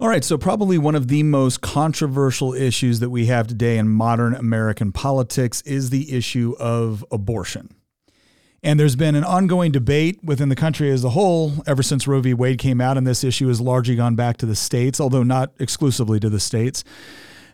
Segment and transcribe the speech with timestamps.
[0.00, 3.90] All right, so probably one of the most controversial issues that we have today in
[3.90, 7.68] modern American politics is the issue of abortion.
[8.62, 12.22] And there's been an ongoing debate within the country as a whole ever since Roe
[12.22, 12.32] v.
[12.32, 15.52] Wade came out, and this issue has largely gone back to the states, although not
[15.58, 16.82] exclusively to the states.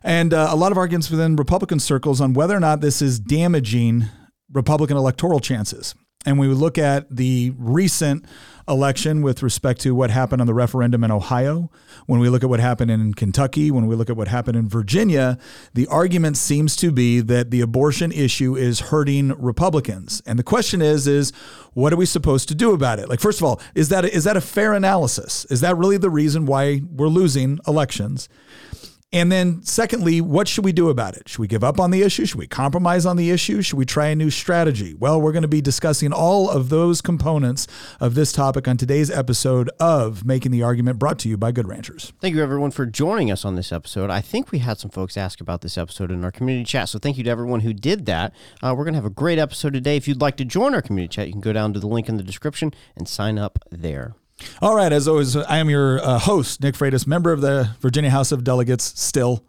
[0.04, 3.18] And uh, a lot of arguments within Republican circles on whether or not this is
[3.18, 4.04] damaging
[4.52, 5.96] Republican electoral chances.
[6.26, 8.26] And we look at the recent
[8.68, 11.70] election with respect to what happened on the referendum in Ohio,
[12.06, 14.68] when we look at what happened in Kentucky, when we look at what happened in
[14.68, 15.38] Virginia,
[15.74, 20.22] the argument seems to be that the abortion issue is hurting Republicans.
[20.26, 21.32] And the question is is
[21.74, 23.08] what are we supposed to do about it?
[23.08, 25.44] Like first of all, is that is that a fair analysis?
[25.46, 28.28] Is that really the reason why we're losing elections?
[29.12, 31.28] And then, secondly, what should we do about it?
[31.28, 32.26] Should we give up on the issue?
[32.26, 33.62] Should we compromise on the issue?
[33.62, 34.94] Should we try a new strategy?
[34.94, 37.68] Well, we're going to be discussing all of those components
[38.00, 41.68] of this topic on today's episode of Making the Argument, brought to you by Good
[41.68, 42.12] Ranchers.
[42.20, 44.10] Thank you, everyone, for joining us on this episode.
[44.10, 46.98] I think we had some folks ask about this episode in our community chat, so
[46.98, 48.34] thank you to everyone who did that.
[48.60, 49.96] Uh, we're going to have a great episode today.
[49.96, 52.08] If you'd like to join our community chat, you can go down to the link
[52.08, 54.16] in the description and sign up there.
[54.60, 58.10] All right, as always, I am your uh, host, Nick Freitas, member of the Virginia
[58.10, 58.84] House of Delegates.
[59.00, 59.44] Still,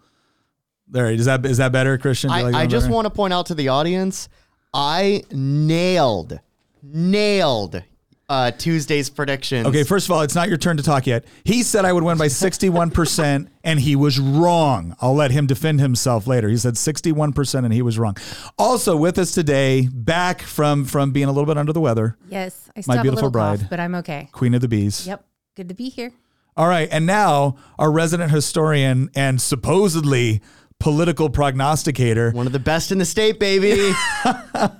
[0.87, 2.29] there is that is that better, Christian?
[2.29, 2.95] I, like I just better?
[2.95, 4.29] want to point out to the audience,
[4.73, 6.39] I nailed,
[6.81, 7.83] nailed
[8.29, 9.65] uh, Tuesday's predictions.
[9.67, 11.25] Okay, first of all, it's not your turn to talk yet.
[11.45, 14.95] He said I would win by 61%, and he was wrong.
[15.01, 16.49] I'll let him defend himself later.
[16.49, 18.17] He said 61%, and he was wrong.
[18.57, 22.69] Also, with us today, back from from being a little bit under the weather, Yes,
[22.75, 23.69] I still My have beautiful a little cough, bride.
[23.69, 24.29] but I'm okay.
[24.31, 25.07] Queen of the Bees.
[25.07, 26.11] Yep, good to be here.
[26.57, 30.41] All right, and now our resident historian and supposedly
[30.79, 32.31] political prognosticator.
[32.31, 33.91] One of the best in the state, baby.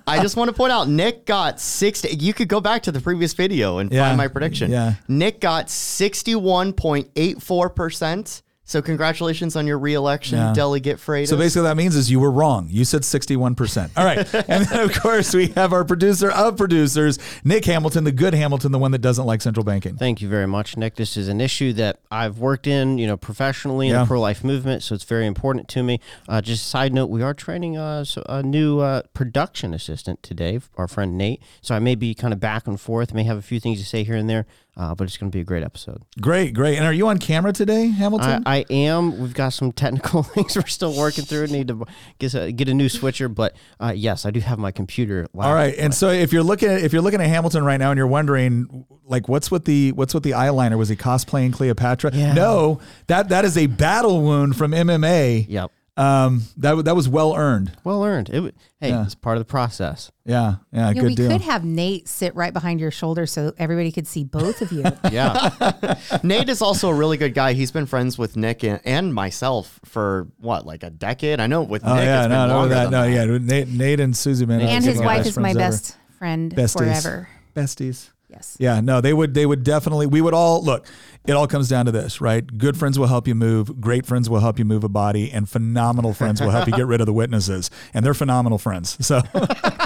[0.07, 2.09] I just want to point out Nick got 60.
[2.17, 4.71] You could go back to the previous video and Yeah, find my prediction.
[4.71, 4.93] yeah.
[5.07, 8.41] Nick got 61.84%.
[8.69, 10.51] So congratulations on your reelection, Yeah.
[10.53, 11.29] Delegate Freitas.
[11.29, 12.67] So basically, that means is you were wrong.
[12.69, 13.91] You said 61%.
[13.95, 14.17] All right.
[14.49, 18.73] and then, of course, we have our producer of producers, Nick Hamilton, the good Hamilton,
[18.73, 19.95] the one that doesn't like central banking.
[19.95, 20.95] Thank you very much, Nick.
[20.95, 24.01] This is an issue that I've worked in, you know, professionally in Yeah.
[24.01, 26.01] the pro-life movement, so it's very important to me.
[26.27, 30.21] Uh, just a side note, we are training uh, so- a new uh, production assistant
[30.23, 31.41] today, our friend Nate.
[31.61, 33.85] So I may be kind of back and forth, may have a few things to
[33.85, 34.45] say here and there,
[34.77, 36.03] uh, but it's going to be a great episode.
[36.21, 36.77] Great, great.
[36.77, 38.43] And are you on camera today, Hamilton?
[38.45, 39.19] I, I am.
[39.19, 41.47] We've got some technical things we're still working through.
[41.47, 41.83] Need to
[42.19, 45.27] get a, get a new switcher, but uh, yes, I do have my computer.
[45.35, 45.73] All right.
[45.77, 48.05] And so if you're looking at if you're looking at Hamilton right now and you're
[48.05, 50.77] wondering like what's with the what's with the eyeliner?
[50.77, 52.11] Was he cosplaying Cleopatra?
[52.13, 52.33] Yeah.
[52.33, 55.47] No, that that is a battle wound from MMA.
[55.49, 55.71] Yep.
[55.97, 57.71] Um that that was well earned.
[57.83, 58.29] Well earned.
[58.29, 59.03] It, w- hey, Yeah.
[59.03, 60.11] it's part of the process.
[60.25, 60.57] Yeah.
[60.71, 61.29] Yeah, Yeah, good we deal.
[61.31, 64.83] could have Nate sit right behind your shoulder so everybody could see both of you.
[65.11, 65.95] Yeah.
[66.23, 67.53] Nate is also a really good guy.
[67.53, 71.39] He's been friends with Nick and, and myself for what, like a decade?
[71.39, 73.31] I know with Oh Nick, yeah, it's been no, no, that, than no, that.
[73.31, 73.37] yeah.
[73.39, 75.69] Nate, Nate and Susie man, and are his some wife best is my friends ever.
[75.71, 77.01] best friend Besties.
[77.01, 77.29] forever.
[77.55, 78.09] besties.
[78.29, 78.57] Yes.
[78.59, 80.85] Yeah, no, they would they would definitely we would all look,
[81.27, 82.57] it all comes down to this, right?
[82.57, 85.47] Good friends will help you move, great friends will help you move a body, and
[85.47, 87.69] phenomenal friends will help you get rid of the witnesses.
[87.93, 89.05] And they're phenomenal friends.
[89.05, 89.21] So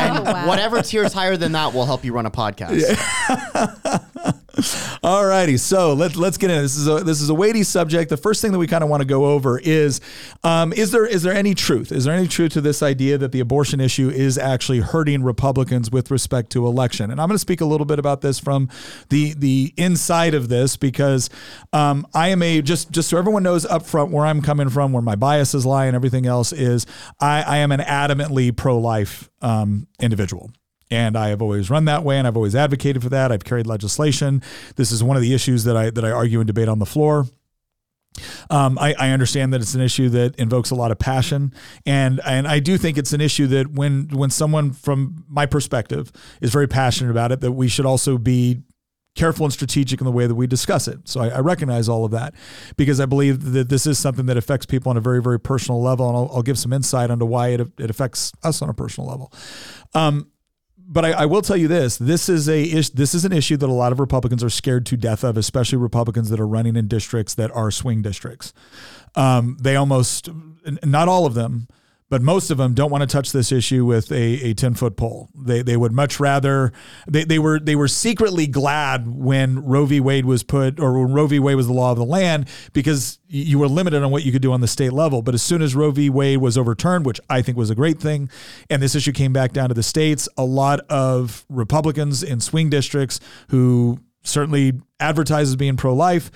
[0.01, 0.47] And oh, wow.
[0.47, 2.81] whatever tier's higher than that will help you run a podcast.
[5.03, 6.61] All righty, so let's let's get in.
[6.61, 8.09] This is a this is a weighty subject.
[8.09, 10.01] The first thing that we kind of want to go over is,
[10.43, 11.91] um, is there is there any truth?
[11.91, 15.89] Is there any truth to this idea that the abortion issue is actually hurting Republicans
[15.89, 17.11] with respect to election?
[17.11, 18.67] And I'm going to speak a little bit about this from
[19.09, 21.29] the the inside of this because
[21.71, 24.91] um, I am a just just so everyone knows up front where I'm coming from,
[24.91, 26.85] where my biases lie, and everything else is.
[27.19, 30.51] I, I am an adamantly pro life um, individual.
[30.91, 33.31] And I have always run that way, and I've always advocated for that.
[33.31, 34.43] I've carried legislation.
[34.75, 36.85] This is one of the issues that I that I argue and debate on the
[36.85, 37.25] floor.
[38.49, 41.53] Um, I, I understand that it's an issue that invokes a lot of passion,
[41.85, 46.11] and and I do think it's an issue that when when someone from my perspective
[46.41, 48.63] is very passionate about it, that we should also be
[49.15, 51.07] careful and strategic in the way that we discuss it.
[51.07, 52.33] So I, I recognize all of that
[52.77, 55.81] because I believe that this is something that affects people on a very very personal
[55.81, 58.73] level, and I'll, I'll give some insight onto why it it affects us on a
[58.73, 59.31] personal level.
[59.93, 60.27] Um,
[60.91, 63.57] but I, I will tell you this: this is a ish, this is an issue
[63.57, 66.75] that a lot of Republicans are scared to death of, especially Republicans that are running
[66.75, 68.53] in districts that are swing districts.
[69.15, 70.29] Um, they almost,
[70.83, 71.67] not all of them,
[72.11, 74.97] but most of them don't want to touch this issue with a, a 10 foot
[74.97, 75.29] pole.
[75.33, 76.73] They, they would much rather,
[77.07, 80.01] they, they were, they were secretly glad when Roe v.
[80.01, 81.39] Wade was put, or when Roe v.
[81.39, 84.41] Wade was the law of the land, because you were limited on what you could
[84.41, 85.21] do on the state level.
[85.21, 86.09] But as soon as Roe v.
[86.09, 88.29] Wade was overturned, which I think was a great thing,
[88.69, 92.69] and this issue came back down to the states, a lot of Republicans in swing
[92.69, 93.21] districts
[93.51, 96.29] who certainly advertise as being pro life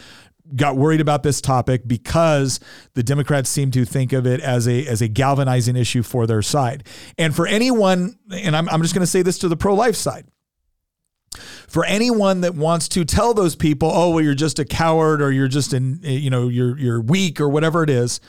[0.56, 2.60] got worried about this topic because
[2.94, 6.42] the Democrats seem to think of it as a as a galvanizing issue for their
[6.42, 6.88] side.
[7.18, 9.96] And for anyone, and I'm, I'm just going to say this to the pro life
[9.96, 10.26] side.
[11.68, 15.32] For anyone that wants to tell those people, oh well, you're just a coward or
[15.32, 18.20] you're just in, you know, you're you're weak or whatever it is.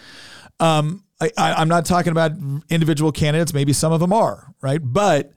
[0.58, 2.32] Um, I, I'm not talking about
[2.68, 3.54] individual candidates.
[3.54, 5.32] Maybe some of them are right, but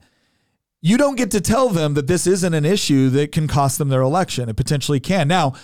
[0.82, 3.88] you don't get to tell them that this isn't an issue that can cost them
[3.88, 4.48] their election.
[4.48, 5.28] It potentially can.
[5.28, 5.54] Now,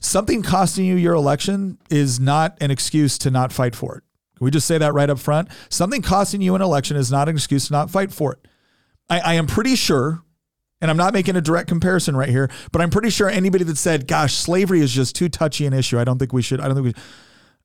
[0.00, 4.04] something costing you your election is not an excuse to not fight for it.
[4.36, 5.48] Can we just say that right up front?
[5.70, 8.48] Something costing you an election is not an excuse to not fight for it.
[9.08, 10.22] I, I am pretty sure,
[10.80, 13.78] and I'm not making a direct comparison right here, but I'm pretty sure anybody that
[13.78, 15.98] said, gosh, slavery is just too touchy an issue.
[15.98, 17.02] I don't think we should, I don't think we,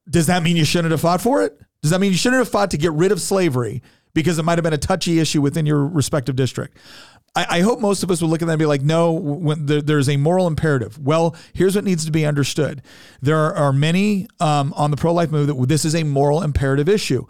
[0.09, 1.59] does that mean you shouldn't have fought for it?
[1.81, 3.81] Does that mean you shouldn't have fought to get rid of slavery
[4.13, 6.77] because it might have been a touchy issue within your respective district?
[7.35, 9.65] I, I hope most of us will look at that and be like, no, when
[9.65, 10.99] there, there's a moral imperative.
[10.99, 12.81] Well, here's what needs to be understood.
[13.21, 16.41] There are, are many um, on the pro life movement that this is a moral
[16.41, 17.25] imperative issue.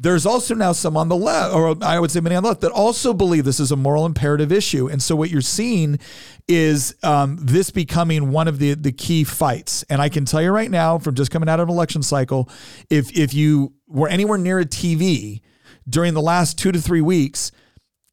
[0.00, 2.60] There's also now some on the left, or I would say many on the left,
[2.60, 4.88] that also believe this is a moral imperative issue.
[4.88, 5.98] And so what you're seeing
[6.46, 9.82] is um, this becoming one of the the key fights.
[9.90, 12.48] And I can tell you right now, from just coming out of an election cycle,
[12.88, 15.40] if if you were anywhere near a TV
[15.88, 17.50] during the last two to three weeks,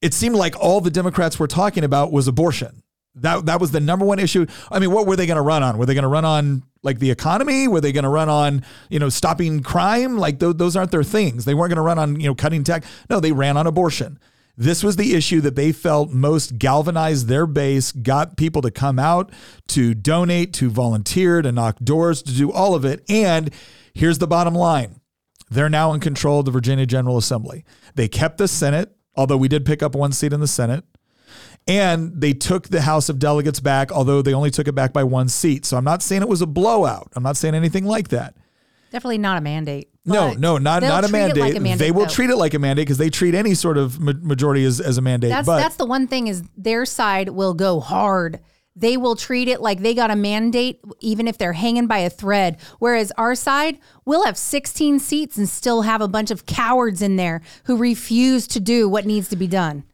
[0.06, 2.84] it seemed like all the Democrats were talking about was abortion.
[3.16, 4.46] That that was the number one issue.
[4.70, 5.80] I mean, what were they going to run on?
[5.80, 7.68] Were they going to run on like the economy?
[7.68, 10.20] Were they going to run on you know stopping crime?
[10.20, 11.46] Like those, those aren't their things.
[11.46, 12.84] They weren't going to run on you know cutting tech.
[13.10, 14.20] No, they ran on abortion.
[14.56, 19.00] This was the issue that they felt most galvanized their base, got people to come
[19.00, 19.32] out,
[19.70, 23.04] to donate, to volunteer, to knock doors, to do all of it.
[23.10, 23.50] And
[23.94, 25.02] here's the bottom line
[25.50, 27.66] they're now in control of the Virginia General Assembly.
[27.96, 30.84] They kept the Senate, although we did pick up one seat in the Senate.
[31.68, 35.04] And they took the House of Delegates back, although they only took it back by
[35.04, 35.66] one seat.
[35.66, 37.12] So I'm not saying it was a blowout.
[37.16, 38.36] I'm not saying anything like that.
[38.92, 39.90] Definitely not a mandate.
[40.06, 41.38] No, no, not not a mandate.
[41.42, 42.12] like a mandate, They will though.
[42.14, 45.00] treat it like a mandate because they treat any sort of ma- majority as, as
[45.00, 45.32] a mandate.
[45.32, 48.40] That's but that's the one thing is their side will go hard.
[48.76, 52.10] They will treat it like they got a mandate, even if they're hanging by a
[52.10, 52.58] thread.
[52.80, 57.16] Whereas our side, we'll have 16 seats and still have a bunch of cowards in
[57.16, 59.86] there who refuse to do what needs to be done.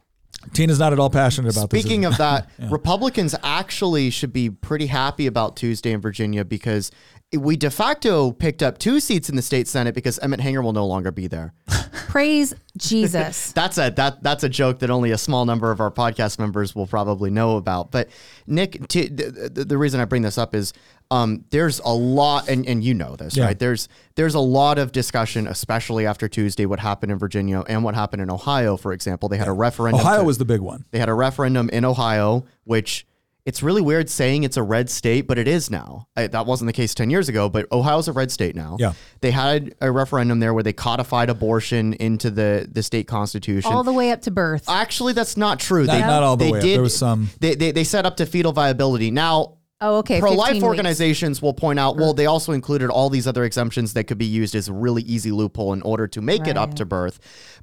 [0.54, 1.82] Tina's not at all passionate about this.
[1.82, 6.90] Speaking of that, Republicans actually should be pretty happy about Tuesday in Virginia because
[7.38, 10.74] we de facto picked up two seats in the state senate because Emmett Hanger will
[10.74, 11.54] no longer be there.
[12.08, 13.52] Praise Jesus.
[13.56, 16.76] That's a that that's a joke that only a small number of our podcast members
[16.76, 17.92] will probably know about.
[17.92, 18.10] But
[18.48, 20.74] Nick, t- the, the, the reason I bring this up is
[21.10, 23.46] um, there's a lot, and, and you know this, Yeah.
[23.46, 23.60] right?
[23.60, 27.96] There's there's a lot of discussion, especially after Tuesday, what happened in Virginia and what
[27.96, 29.28] happened in Ohio, for example.
[29.30, 30.02] They had a referendum.
[30.02, 30.86] Ohio to- was the big one.
[30.92, 33.06] they had a referendum in Ohio, which
[33.46, 36.08] it's really weird saying it's a red state, but it is now.
[36.16, 38.78] I, that wasn't the case 10 years ago, but Ohio's a red state now.
[38.80, 38.94] Yeah.
[39.22, 43.72] They had a referendum there where they codified abortion into the, the state constitution.
[43.72, 44.70] All the way up to birth.
[44.70, 45.86] Actually, that's not true.
[45.86, 46.64] Not- not all the way up.
[46.66, 49.10] There was some- They, they, they set up to fetal viability.
[49.12, 50.20] Now, Oh, okay.
[50.20, 50.64] Pro 15 life weeks.
[50.64, 54.28] organizations will point out, well, they also included all these other exemptions that could be
[54.28, 57.20] used as a really easy loophole in order to make it up to birth.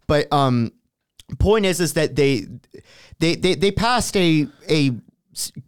[0.08, 0.72] But um,
[1.38, 2.46] point is, is that they
[3.20, 4.90] they they, they passed a a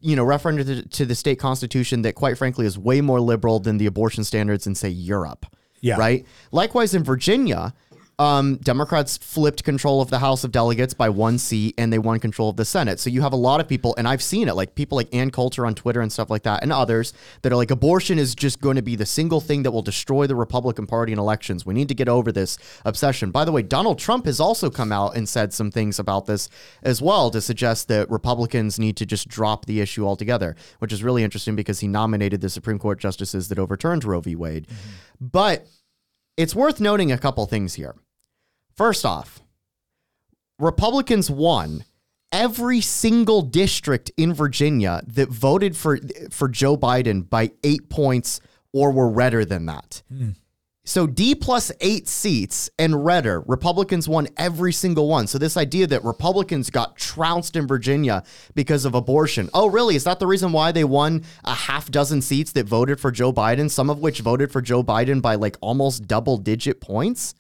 [0.01, 3.61] you know referendum to, to the state constitution that, quite frankly, is way more liberal
[3.61, 5.47] than the abortion standards in say Europe.
[5.81, 5.97] Yeah.
[5.97, 6.27] Right.
[6.53, 7.75] Likewise, in Virginia.
[8.21, 12.21] Um, Democrats flipped control of the House of Delegates by one seat and they won
[12.21, 13.01] control of the Senate.
[13.01, 15.31] So you have a lot of people, and I've seen it, like people like Ann
[15.31, 18.61] Coulter on Twitter and stuff like that, and others that are like, abortion is just
[18.61, 21.65] going to be the single thing that will destroy the Republican Party in elections.
[21.65, 23.31] We need to get over this obsession.
[23.31, 26.51] By the way, Donald Trump has also come out and said some things about this
[26.83, 31.03] as well to suggest that Republicans need to just drop the issue altogether, which is
[31.03, 34.37] really interesting because he nominated the Supreme Court justices that overturned Roe v.
[34.37, 34.67] Wade.
[35.19, 35.67] But
[36.37, 37.95] it's worth noting a couple things here.
[38.81, 39.43] First off,
[40.59, 41.85] Republicans won
[42.33, 45.99] every single district in Virginia that voted for
[46.31, 48.41] for Joe Biden by 8 points
[48.73, 50.01] or were redder than that.
[50.09, 50.31] Hmm.
[50.87, 55.27] So D plus eight seats and redder, Republicans won every single one.
[55.27, 58.23] So this idea that Republicans got trounced in Virginia
[58.55, 59.51] because of abortion.
[59.53, 59.95] Oh, really?
[59.95, 63.31] Is that the reason why they won a half dozen seats that voted for Joe
[63.31, 67.35] Biden, some of which voted for Joe Biden by like almost double digit points?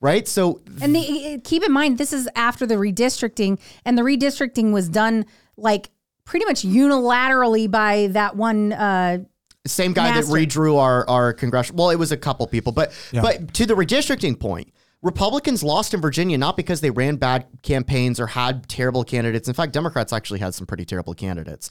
[0.00, 0.26] Right?
[0.26, 4.88] So And the, keep in mind, this is after the redistricting, and the redistricting was
[4.88, 5.26] done
[5.56, 5.90] like
[6.24, 8.72] pretty much unilaterally by that one.
[8.72, 9.18] Uh,
[9.66, 10.32] same guy Master.
[10.32, 11.78] that redrew our our congressional.
[11.84, 13.20] Well, it was a couple people, but Yeah.
[13.20, 18.18] but to the redistricting point, Republicans lost in Virginia not because they ran bad campaigns
[18.18, 19.48] or had terrible candidates.
[19.48, 21.70] In fact, Democrats actually had some pretty terrible candidates.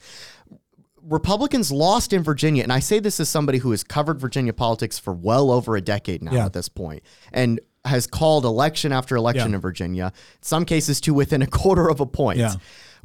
[1.01, 4.99] Republicans lost in Virginia, and I say this as somebody who has covered Virginia politics
[4.99, 6.45] for well over a decade now Yeah.
[6.45, 7.59] at this point, and
[7.89, 9.55] has called election after election Yeah.
[9.55, 10.05] in Virginia,
[10.37, 12.39] in some cases to within a quarter of a point.
[12.39, 12.53] Yeah.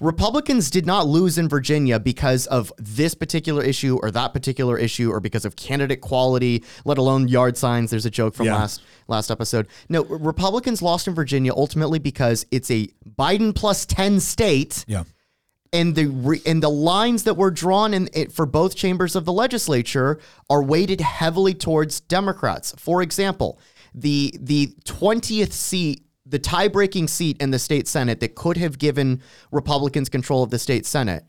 [0.01, 5.11] Republicans did not lose in Virginia because of this particular issue or that particular issue
[5.11, 7.91] or because of candidate quality, let alone yard signs.
[7.91, 8.57] There's a joke from Yeah.
[8.57, 9.69] last last episode.
[9.89, 12.89] No, Republicans lost in Virginia ultimately because it's a
[13.19, 15.05] Biden plus 10 state Yeah.
[15.73, 19.25] and the re- and the lines that were drawn in it for both chambers of
[19.25, 20.19] the legislature
[20.51, 22.75] are weighted heavily towards Democrats.
[22.79, 23.59] For example,
[23.95, 29.23] the the 20th seat, the tie-breaking seat in the state senate that could have given
[29.53, 31.25] Republicans control of the state senate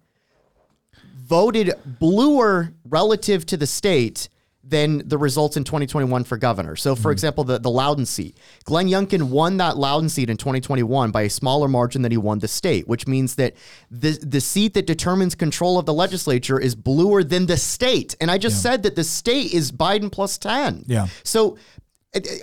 [1.25, 4.29] voted bluer relative to the state
[4.67, 6.75] than the results in 2021 for governor.
[6.75, 7.13] So, for hmm.
[7.13, 11.29] example, the, the Loudoun seat, Glenn Youngkin won that Loudoun seat in 2021 by a
[11.29, 13.53] smaller margin than he won the state, which means that
[13.91, 18.15] the, the seat that determines control of the legislature is bluer than the state.
[18.19, 20.86] And I just said that the state is Biden plus 10.
[20.88, 21.07] Yeah.
[21.24, 21.57] So,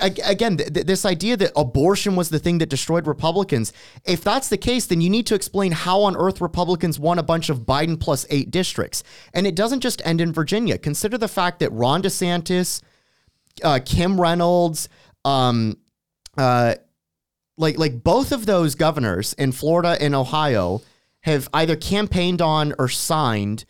[0.00, 3.72] again, th- th- this idea that abortion was the thing that destroyed Republicans,
[4.04, 7.22] if that's the case, then you need to explain how on earth Republicans won a
[7.22, 9.02] bunch of Biden plus eight districts.
[9.32, 10.78] And it doesn't just end in Virginia.
[10.78, 12.82] Consider the fact that Ron DeSantis,
[13.64, 14.88] uh, Kim Reynolds,
[15.24, 15.78] um,
[16.36, 16.74] uh,
[17.56, 20.82] like like both of those governors in Florida and Ohio
[21.20, 23.64] have either campaigned on or signed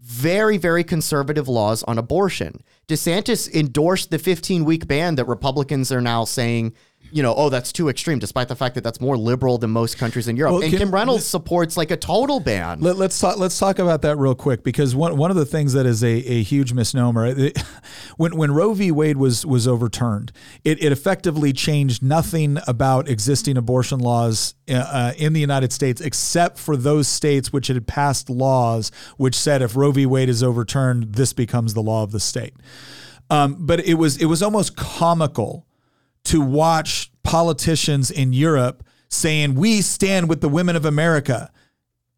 [0.00, 2.62] very very conservative laws on abortion.
[2.86, 6.74] DeSantis endorsed the 15 week ban that Republicans are now saying,
[7.14, 9.98] you know, oh that's too extreme despite the fact that that's more liberal than most
[9.98, 10.54] countries in Europe.
[10.54, 12.80] Well, and can- Kim Reynolds supports like a total ban.
[12.80, 13.38] Let, us talk.
[13.38, 16.08] Let's talk about that real quick because one one of the things that is a,
[16.08, 17.56] a huge misnomer it-
[18.16, 18.90] when when Roe v.
[18.90, 20.32] Wade was was overturned,
[20.64, 26.58] it, it effectively changed nothing about existing abortion laws uh, in the United States except
[26.58, 30.04] for those states which had passed laws which said if Roe v.
[30.04, 32.54] Wade is overturned, this becomes the law of the state.
[33.30, 35.64] Um, but it was it was almost comical
[36.24, 41.50] to watch politicians in Europe saying we stand with the women of America.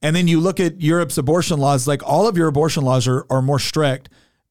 [0.02, 3.26] And then you look at Europe's abortion laws, like all of your abortion laws are,
[3.30, 4.08] are more strict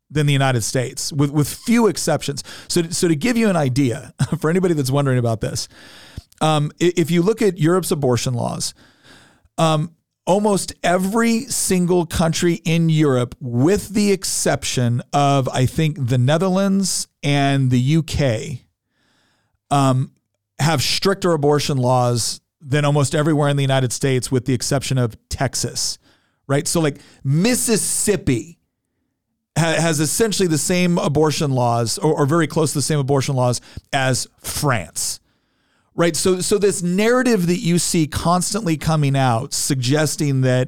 [0.10, 2.44] than the United States, with, with few exceptions.
[2.68, 5.68] So, so to give you an idea, for anybody that's wondering about this,
[6.42, 8.74] um, if you look at Europe's abortion laws,
[9.58, 9.96] um,
[10.26, 17.72] almost every single country in Europe, with the exception of, I think, the Netherlands and
[17.72, 18.65] the UK,
[19.76, 20.12] um,
[20.60, 25.18] have stricter abortion laws than almost everywhere in the United States, with the exception of
[25.30, 25.98] Texas,
[26.48, 26.68] right?
[26.68, 28.58] So, like Mississippi
[29.58, 33.36] ha- has essentially the same abortion laws, or, or very close to the same abortion
[33.36, 35.20] laws as France.
[35.98, 36.14] Right.
[36.14, 40.68] So so this narrative that you see constantly coming out suggesting that,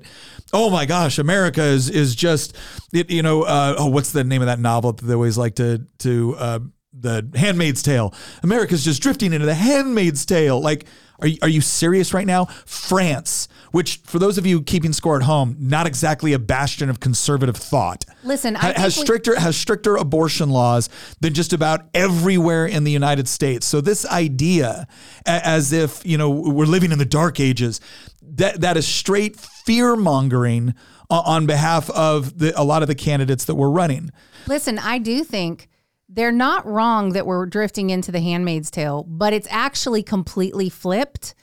[0.54, 2.56] oh my gosh, America is is just
[2.94, 5.56] it, you know, uh, oh, what's the name of that novel that they always like
[5.56, 6.60] to to uh,
[7.00, 8.14] the Handmaid's Tale.
[8.44, 10.60] America's just drifting into the Handmaid's Tale.
[10.60, 10.86] Like,
[11.20, 12.46] are you, are you serious right now?
[12.66, 17.00] France, which for those of you keeping score at home, not exactly a bastion of
[17.00, 18.06] conservative thought.
[18.24, 20.90] Listen, I Ha- has we- stricter has stricter abortion laws
[21.20, 23.66] than just about everywhere in the United States.
[23.66, 24.88] So this idea,
[25.26, 27.82] as if you know we're living in the dark ages,
[28.22, 30.76] that that is straight fear mongering
[31.10, 34.12] on behalf of the, a lot of the candidates that we're running.
[34.46, 35.68] Listen, I do think
[36.10, 41.36] they're not wrong that we're drifting into the handmaid's tale, but it's actually completely flipped.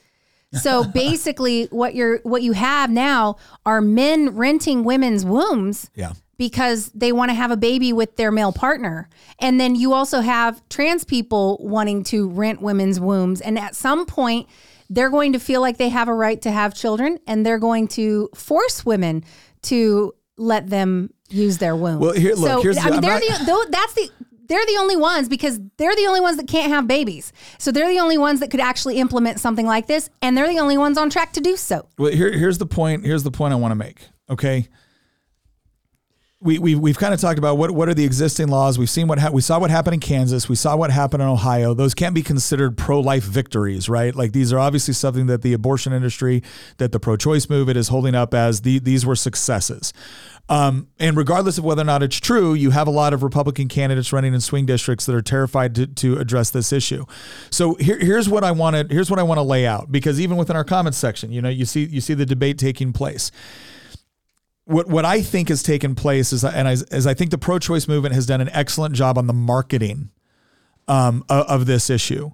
[0.53, 6.13] So basically what you're what you have now are men renting women's wombs Yeah.
[6.39, 9.09] because they want to have a baby with their male partner.
[9.39, 14.07] And then you also have trans people wanting to rent women's wombs and at some
[14.07, 14.49] point
[14.91, 17.89] they're going to feel like they have a right to have children and they're going
[17.89, 19.25] to force women
[19.63, 21.99] to let them use their womb.
[22.01, 24.11] Well, here- look, so, here's I the- mean, I'm they're not- the that's the
[24.47, 27.33] they're the only ones because they're the only ones that can't have babies.
[27.59, 30.59] So they're the only ones that could actually implement something like this, and they're the
[30.59, 31.89] only ones on track to do so.
[31.99, 33.05] Well, here, here's the point.
[33.05, 34.01] Here's the point I want to make.
[34.29, 34.69] Okay.
[36.41, 38.79] We, we, we've kind of talked about what, what are the existing laws.
[38.79, 40.47] We've seen what ha- we saw what happened in Kansas.
[40.47, 41.73] We saw what happened in Ohio.
[41.73, 44.15] Those can't be considered pro life victories, right?
[44.15, 46.43] Like these are obviously something that the abortion industry,
[46.77, 49.95] that the pro choice movement is holding up as the, these were successes.
[50.49, 53.67] Um, and regardless of whether or not it's true, you have a lot of Republican
[53.67, 57.07] candidates running in swing districts that are terrified to, to address this issue.
[57.51, 60.21] So here, here's what I want to here's what I want to lay out because
[60.21, 63.31] even within our comments section, you know, you see you see the debate taking place.
[64.65, 67.89] What what I think has taken place is, and I, as I think the pro-choice
[67.89, 70.11] movement has done an excellent job on the marketing
[70.89, 72.33] um, of, of this issue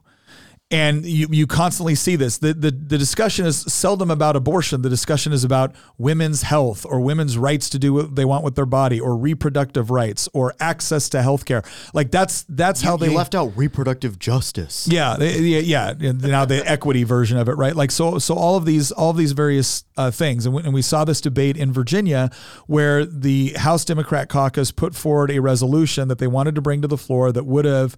[0.73, 2.39] And you, you constantly see this.
[2.39, 4.83] The, the the discussion is seldom about abortion.
[4.83, 8.55] The discussion is about women's health or women's rights to do what they want with
[8.55, 11.65] their body or reproductive rights or access to health care.
[11.93, 14.87] Like that's that's how they you left out reproductive justice.
[14.89, 16.13] yeah, they, yeah, yeah.
[16.13, 17.75] Now the equity version of it, right?
[17.75, 20.73] Like so, so all of these, all of these various uh, things, and we, and
[20.73, 22.31] we saw this debate in Virginia,
[22.67, 26.89] where the House Democrat caucus put forward a resolution that they wanted to bring to
[26.89, 27.97] the floor that would have,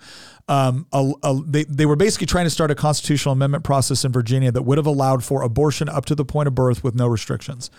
[0.53, 4.13] um, a, a, they they were basically trying to start a constitutional amendment process in
[4.13, 7.07] Virginia that would have allowed for abortion up to the point of birth with no
[7.07, 7.71] restrictions,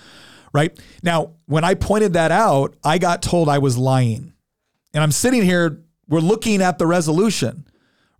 [0.53, 0.75] right?
[1.03, 4.33] Now, when I pointed that out, I got told I was lying,
[4.91, 7.67] and I'm sitting here, we're looking at the resolution.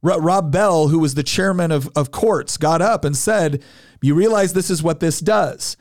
[0.04, 3.64] Ro- Rob Bell, who was the chairman of, of courts, got up and said,
[4.04, 5.78] You realize this is what this does.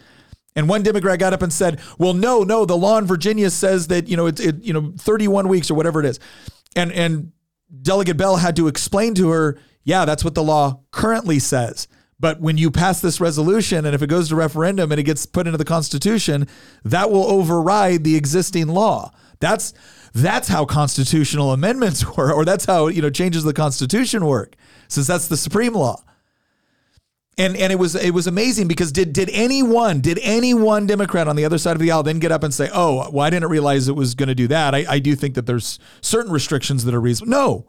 [0.56, 3.88] And one Democrat got up and said, Well, no, no, the law in Virginia says
[3.88, 6.18] that, you know, it's it, you know, 31 weeks or whatever it is.
[6.74, 7.32] And and
[7.80, 11.88] Delegate Bell had to explain to her, yeah, that's what the law currently says.
[12.20, 15.26] But when you pass this resolution and if it goes to referendum and it gets
[15.26, 16.46] put into the Constitution,
[16.84, 19.12] that will override the existing law.
[19.40, 19.74] That's
[20.14, 24.54] that's how constitutional amendments work, or that's how you know changes to the Constitution work,
[24.86, 26.00] since that's the supreme law.
[27.38, 31.28] And and it was it was amazing because did did anyone did any one Democrat
[31.28, 33.30] on the other side of the aisle then get up and say, oh, well, I
[33.30, 34.74] didn't realize it was going to do that.
[34.74, 37.30] I, I do think that there's certain restrictions that are reasonable.
[37.30, 37.66] No,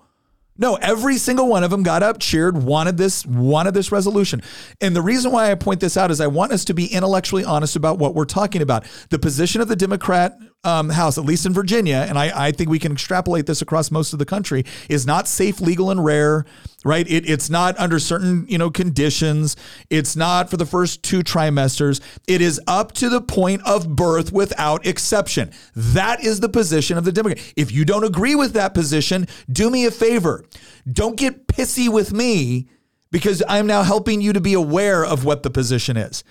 [0.58, 4.43] no, every single one of them got up, cheered, wanted this, wanted this resolution.
[4.82, 7.43] And the reason why I point this out is I want us to be intellectually
[7.43, 8.86] honest about what we're talking about.
[9.10, 12.70] The position of the Democrat um, House, at least in Virginia, and I, I think
[12.70, 16.46] we can extrapolate this across most of the country, is not safe, legal, and rare.
[16.86, 17.10] Right?
[17.10, 19.55] It, it's not under certain you know conditions.
[19.89, 22.01] It's not for the first two trimesters.
[22.27, 25.51] It is up to the point of birth without exception.
[25.75, 27.39] That is the position of the Democrat.
[27.55, 30.43] If you don't agree with that position, do me a favor.
[30.91, 32.67] Don't get pissy with me
[33.12, 36.24] because I'm now helping you to be aware of what the position is.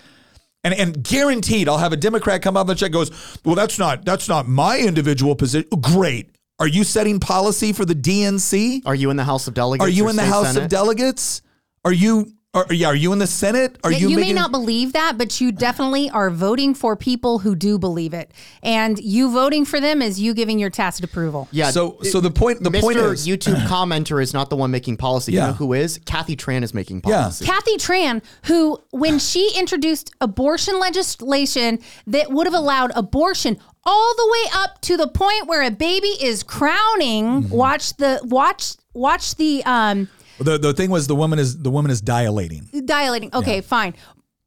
[0.64, 3.10] And, and guaranteed I'll have a Democrat come out of the check goes,
[3.44, 5.68] well, that's not that's not my individual position.
[5.80, 6.30] Great.
[6.58, 8.82] Are you setting policy for the DNC?
[8.86, 9.84] Are you in the House of Delegates?
[9.84, 10.64] Are you in the House Senate?
[10.64, 11.42] of Delegates?
[11.84, 13.78] Are you are, yeah, are you in the Senate?
[13.82, 16.96] Are Yeah, you you, may making not believe that, but you definitely are voting for
[16.96, 18.30] people who do believe it.
[18.62, 21.48] And you voting for them is you giving your tacit approval.
[21.50, 21.70] Yeah.
[21.70, 22.80] So so the point the Mr.
[22.82, 25.32] point is YouTube commenter is not the one making policy.
[25.32, 25.46] You Yeah.
[25.46, 25.98] know who is?
[26.04, 27.46] Kathy Tran is making policy.
[27.46, 27.50] Yeah.
[27.52, 27.76] policy.
[27.76, 34.28] Kathy Tran, who, when she introduced abortion legislation that would have allowed abortion all the
[34.30, 37.48] way up to the point where a baby is crowning, Mm-hmm.
[37.54, 40.08] watch the watch watch the um
[40.42, 42.68] the the thing was the woman is the woman is dilating.
[42.84, 43.30] dilating.
[43.34, 43.94] Okay, fine.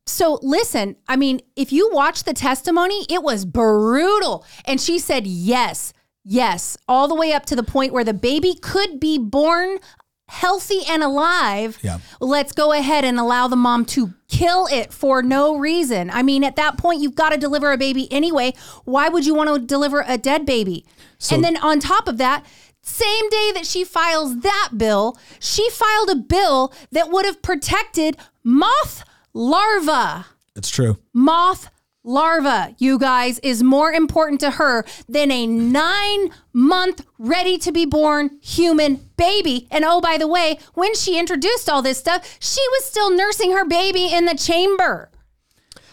[0.08, 4.46] So listen, I mean, if you watch the testimony, it was brutal.
[4.66, 8.54] And she said yes, yes, all the way up to the point where the baby
[8.54, 9.80] could be born
[10.28, 11.78] healthy and alive.
[11.82, 12.00] Yeah.
[12.20, 16.10] Let's go ahead and allow the mom to kill it for no reason.
[16.10, 18.54] I mean, at that point, you've got to deliver a baby anyway.
[18.86, 20.86] Why would you want to deliver a dead baby?
[21.32, 22.46] and then on top of that,
[22.86, 28.18] same day that she files that bill, she filed a bill that would have protected
[28.44, 30.28] moth larva.
[30.56, 30.98] It's true.
[31.14, 31.70] Moth
[32.04, 37.86] larva, you guys, is more important to her than a nine month ready to be
[37.86, 39.68] born human baby.
[39.72, 43.52] And oh, by the way, when she introduced all this stuff, she was still nursing
[43.52, 45.10] her baby in the chamber.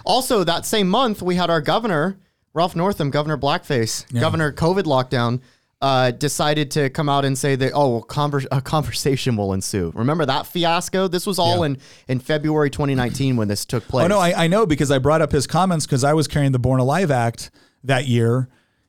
[0.04, 2.18] Also, that same month, we had our governor,
[2.54, 5.40] Ralph Northam, Governor Blackface, Governor COVID lockdown,
[5.82, 9.92] uh, decided to come out and say that, oh, conver- a conversation will ensue.
[9.94, 11.08] Remember that fiasco?
[11.08, 11.66] This was all Yeah.
[11.66, 14.04] in, in February 2019 when this took place.
[14.04, 16.52] Oh no, I, I know because I brought up his comments because I was carrying
[16.52, 17.50] the Born Alive Act
[17.84, 18.48] that year.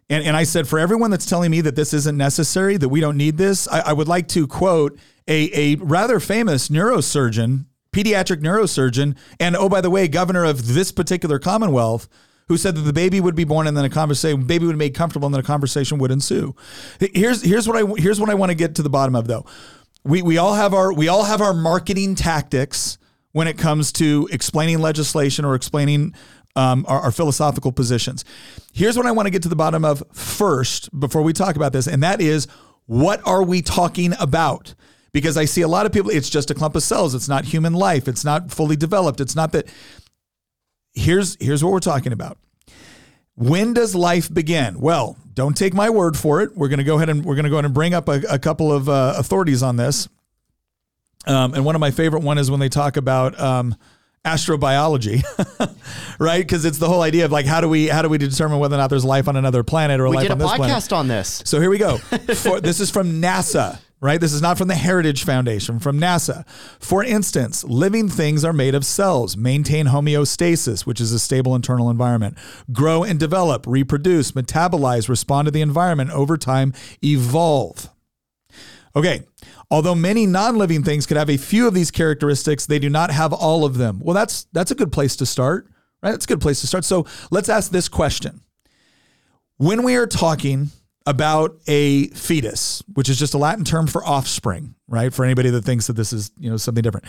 [0.10, 3.00] And, and I said, for everyone that's telling me that this isn't necessary, that we
[3.00, 8.42] don't need this, I, I would like to quote a, a rather famous neurosurgeon, pediatric
[8.42, 12.08] neurosurgeon, and oh, by the way, governor of this particular Commonwealth,
[12.48, 14.80] who said that the baby would be born and then a conversation, baby would be
[14.80, 16.56] made comfortable and then a conversation would ensue.
[17.00, 19.46] Here's here's what I here's what I want to get to the bottom of though.
[20.04, 22.98] We we all have our we all have our marketing tactics
[23.32, 26.14] when it comes to explaining legislation or explaining
[26.56, 28.24] um, our, our philosophical positions.
[28.74, 31.74] Here's what I want to get to the bottom of first before we talk about
[31.74, 32.48] this, and that is
[32.86, 34.76] what are we talking about?
[35.14, 37.14] Because I see a lot of people, it's just a clump of cells.
[37.14, 38.08] It's not human life.
[38.08, 39.22] It's not fully developed.
[39.22, 39.68] It's not that.
[40.94, 42.38] Here's here's what we're talking about.
[43.36, 44.80] When does life begin?
[44.80, 46.56] Well, don't take my word for it.
[46.56, 48.22] We're going to go ahead and we're going to go ahead and bring up a,
[48.30, 50.08] a couple of uh, authorities on this.
[51.26, 53.76] Um, and one of my favorite one is when they talk about um,
[54.26, 55.24] astrobiology,
[56.20, 56.40] right?
[56.42, 58.76] Because it's the whole idea of like how do we how do we determine whether
[58.76, 60.76] or not there's life on another planet or we life did a on this planet?
[60.76, 61.42] podcast on this.
[61.46, 61.98] So here we go.
[62.36, 64.20] For, this is from NASA, right?
[64.20, 66.46] This is not from the Heritage Foundation, from NASA.
[66.78, 71.90] For instance, living things are made of cells, maintain homeostasis, which is a stable internal
[71.90, 72.38] environment,
[72.74, 77.90] grow and develop, reproduce, metabolize, respond to the environment, over time, evolve.
[78.94, 79.24] Okay,
[79.72, 83.32] although many non-living things could have a few of these characteristics, they do not have
[83.32, 84.02] all of them.
[84.04, 85.68] Well, that's that's a good place to start,
[86.04, 86.12] right?
[86.12, 86.84] That's a good place to start.
[86.84, 88.42] So let's ask this question.
[89.58, 90.72] When we are talking
[91.06, 95.14] about a fetus, which is just a Latin term for offspring, right?
[95.14, 97.06] For anybody that thinks that this is, you know, something different.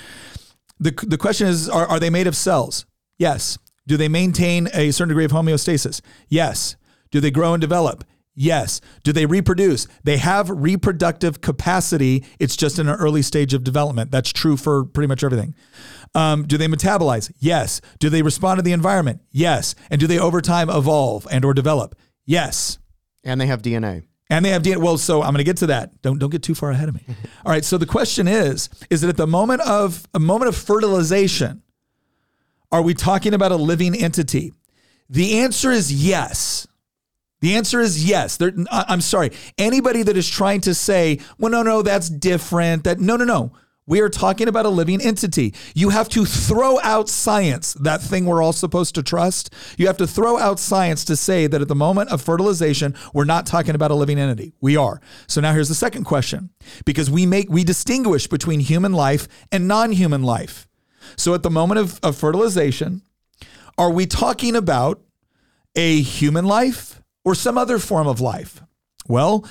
[0.81, 2.87] The, the question is, are, are they made of cells?
[3.19, 3.59] Yes.
[3.87, 6.01] Do they maintain a certain degree of homeostasis?
[6.29, 6.77] Yes.
[7.11, 8.05] Do they grow and develop?
[8.35, 8.81] Yes.
[9.05, 9.87] Do they reproduce?
[10.03, 12.25] They have reproductive capacity.
[12.41, 14.11] It's just in an early stage of development.
[14.11, 15.55] That's true for pretty much everything.
[16.17, 17.31] Um, do they metabolize?
[17.39, 17.81] Yes.
[18.01, 19.21] Do they respond to the environment?
[19.31, 19.77] Yes.
[19.91, 21.95] And do they over time evolve and or develop?
[22.27, 22.79] Yes.
[23.25, 24.05] And they have DNA.
[24.31, 24.79] And they have DNA.
[24.79, 26.01] Well, so I'm going to get to that.
[26.03, 27.03] Don't don't get too far ahead of me.
[27.45, 27.65] All right.
[27.65, 31.63] So the question is: Is that at the moment of a moment of fertilization,
[32.73, 34.53] are we talking about a living entity?
[35.09, 36.67] The answer is yes.
[37.41, 38.39] The answer is yes.
[38.39, 39.33] There, I'm sorry.
[39.59, 42.85] Anybody that is trying to say, well, no, no, that's different.
[42.85, 43.53] That no, no, no.
[43.87, 45.55] We are talking about a living entity.
[45.75, 49.53] You have to throw out science, that thing we're all supposed to trust.
[49.77, 53.27] You have to throw out science to say that at the moment of fertilization, we're
[53.27, 54.55] not talking about a living entity.
[54.61, 55.03] We are.
[55.27, 56.49] So now here's the second question
[56.87, 60.67] because we make we distinguish between human life and non-human life.
[61.17, 63.03] So at the moment of, of fertilization,
[63.77, 65.03] are we talking about
[65.77, 68.63] a human life or some other form of life?
[69.09, 69.47] Well,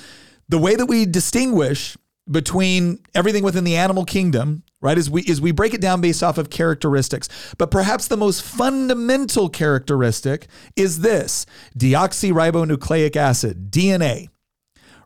[0.50, 1.96] the way that we distinguish
[2.30, 6.24] between everything within the animal kingdom, right, is we is we break it down based
[6.24, 7.30] off of characteristics.
[7.58, 11.46] But perhaps the most fundamental characteristic is this:
[11.78, 14.30] deoxyribonucleic acid, DNA.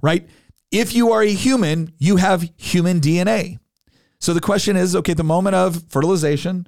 [0.01, 0.27] Right?
[0.71, 3.58] If you are a human, you have human DNA.
[4.19, 6.67] So the question is, okay, at the moment of fertilization,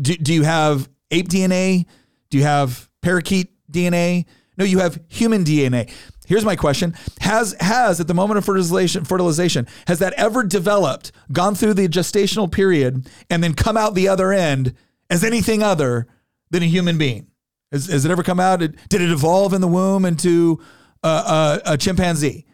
[0.00, 1.86] do, do you have ape DNA?
[2.30, 4.26] Do you have parakeet DNA?
[4.56, 5.92] No, you have human DNA.
[6.26, 6.94] Here's my question.
[7.20, 11.88] Has has at the moment of fertilization fertilization has that ever developed, gone through the
[11.88, 14.74] gestational period and then come out the other end
[15.10, 16.06] as anything other
[16.50, 17.28] than a human being?
[17.72, 18.60] Has, has it ever come out?
[18.60, 20.60] Did it evolve in the womb into
[21.02, 22.46] a, a, a chimpanzee?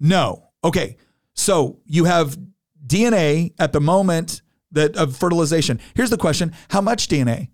[0.00, 0.50] No.
[0.64, 0.96] Okay.
[1.34, 2.38] So you have
[2.86, 5.80] DNA at the moment that of fertilization.
[5.94, 7.50] Here's the question: How much DNA?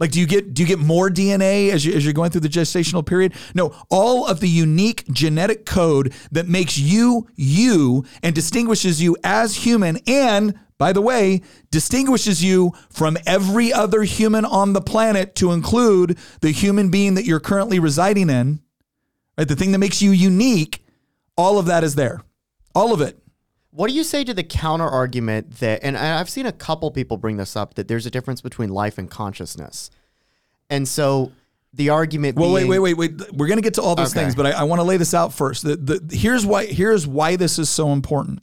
[0.00, 2.40] Like, do you get do you get more DNA as you as you're going through
[2.40, 3.34] the gestational period?
[3.54, 9.56] No, all of the unique genetic code that makes you you and distinguishes you as
[9.56, 15.52] human, and by the way, distinguishes you from every other human on the planet, to
[15.52, 18.62] include the human being that you're currently residing in.
[19.36, 20.82] Right, the thing that makes you unique.
[21.36, 22.22] All of that is there,
[22.74, 23.19] all of it.
[23.72, 26.90] What do you say to the counter argument that, and I- I've seen a couple
[26.90, 29.90] people bring this up, that there's a difference between life and consciousness.
[30.68, 31.30] And so
[31.72, 33.32] the argument Well, wait, being- wait, wait, wait.
[33.32, 34.22] We're going to get to all those Okay.
[34.22, 35.62] things, but I, I want to lay this out first.
[35.62, 36.66] The, the, here's why.
[36.66, 38.40] Here's why this is so important.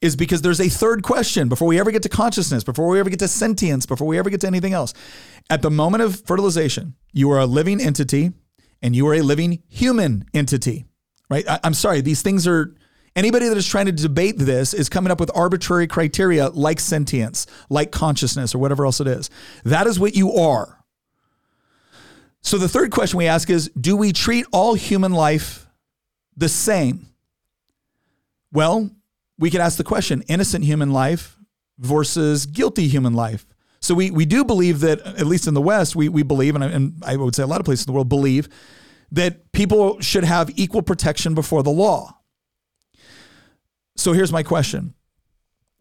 [0.00, 3.08] Is because there's a third question before we ever get to consciousness, before we ever
[3.10, 4.92] get to sentience, before we ever get to anything else.
[5.50, 8.32] At the moment of fertilization, you are a living entity,
[8.82, 10.84] and you are a living human entity.
[11.30, 11.48] Right?
[11.48, 12.02] I, I'm sorry.
[12.02, 12.74] These things are.
[13.16, 17.46] Anybody that is trying to debate this is coming up with arbitrary criteria like sentience,
[17.70, 19.30] like consciousness, or whatever else it is.
[19.64, 20.84] That is what you are.
[22.40, 25.68] So the third question we ask is Do we treat all human life
[26.36, 27.08] the same?
[28.52, 28.90] Well,
[29.38, 31.36] we could ask the question innocent human life
[31.78, 33.46] versus guilty human life.
[33.80, 36.64] So we, we do believe that, at least in the West, we, we believe, and
[36.64, 38.48] I, and I would say a lot of places in the world believe,
[39.12, 42.18] that people should have equal protection before the law.
[43.96, 44.94] So here's my question.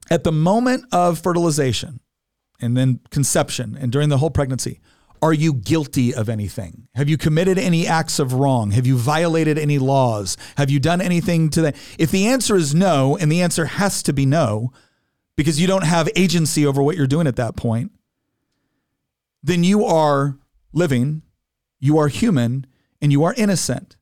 [0.09, 1.99] At the moment of fertilization
[2.61, 4.79] and then conception and during the whole pregnancy,
[5.21, 6.89] are you guilty of anything?
[6.95, 8.71] Have you committed any acts of wrong?
[8.71, 10.35] Have you violated any laws?
[10.57, 11.77] Have you done anything to that?
[11.97, 14.73] If the answer is no, and the answer has to be no,
[15.37, 17.91] because you don't have agency over what you're doing at that point,
[19.41, 20.37] then you are
[20.73, 21.21] living,
[21.79, 22.65] you are human,
[23.01, 23.95] and you are innocent.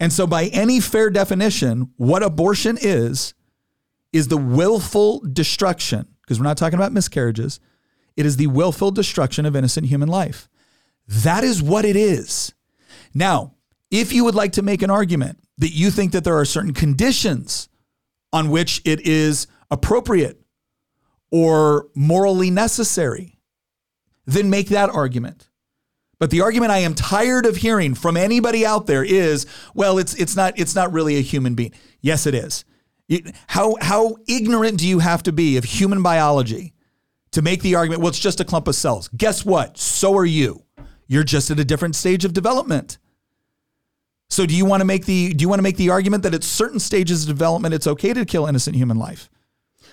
[0.00, 3.34] And so, by any fair definition, what abortion is,
[4.12, 7.60] is the willful destruction, because we're not talking about miscarriages,
[8.16, 10.48] it is the willful destruction of innocent human life.
[11.06, 12.54] That is what it is.
[13.12, 13.54] Now,
[13.90, 16.72] if you would like to make an argument that you think that there are certain
[16.72, 17.68] conditions
[18.32, 20.40] on which it is appropriate
[21.30, 23.38] or morally necessary,
[24.24, 25.49] then make that argument.
[26.20, 30.14] But the argument I am tired of hearing from anybody out there is, well, it's
[30.14, 31.72] it's not it's not really a human being.
[32.02, 32.64] Yes, it is.
[33.48, 36.74] How how ignorant do you have to be of human biology
[37.32, 38.02] to make the argument?
[38.02, 39.08] Well, it's just a clump of cells.
[39.16, 39.78] Guess what?
[39.78, 40.62] So are you.
[41.06, 42.98] You're just at a different stage of development.
[44.28, 46.34] So do you want to make the do you want to make the argument that
[46.34, 49.30] at certain stages of development it's okay to kill innocent human life?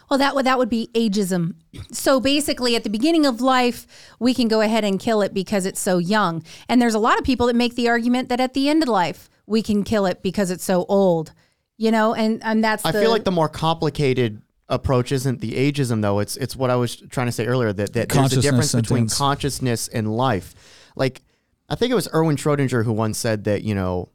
[0.10, 1.56] Well, that would that would be ageism.
[1.92, 3.88] So basically, at the beginning of life,
[4.20, 6.44] we can go ahead and kill it because it's so young.
[6.70, 8.90] And there's a lot of people that make the argument that at the end of
[8.90, 11.34] life, we can kill it because it's so old.
[11.78, 15.54] You know, and and that's I the, feel like the more complicated approach isn't the
[15.54, 16.20] ageism though.
[16.20, 18.74] It's it's what I was trying to say earlier that, that there's a Consciousness, difference
[18.74, 20.56] between consciousness and life.
[20.96, 21.22] Like
[21.70, 24.10] I think it was Erwin Schrodinger who once said that you know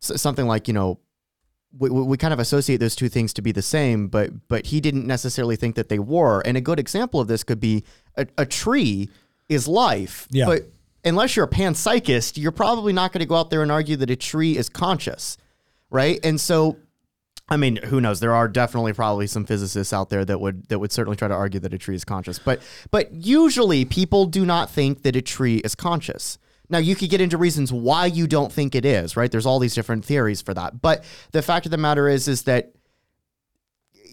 [0.00, 0.98] something like you know
[1.78, 4.80] we, we kind of associate those two things to be the same, but but he
[4.80, 6.40] didn't necessarily think that they were.
[6.40, 7.84] And a good example of this could be
[8.16, 9.08] a, a tree
[9.48, 10.46] is life, Yeah.
[10.46, 10.62] but
[11.04, 14.10] unless you're a panpsychist, you're probably not going to go out there and argue that
[14.10, 15.36] a tree is conscious,
[15.90, 16.20] right?
[16.24, 16.76] And so
[17.48, 18.20] I mean, who knows?
[18.20, 21.34] There are definitely probably some physicists out there that would that would certainly try to
[21.34, 22.38] argue that a tree is conscious.
[22.38, 26.38] But but usually people do not think that a tree is conscious.
[26.72, 29.30] Now you could get into reasons why you don't think it is, right?
[29.30, 30.80] There's all these different theories for that.
[30.80, 32.72] But the fact of the matter is is that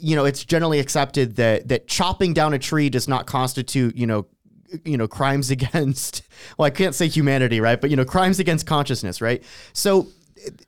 [0.01, 4.07] you know, it's generally accepted that that chopping down a tree does not constitute, you
[4.07, 4.27] know,
[4.85, 6.21] you know, crimes against
[6.57, 7.79] well, I can't say humanity, right?
[7.79, 9.43] But you know, crimes against consciousness, right?
[9.73, 10.07] So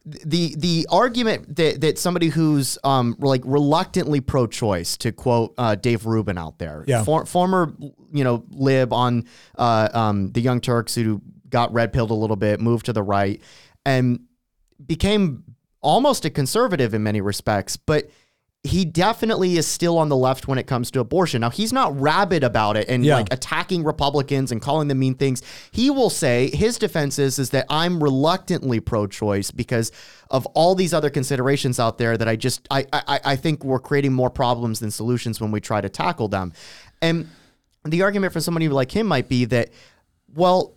[0.03, 6.05] the the argument that that somebody who's um like reluctantly pro-choice to quote uh, Dave
[6.05, 7.03] Rubin out there, Yeah.
[7.05, 7.73] for, former
[8.11, 9.25] you know lib on
[9.57, 11.21] uh, um, the Young Turks who
[11.51, 13.39] got red pilled a little bit, moved to the right,
[13.85, 14.21] and
[14.85, 15.43] became
[15.81, 18.09] almost a conservative in many respects, but
[18.63, 21.41] he definitely is still on the left when it comes to abortion.
[21.41, 23.15] Now he's not rabid about it and Yeah.
[23.15, 25.41] like attacking Republicans and calling them mean things.
[25.71, 29.91] He will say his defense is, is that I'm reluctantly pro-choice because
[30.29, 33.79] of all these other considerations out there that I just I I, I think we're
[33.79, 36.53] creating more problems than solutions when we try to tackle them.
[37.01, 37.29] And
[37.83, 39.69] the argument for somebody like him might be that,
[40.35, 40.75] well,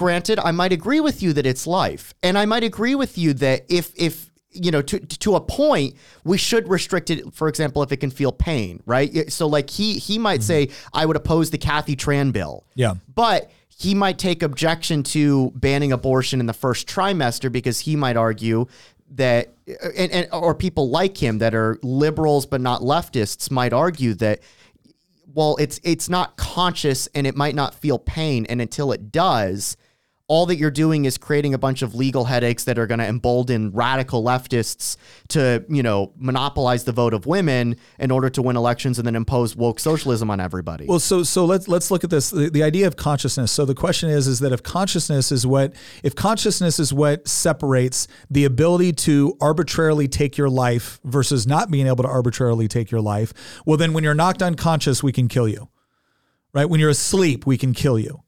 [0.00, 3.34] granted, I might agree with you that it's life, and I might agree with you
[3.34, 7.82] that if if you know to to a point we should restrict it for example
[7.82, 9.30] if it can feel pain right?
[9.30, 10.70] So like he he might mm-hmm.
[10.70, 12.64] say i would oppose the kathy tran bill.
[12.74, 12.94] Yeah.
[13.14, 18.16] but he might take objection to banning abortion in the first trimester because he might
[18.16, 18.66] argue
[19.12, 23.74] that uh, and, and or people like him that are liberals but not leftists might
[23.74, 24.40] argue that
[25.34, 29.76] well it's it's not conscious and it might not feel pain and until it does
[30.30, 33.04] all that you're doing is creating a bunch of legal headaches that are going to
[33.04, 38.56] embolden radical leftists to, you know, monopolize the vote of women in order to win
[38.56, 40.86] elections and then impose woke socialism on everybody.
[40.86, 42.30] Well, so so let's let's look at this.
[42.30, 43.50] The, the idea of consciousness.
[43.50, 48.06] So the question is, is that if consciousness is what if consciousness is what separates
[48.30, 53.00] the ability to arbitrarily take your life versus not being able to arbitrarily take your
[53.00, 53.34] life,
[53.66, 55.70] well, then when you're knocked unconscious, we can kill you,
[56.54, 56.66] right?
[56.66, 58.22] When you're asleep, we can kill you.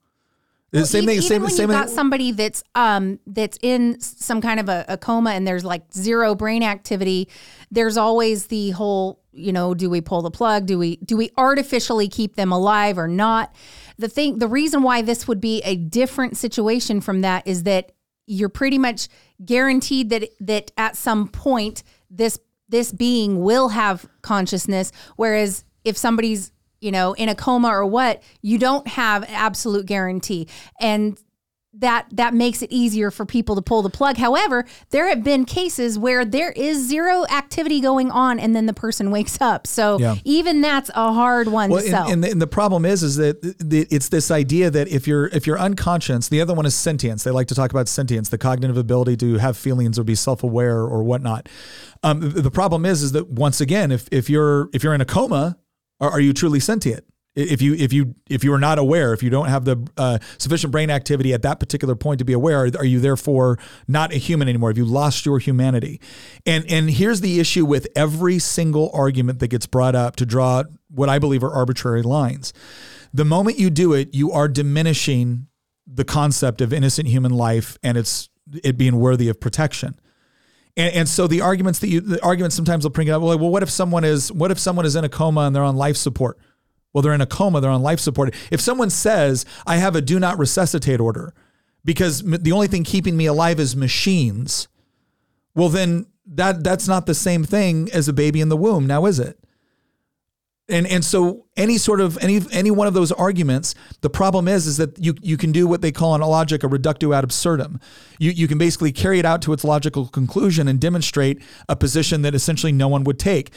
[0.73, 1.17] Well, same even, thing.
[1.17, 4.85] even Same when same you've got somebody that's um that's in some kind of a,
[4.89, 7.29] a coma and there's like zero brain activity,
[7.71, 10.67] there's always the whole you know do we pull the plug?
[10.67, 13.55] Do we do we artificially keep them alive or not?
[13.99, 17.93] The thing, the reason why this would be a different situation from that is that
[18.27, 19.09] you're pretty much
[19.45, 26.52] guaranteed that that at some point this this being will have consciousness, whereas if somebody's
[26.83, 30.49] you know, in a coma or what, you don't have absolute guarantee.
[30.81, 31.19] And
[31.75, 34.19] that that makes it easier for people to pull the plug.
[34.19, 38.75] However, there have been cases where there is zero activity going on and then the
[38.75, 39.67] person wakes up.
[39.67, 40.17] So Yeah.
[40.25, 42.03] even that's a hard one Well, to sell.
[42.05, 44.89] and, and, the, and the problem is, is that th- th- it's this idea that
[44.89, 47.25] if you're if you're unconscious, the other one is sentience.
[47.25, 50.43] They like to talk about sentience, the cognitive ability to have feelings or be self
[50.43, 51.49] aware or whatnot.
[52.03, 55.01] Um, the, the problem is, is that once again, if if you're if you're in
[55.01, 55.57] a coma,
[56.03, 57.05] are, are you truly sentient?
[57.35, 60.19] If you if you if you are not aware, if you don't have the uh,
[60.37, 64.17] sufficient brain activity at that particular point to be aware, are you therefore not a
[64.17, 64.69] human anymore?
[64.69, 65.99] Have you lost your humanity?
[66.45, 70.65] And and here's the issue with every single argument that gets brought up to draw
[70.91, 72.53] what I believe are arbitrary lines.
[73.15, 75.47] The moment you do it, you are diminishing
[75.87, 78.29] the concept of innocent human life and its
[78.63, 79.99] it being worthy of protection.
[80.77, 83.23] And, and so the arguments that you the arguments sometimes will bring it up.
[83.23, 85.63] Well, well, what if someone is what if someone is in a coma and they're
[85.63, 86.39] on life support?
[86.93, 88.35] Well, they're in a coma, they're on life support.
[88.51, 91.35] If someone says, I have a do not resuscitate order
[91.85, 94.69] because the only thing keeping me alive is machines,
[95.55, 99.07] well, then that that's not the same thing as a baby in the womb, now
[99.07, 99.39] is it?
[100.73, 104.67] And and so any sort of any any one of those arguments, the problem is
[104.67, 107.79] is that you you can do what they call in logic a reductio ad absurdum.
[108.19, 112.23] You you can basically carry it out to its logical conclusion and demonstrate a position
[112.23, 113.53] that essentially no one would take.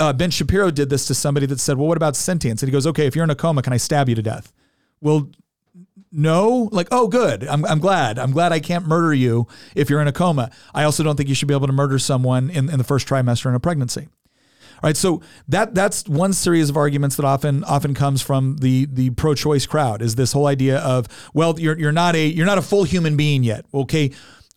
[0.00, 2.72] Uh, ben Shapiro did this to somebody that said, "Well, what about sentience?" And he
[2.72, 4.52] goes, "Okay, if you're in a coma, can I stab you to death?"
[5.00, 5.30] Well,
[6.12, 10.00] no like oh good I'm, I'm glad i'm glad i can't murder you if you're
[10.00, 12.70] in a coma i also don't think you should be able to murder someone in,
[12.70, 14.08] in the first trimester in a pregnancy
[14.82, 18.86] all right so that that's one series of arguments that often often comes from the
[18.86, 22.58] the pro-choice crowd is this whole idea of well you're, you're not a you're not
[22.58, 24.10] a full human being yet okay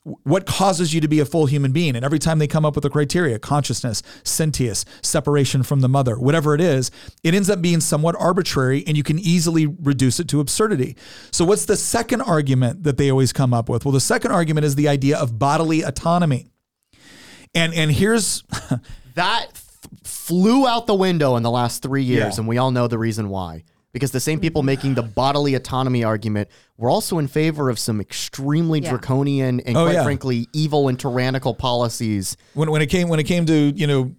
[0.04, 1.96] what causes you to be a full human being?
[1.96, 6.18] And every time they come up with a criteria, consciousness, sentience, separation from the mother,
[6.18, 6.90] whatever it is,
[7.24, 10.96] it ends up being somewhat arbitrary and you can easily reduce it to absurdity.
[11.32, 13.86] So, what's the second argument that they always come up with?
[13.86, 16.48] Well, the second argument is the idea of bodily autonomy.
[17.54, 18.44] And, and here's
[19.16, 19.62] that
[20.30, 22.40] flew out the window in the last three years, Yeah.
[22.42, 23.64] and we all know the reason why.
[23.92, 28.00] Because the same people making the bodily autonomy argument were also in favor of some
[28.00, 28.92] extremely Yeah.
[28.92, 30.04] draconian and Oh, quite yeah.
[30.04, 32.38] frankly evil and tyrannical policies.
[32.54, 34.12] when, when it came when it came to you know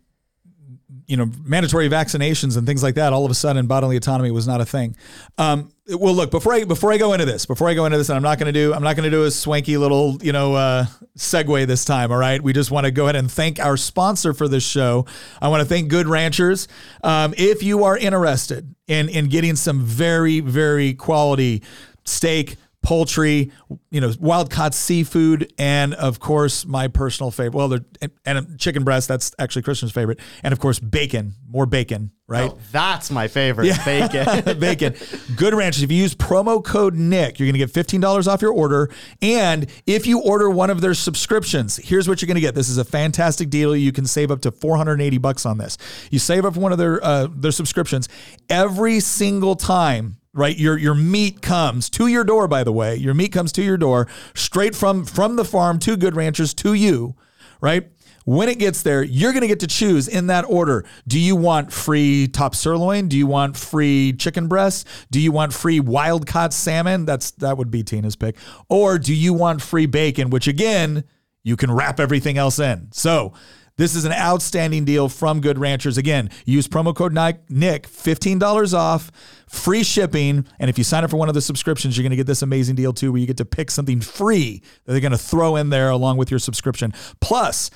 [1.10, 4.46] you know mandatory vaccinations and things like that all of a sudden bodily autonomy was
[4.46, 4.96] not a thing.
[5.38, 8.08] Um, well look before i before i go into this before i go into this
[8.10, 10.30] and i'm not going to do i'm not going to do a swanky little you
[10.30, 10.86] know uh,
[11.18, 12.40] segue this time all right?
[12.40, 15.06] We just want to go ahead and thank our sponsor for this show.
[15.40, 16.68] I want to thank good ranchers.
[17.02, 21.62] Um, if you are interested in in getting some very very quality
[22.04, 23.52] steak poultry,
[23.90, 27.54] you know, wild caught seafood, and of course my personal favorite.
[27.54, 29.08] Well, and, and chicken breast.
[29.08, 31.34] That's actually Christian's favorite, and of course bacon.
[31.48, 32.50] More bacon, right?
[32.50, 33.76] Oh, that's my favorite.
[33.84, 34.58] Bacon.
[34.60, 34.94] bacon.
[35.36, 35.82] Good Ranchers.
[35.82, 38.88] If you use promo code Nick, you're going to get $15 off your order.
[39.20, 42.54] And if you order one of their subscriptions, here's what you're going to get.
[42.54, 43.74] This is a fantastic deal.
[43.74, 45.76] You can save up to 480 bucks on this.
[46.10, 48.08] You save up one of their uh, their subscriptions
[48.48, 50.19] every single time.
[50.32, 52.46] Right, your your meat comes to your door.
[52.46, 55.96] By the way, your meat comes to your door straight from from the farm to
[55.96, 57.16] Good Ranchers to you.
[57.60, 57.90] Right,
[58.24, 60.84] when it gets there, you're going to get to choose in that order.
[61.08, 63.08] Do you want free top sirloin?
[63.08, 64.86] Do you want free chicken breast?
[65.10, 67.06] Do you want free wild caught salmon?
[67.06, 68.36] That's that would be Tina's pick.
[68.68, 71.02] Or do you want free bacon, which again,
[71.42, 72.88] you can wrap everything else in.
[72.92, 73.32] So,
[73.80, 75.96] this is an outstanding deal from Good Ranchers.
[75.96, 79.10] Again, use promo code Nick, $15 off,
[79.48, 80.46] free shipping.
[80.58, 82.42] And if you sign up for one of the subscriptions, you're going to get this
[82.42, 85.56] amazing deal too, where you get to pick something free that they're going to throw
[85.56, 86.92] in there along with your subscription.
[87.22, 87.70] Plus,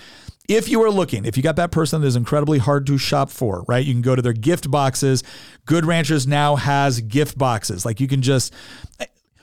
[0.46, 3.30] if you are looking, if you got that person that is incredibly hard to shop
[3.30, 3.82] for, right?
[3.82, 5.22] You can go to their gift boxes.
[5.64, 7.86] Good Ranchers now has gift boxes.
[7.86, 8.52] Like you can just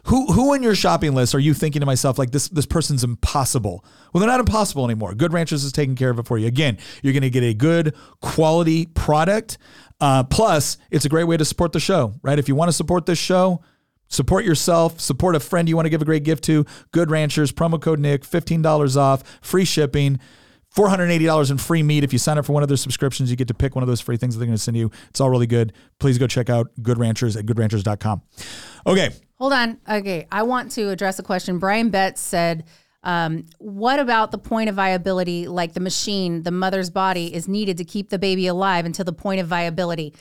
[0.06, 3.04] who who in your shopping list are you thinking to myself like this this person's
[3.04, 3.86] impossible?
[4.12, 5.14] Well, they're not impossible anymore.
[5.14, 6.48] Good Ranchers is taking care of it for you.
[6.48, 9.58] Again, you're going to get a good quality product.
[10.00, 12.40] Uh, plus, it's a great way to support the show, right?
[12.40, 13.62] If you want to support this show,
[14.08, 16.66] support yourself, support a friend you want to give a great gift to.
[16.92, 20.20] Good Ranchers, promo code Nick, fifteen dollars off, free shipping.
[20.76, 22.02] $480 in free meat.
[22.02, 23.90] If you sign up for one of their subscriptions, you get to pick one of
[23.90, 24.90] those free things that they're going to send you.
[25.10, 25.74] It's all really good.
[26.00, 28.22] Please go check out Good Ranchers at goodranchers.com.
[28.88, 29.10] Okay.
[29.42, 29.80] Hold on.
[29.90, 30.28] Okay.
[30.32, 31.58] I want to address a question.
[31.58, 32.64] Brian Betts said,
[33.02, 37.78] um, what about the point of viability, like the machine, the mother's body is needed
[37.78, 40.14] to keep the baby alive until the point of viability?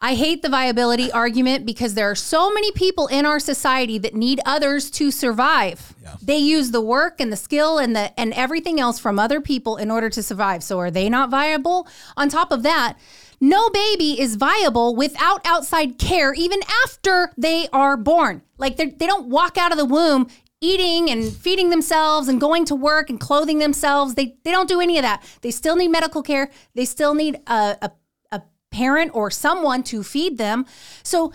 [0.00, 4.14] I hate the viability argument because there are so many people in our society that
[4.14, 5.92] need others to survive.
[6.00, 6.14] Yeah.
[6.22, 9.76] They use the work and the skill and the and everything else from other people
[9.76, 10.62] in order to survive.
[10.62, 11.88] So are they not viable?
[12.16, 12.96] On top of that,
[13.42, 18.40] no baby is viable without outside care even after they are born.
[18.56, 20.28] Like they don't walk out of the womb
[20.60, 24.14] eating and feeding themselves and going to work and clothing themselves.
[24.14, 25.24] They they don't do any of that.
[25.40, 26.50] They still need medical care.
[26.76, 27.90] They still need a, a
[28.30, 30.64] a parent or someone to feed them.
[31.02, 31.32] So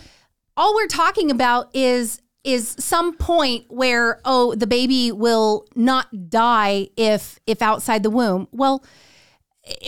[0.56, 6.88] all we're talking about is is some point where oh the baby will not die
[6.96, 8.48] if if outside the womb.
[8.54, 8.82] Well,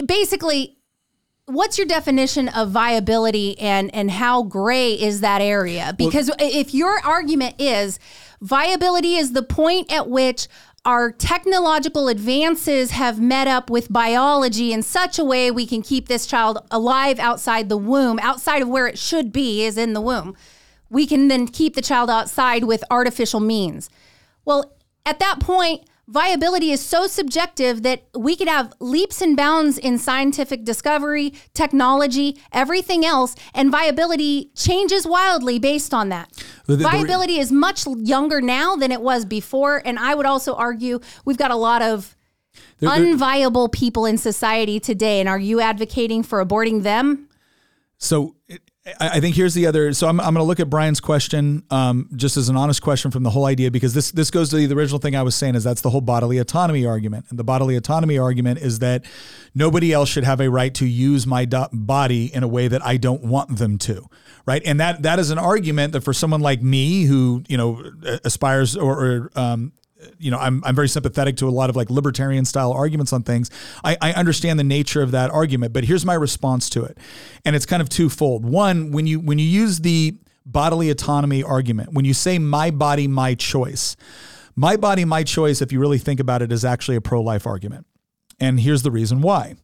[0.06, 0.79] basically
[1.50, 5.94] what's your definition of viability and and how gray is that area?
[5.98, 8.00] Because if your argument is
[8.42, 10.48] viability is the point at which
[10.86, 16.08] our technological advances have met up with biology in such a way we can keep
[16.08, 20.00] this child alive outside the womb outside of where it should be is in the
[20.00, 20.38] womb
[20.90, 23.90] we can then keep the child outside with artificial means.
[24.46, 24.74] Well,
[25.06, 29.98] at that point, viability is so subjective that we could have leaps and bounds in
[29.98, 36.32] scientific discovery, technology, everything else, and viability changes wildly based on that.
[36.66, 39.82] The- the- the- viability is much younger now than it was before.
[39.86, 42.16] And I would also argue we've got a lot of
[42.82, 45.20] unviable people in society today.
[45.20, 47.28] And are you advocating for aborting them?
[47.98, 48.36] So
[49.00, 49.94] I think here's the other.
[49.94, 53.12] So I'm, I'm going to look at Brian's question um, just as an honest question
[53.12, 55.56] from the whole idea because this this goes to the original thing I was saying
[55.56, 57.26] is that's the whole bodily autonomy argument.
[57.30, 59.06] And the bodily autonomy argument is that
[59.56, 62.86] nobody else should have a right to use my do- body in a way that
[62.86, 64.06] I don't want them to,
[64.46, 64.62] right?
[64.66, 67.84] And that that is an argument that for someone like me who you know
[68.24, 69.72] aspires or, or um,
[70.18, 73.24] you know, I'm, I'm very sympathetic to a lot of like libertarian style arguments on
[73.24, 73.50] things.
[73.84, 76.98] I, I understand the nature of that argument, but here's my response to it.
[77.46, 78.46] And it's kind of twofold.
[78.46, 83.08] One, when you when you use the bodily autonomy argument, when you say my body,
[83.08, 83.96] my choice,
[84.56, 87.86] my body, my choice, if you really think about it, is actually a pro-life argument.
[88.40, 89.56] And here's the reason why.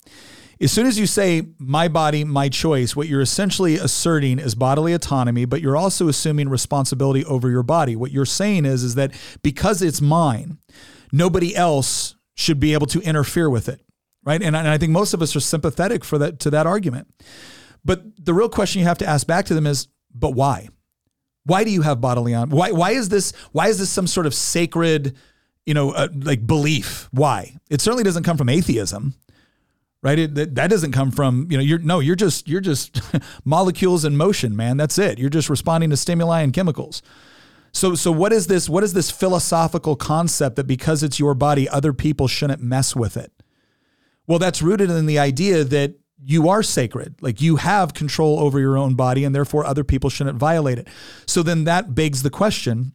[0.60, 4.94] As soon as you say my body, my choice, what you're essentially asserting is bodily
[4.94, 7.96] autonomy, but you're also assuming responsibility over your body.
[7.96, 9.12] What you're saying is, is that
[9.44, 10.58] because it's mine,
[11.12, 13.82] nobody else should be able to interfere with it.
[14.24, 14.42] Right.
[14.42, 17.08] And, and I think most of us are sympathetic for that to that argument.
[17.84, 20.70] But the real question you have to ask back to them is, but why?
[21.44, 22.50] Why do you have bodily on?
[22.50, 25.16] Why why is this why is this some sort of sacred,
[25.68, 27.08] you know, uh, like belief?
[27.12, 27.56] Why?
[27.70, 29.14] It certainly doesn't come from atheism
[30.06, 30.20] right?
[30.20, 33.02] It, that, that doesn't come from you know you're no you're just you're just
[33.44, 34.78] molecules in motion, man.
[34.78, 35.18] That's it.
[35.18, 37.02] You're just responding to stimuli and chemicals.
[37.72, 38.70] So so what is this?
[38.70, 43.18] What is this philosophical concept that because it's your body, other people shouldn't mess with
[43.18, 43.32] it?
[44.28, 47.16] Well, that's rooted in the idea that you are sacred.
[47.22, 50.88] Like you have control over your own body, and therefore other people shouldn't violate it.
[51.26, 52.94] So then that begs the question: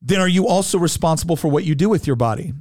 [0.00, 2.54] Then are you also responsible for what you do with your body?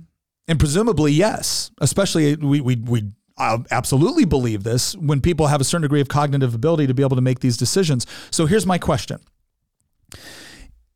[0.48, 1.72] And presumably, yes.
[1.80, 6.08] Especially, we we we uh, absolutely believe this when people have a certain degree of
[6.08, 8.06] cognitive ability to be able to make these decisions.
[8.32, 9.20] So here's my question: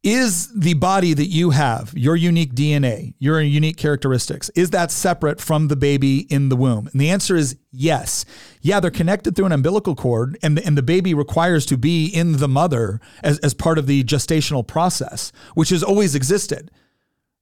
[0.03, 5.41] Is the body that you have, your unique DNA, your unique characteristics, is that separate
[5.41, 6.87] from the baby in the womb?
[6.87, 8.25] And the answer is yes.
[8.61, 12.05] Yeah, they're connected through an umbilical cord, and the, and the baby requires to be
[12.05, 16.69] in the mother as, as part of the gestational process, which has always existed,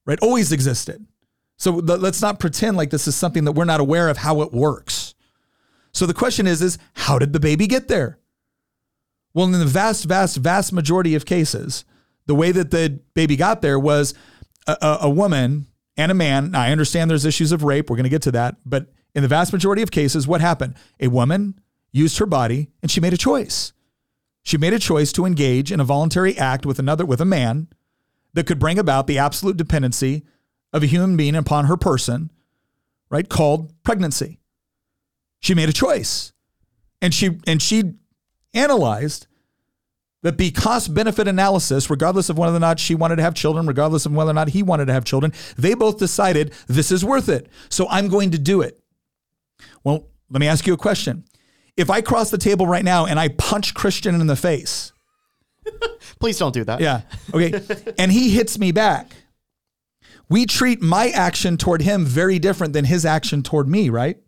[0.06, 0.18] right?
[0.22, 1.06] Always existed.
[1.58, 4.52] So let's not pretend like this is something that we're not aware of how it
[4.52, 5.14] works.
[5.92, 8.18] So the question is is how did the baby get there?
[9.34, 11.84] Well, in the vast vast vast majority of cases,
[12.26, 14.14] the way that the baby got there was
[14.68, 16.54] a, a, a woman and a man.
[16.54, 19.28] I understand there's issues of rape, we're going to get to that, but in the
[19.28, 20.76] vast majority of cases what happened?
[21.00, 21.58] A woman
[21.90, 23.72] used her body and she made a choice.
[24.44, 27.66] She made a choice to engage in a voluntary act with another with a man
[28.34, 30.24] that could bring about the absolute dependency
[30.72, 32.30] of a human being upon her person,
[33.10, 33.28] right?
[33.28, 34.38] Called pregnancy.
[35.40, 36.32] She made a choice.
[37.00, 37.94] And she and she
[38.54, 39.26] analyzed
[40.22, 43.66] that the cost benefit analysis, regardless of whether or not she wanted to have children,
[43.66, 47.04] regardless of whether or not he wanted to have children, they both decided this is
[47.04, 47.48] worth it.
[47.68, 48.80] So I'm going to do it.
[49.84, 51.24] Well, let me ask you a question.
[51.76, 54.92] If I cross the table right now and I punch Christian in the face,
[56.20, 56.80] Please don't do that.
[56.80, 57.02] yeah,
[57.32, 57.60] okay,
[57.98, 59.12] and he hits me back,
[60.28, 64.18] we treat my action toward him very different than his action toward me, right?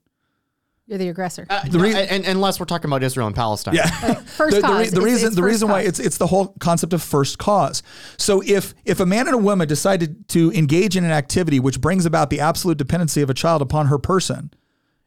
[0.86, 1.46] You're the aggressor.
[1.48, 3.74] Uh, The no, rea- and, unless we're talking about Israel and Palestine.
[3.74, 3.86] Yeah.
[3.86, 4.86] First the, the, cause.
[4.86, 5.88] re- the reason it's the reason why cause.
[5.90, 7.84] it's it's the whole concept of first cause.
[8.16, 11.80] So if if a man and a woman decided to engage in an activity which
[11.80, 14.52] brings about the absolute dependency of a child upon her person,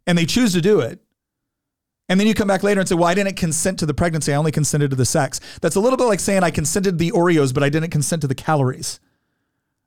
[0.07, 1.01] and they choose to do it,
[2.07, 4.31] and then you come back later and say, "Well, I didn't consent to the pregnancy.
[4.31, 6.97] I only consented to the sex." That's a little bit like saying I consented to
[6.97, 9.01] the Oreos, but I didn't consent to the calories.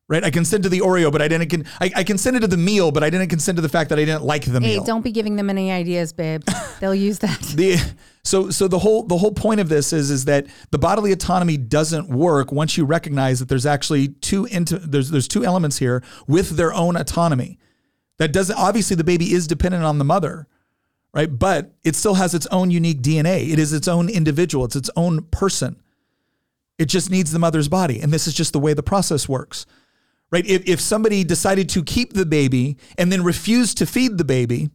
[0.08, 0.22] Right?
[0.22, 1.50] I consented to the Oreo, but I didn't.
[1.50, 3.98] Con- I, I consented to the meal, but I didn't consent to the fact that
[3.98, 4.68] I didn't like the meal.
[4.68, 4.84] Hey, meal.
[4.84, 6.44] don't be giving them any ideas, babe.
[6.80, 7.40] They'll use that.
[7.40, 7.78] the
[8.22, 11.56] so so the whole the whole point of this is is that the bodily autonomy
[11.56, 16.02] doesn't work once you recognize that there's actually two into there's there's two elements here
[16.26, 17.58] with their own autonomy
[18.18, 20.48] that doesn't obviously the baby is dependent on the mother
[21.14, 24.76] right but it still has its own unique dna it is its own individual it's
[24.76, 25.80] its own person
[26.78, 29.66] it just needs the mother's body and this is just the way the process works
[30.30, 34.24] right if, if somebody decided to keep the baby and then refused to feed the
[34.24, 34.70] baby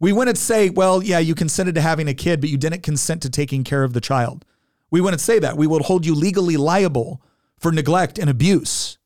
[0.00, 3.22] we wouldn't say, well, yeah, you consented to having a kid, but you didn't consent
[3.22, 4.44] to taking care of the child.
[4.90, 5.56] We wouldn't say that.
[5.56, 7.22] We would hold you legally liable
[7.58, 8.98] for neglect and abuse.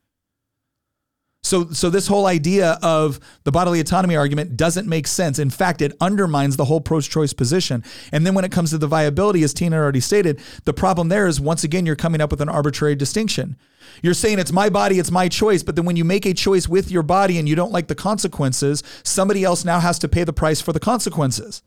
[1.42, 5.38] So, so this whole idea of the bodily autonomy argument doesn't make sense.
[5.38, 7.84] In fact, it undermines the whole pro-choice position.
[8.12, 11.26] And then when it comes to the viability, as Tina already stated, the problem there
[11.26, 13.56] is once again you're coming up with an arbitrary distinction.
[14.02, 16.68] You're saying it's my body, it's my choice, but then when you make a choice
[16.68, 20.24] with your body and you don't like the consequences, somebody else now has to pay
[20.24, 21.62] the price for the consequences.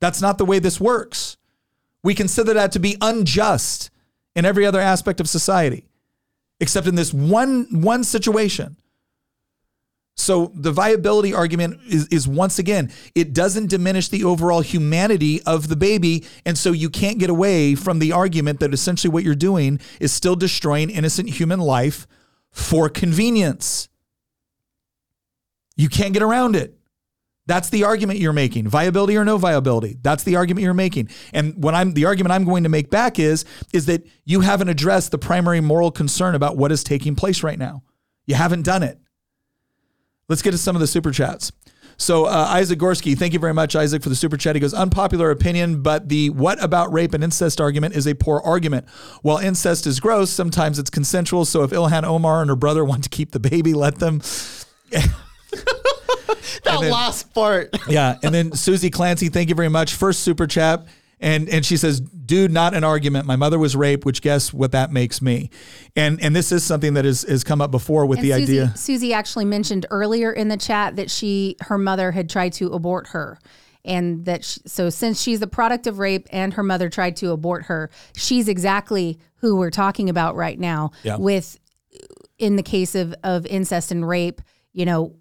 [0.00, 1.36] That's not the way this works.
[2.04, 3.90] We consider that to be unjust
[4.36, 5.86] in every other aspect of society,
[6.60, 8.76] except in this one one situation.
[10.16, 15.68] So the viability argument is, is once again, it doesn't diminish the overall humanity of
[15.68, 16.24] the baby.
[16.46, 20.12] And so you can't get away from the argument that essentially what you're doing is
[20.12, 22.06] still destroying innocent human life
[22.50, 23.88] for convenience.
[25.76, 26.76] You can't get around it.
[27.46, 28.68] That's the argument you're making.
[28.68, 29.98] Viability or no viability.
[30.02, 31.10] That's the argument you're making.
[31.32, 34.68] And what I'm the argument I'm going to make back is is that you haven't
[34.68, 37.84] addressed the primary moral concern about what is taking place right now.
[38.26, 38.98] You haven't done it.
[40.28, 41.52] Let's get to some of the super chats.
[41.98, 44.54] So uh, Isaac Gorski, thank you very much, Isaac, for the super chat.
[44.54, 48.40] He goes, unpopular opinion, but the what about rape and incest argument is a poor
[48.44, 48.86] argument.
[49.22, 51.46] While incest is gross, sometimes it's consensual.
[51.46, 54.20] So if Ilhan Omar and her brother want to keep the baby, let them.
[56.64, 57.76] That then- last part.
[57.88, 59.94] yeah, and then Susie Clancy, thank you very much.
[59.94, 60.84] First super chat.
[61.18, 63.24] And and she says, dude, not an argument.
[63.26, 65.50] My mother was raped, which guess what that makes me.
[65.94, 68.60] And and this is something that has, has come up before with And the Susie,
[68.60, 68.76] idea.
[68.76, 73.08] Susie actually mentioned earlier in the chat that she her mother had tried to abort
[73.08, 73.38] her.
[73.82, 77.30] And that she, so since she's the product of rape and her mother tried to
[77.30, 81.16] abort her, she's exactly who we're talking about right now Yeah.
[81.16, 81.58] with
[82.38, 84.42] in the case of of incest and rape,
[84.74, 85.14] you know,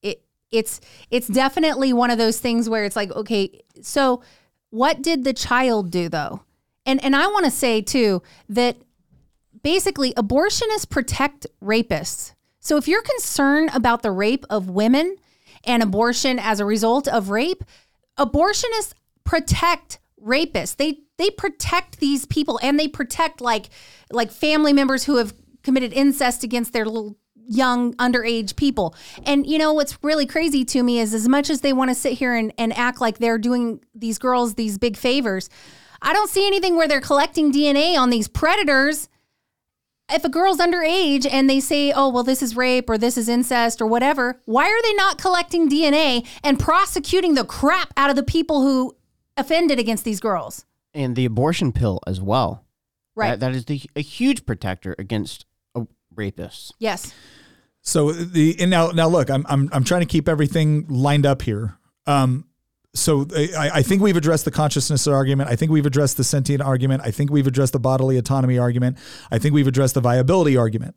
[0.00, 4.22] it it's it's definitely one of those things where it's like, okay, so
[4.70, 6.42] what did the child do though?
[6.86, 8.76] And and I want to say too that
[9.62, 12.34] basically abortionists protect rapists.
[12.60, 15.16] So if you're concerned about the rape of women
[15.64, 17.64] and abortion as a result of rape,
[18.18, 18.94] abortionists
[19.24, 20.76] protect rapists.
[20.76, 23.70] They they protect these people and they protect like
[24.10, 27.16] like family members who have committed incest against their little
[27.48, 28.94] young underage people.
[29.24, 31.94] And you know what's really crazy to me is as much as they want to
[31.94, 35.48] sit here and, and act like they're doing these girls these big favors,
[36.00, 39.08] I don't see anything where they're collecting DNA on these predators
[40.10, 43.28] if a girl's underage and they say, oh, well, this is rape or this is
[43.28, 48.16] incest or whatever, why are they not collecting DNA and prosecuting the crap out of
[48.16, 48.96] the people who
[49.36, 50.64] offended against these girls?
[50.94, 52.64] And the abortion pill as well.
[53.14, 53.30] Right.
[53.30, 55.44] That, that is the, a huge protector against
[55.74, 55.84] uh,
[56.14, 56.72] rapists.
[56.78, 57.12] yes.
[57.88, 61.40] So the and now now look, I'm I'm I'm trying to keep everything lined up
[61.40, 61.78] here.
[62.06, 62.44] Um,
[62.94, 65.48] so I, I think we've addressed the consciousness argument.
[65.48, 67.00] I think we've addressed the sentient argument.
[67.02, 68.98] I think we've addressed the bodily autonomy argument.
[69.30, 70.96] I think we've addressed the viability argument.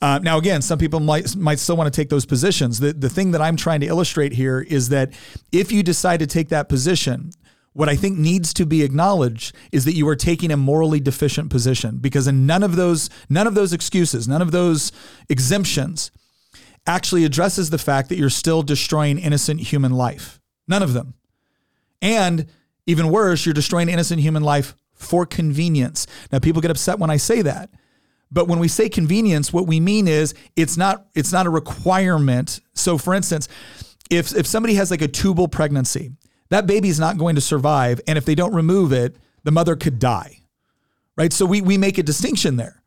[0.00, 2.80] Uh, now, again, some people might might still want to take those positions.
[2.80, 5.12] The the thing that I'm trying to illustrate here is that
[5.52, 7.32] if you decide to take that position,
[7.74, 11.50] what I think needs to be acknowledged is that you are taking a morally deficient
[11.50, 14.92] position because in none of those none of those excuses, none of those
[15.28, 16.10] exemptions
[16.86, 20.40] actually addresses the fact that you're still destroying innocent human life.
[20.66, 21.14] None of them.
[22.00, 22.46] And
[22.86, 26.06] even worse, you're destroying innocent human life for convenience.
[26.30, 27.70] Now people get upset when I say that.
[28.30, 32.60] But when we say convenience, what we mean is it's not it's not a requirement.
[32.74, 33.48] So for instance,
[34.10, 36.12] if if somebody has like a tubal pregnancy,
[36.48, 39.76] that baby is not going to survive and if they don't remove it, the mother
[39.76, 40.38] could die.
[41.16, 41.32] Right?
[41.32, 42.81] So we we make a distinction there.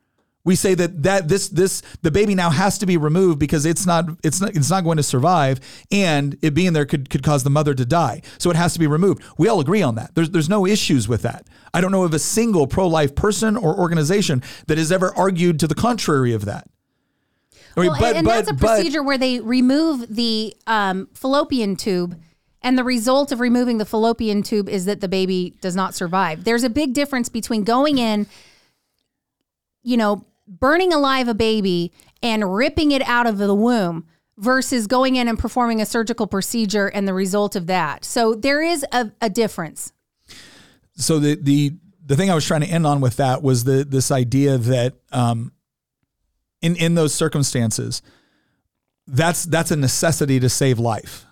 [0.46, 3.86] We say that that this this the baby now has to be removed because it's
[3.86, 5.60] not it's not it's not going to survive
[5.92, 8.22] and it being there could could cause the mother to die.
[8.38, 9.24] So it has to be removed.
[9.38, 10.16] We all agree on that.
[10.16, 11.48] There's there's no issues with that.
[11.74, 15.68] I don't know of a single pro-life person or organization that has ever argued to
[15.68, 16.70] the contrary of that.
[17.76, 22.18] I mean, Well, and that's a procedure where they remove the um, fallopian tube,
[22.62, 26.46] and the result of removing the fallopian tube is that the baby does not survive.
[26.46, 28.28] There's a big difference between going in,
[29.84, 31.92] you know, burning alive a baby
[32.22, 34.06] and ripping it out of the womb
[34.38, 38.04] versus going in and performing a surgical procedure and the result of that.
[38.04, 39.94] So there is a, a difference.
[40.96, 41.74] so the the
[42.06, 44.94] the thing I was trying to end on with that was the this idea that
[45.12, 45.52] um,
[46.62, 48.02] in in those circumstances,
[49.08, 51.26] that's that's a necessity to save life,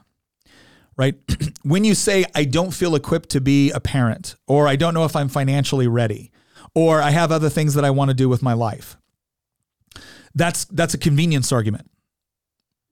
[0.97, 1.15] right?
[1.63, 5.05] when you say I don't feel equipped to be a parent, or I don't know
[5.05, 6.31] if I'm financially ready,
[6.73, 8.97] or I have other things that I want to do with my life,
[10.35, 11.89] that's that's a convenience argument.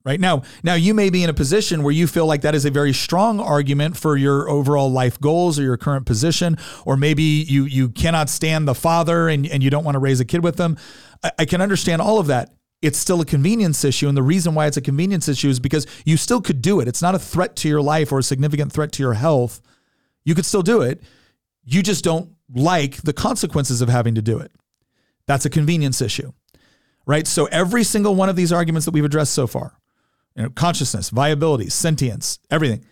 [0.04, 0.20] Right?
[0.20, 2.72] Now now you may be in a position where you feel like that is a
[2.72, 7.66] very strong argument for your overall life goals or your current position or maybe you
[7.66, 10.58] you cannot stand the father and, and you don't want to raise a kid with
[10.58, 10.78] them.
[11.24, 12.52] I, I can understand all of that.
[12.82, 15.86] It's still a convenience issue and the reason why it's a convenience issue is because
[16.04, 16.88] you still could do it.
[16.88, 19.62] It's not a threat to your life or a significant threat to your health.
[20.24, 21.04] You could still do it.
[21.64, 24.52] You just don't like the consequences of having to do it.
[25.28, 26.34] That's a convenience issue
[27.06, 29.78] right so every single one of these arguments that we've addressed so far
[30.36, 32.86] you know, consciousness, viability, sentience, everything.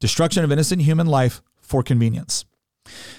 [0.00, 2.44] Destruction of innocent human life for convenience.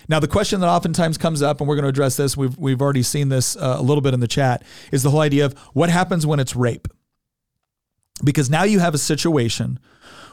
[0.07, 2.81] Now, the question that oftentimes comes up, and we're going to address this, we've, we've
[2.81, 5.57] already seen this uh, a little bit in the chat, is the whole idea of
[5.73, 6.87] what happens when it's rape.
[8.23, 9.79] because now you have a situation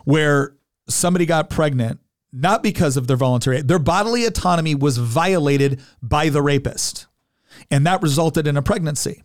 [0.04, 0.54] where
[0.88, 2.00] somebody got pregnant
[2.32, 7.06] not because of their voluntary their bodily autonomy was violated by the rapist
[7.70, 9.22] and that resulted in a pregnancy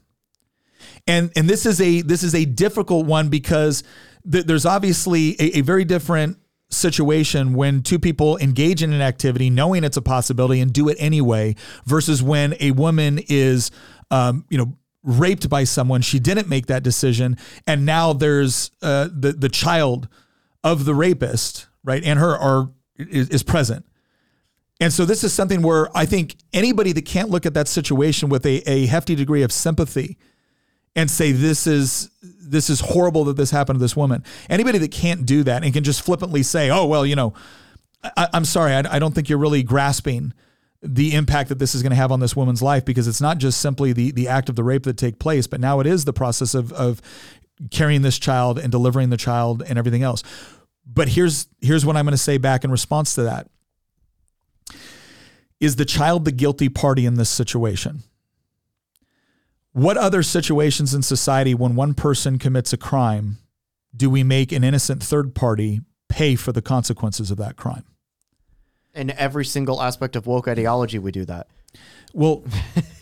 [1.08, 3.84] and and this is a this is a difficult one because
[4.30, 6.38] th- there's obviously a, a very different
[6.70, 10.98] situation when two people engage in an activity knowing it's a possibility and do it
[11.00, 11.56] anyway
[11.86, 13.72] versus when a woman is
[14.12, 19.08] um, you know raped by someone she didn't make that decision and now there's uh,
[19.12, 20.10] the the child
[20.64, 23.86] of the rapist right and her are is, is present.
[24.80, 28.30] And so this is something where I think anybody that can't look at that situation
[28.30, 30.18] with a, a hefty degree of sympathy
[30.98, 34.24] and say this is this is horrible that this happened to this woman.
[34.50, 37.34] Anybody that can't do that and can just flippantly say, "Oh well, you know,
[38.04, 40.34] I, am sorry, I, I don't think you're really grasping
[40.82, 43.38] the impact that this is going to have on this woman's life because it's not
[43.38, 46.04] just simply the the act of the rape that take place, but now it is
[46.04, 47.02] the process of of
[47.70, 50.24] carrying this child and delivering the child and everything else."
[50.86, 53.48] But here's here's what I'm going to say back in response to that.
[55.60, 58.04] Is the child the guilty party in this situation?
[59.78, 63.38] What other situations in society, when one person commits a crime,
[63.96, 67.84] do we make an innocent third party pay for the consequences of that crime?
[68.96, 71.46] In every single aspect of woke ideology, we do that.
[72.12, 72.44] Well,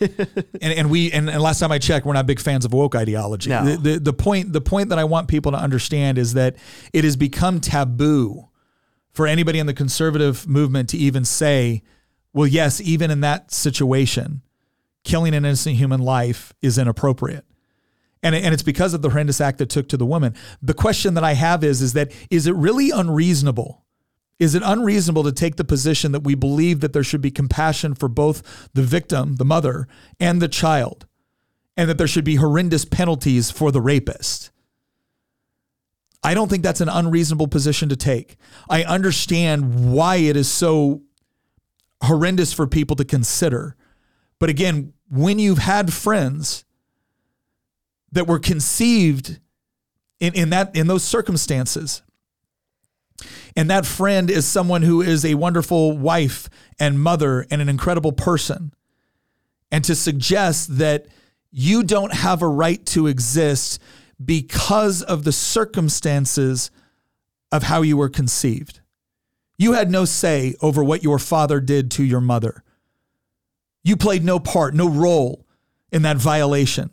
[0.60, 2.94] and, and we and, and, last time I checked, we're not big fans of woke
[2.94, 3.48] ideology.
[3.48, 3.64] No.
[3.64, 6.56] The, the, the point the point that I want people to understand is that
[6.92, 8.50] it has become taboo
[9.12, 11.84] for anybody in the conservative movement to even say,
[12.34, 14.42] well, yes, even in that situation,
[15.06, 17.46] killing an innocent human life is inappropriate.
[18.22, 20.34] And, and it's because of the horrendous act that took to the woman.
[20.60, 23.84] The question that I have is, is that is it really unreasonable?
[24.38, 27.94] Is it unreasonable to take the position that we believe that there should be compassion
[27.94, 29.86] for both the victim, the mother,
[30.20, 31.06] and the child,
[31.76, 34.50] and that there should be horrendous penalties for the rapist?
[36.22, 38.36] I don't think that's an unreasonable position to take.
[38.68, 41.02] I understand why it is so
[42.02, 43.76] horrendous for people to consider.
[44.38, 46.64] But again, when you've had friends
[48.12, 49.38] that were conceived
[50.20, 52.02] in, in that in those circumstances
[53.54, 56.48] and that friend is someone who is a wonderful wife
[56.78, 58.72] and mother and an incredible person
[59.70, 61.06] and to suggest that
[61.50, 63.80] you don't have a right to exist
[64.22, 66.70] because of the circumstances
[67.50, 68.80] of how you were conceived.
[69.58, 72.62] You had no say over what your father did to your mother.
[73.86, 75.46] You played no part, no role
[75.92, 76.90] in that violation.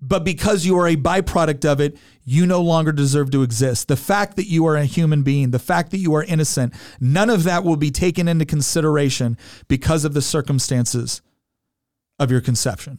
[0.00, 3.88] But because you are a byproduct of it, you no longer deserve to exist.
[3.88, 7.28] The fact that you are a human being, the fact that you are innocent, none
[7.28, 9.36] of that will be taken into consideration
[9.68, 11.20] because of the circumstances
[12.18, 12.98] of your conception.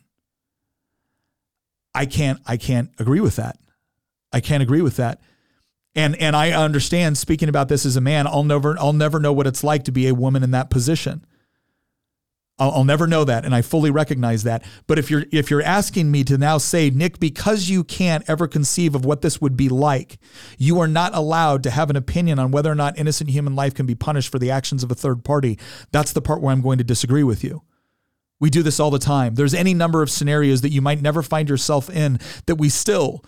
[1.96, 3.58] I can't I can't agree with that.
[4.32, 5.22] I can't agree with that.
[5.96, 9.34] And and I understand speaking about this as a man, I'll never I'll never know
[9.34, 11.26] what it's like to be a woman in that position.
[12.62, 14.64] I'll, I'll, never know that, and I fully recognize that.
[14.86, 18.48] But if you're if you're asking me to now say, Nick, because you can't ever
[18.48, 20.20] conceive of what this would be like,
[20.60, 23.74] you are not allowed to have an opinion on whether or not innocent human life
[23.74, 25.58] can be punished for the actions of a third party.
[25.92, 27.64] That's the part where I'm going to disagree with you.
[28.40, 29.34] We do this all the time.
[29.34, 33.26] There's any number of scenarios that you might never find yourself in that we still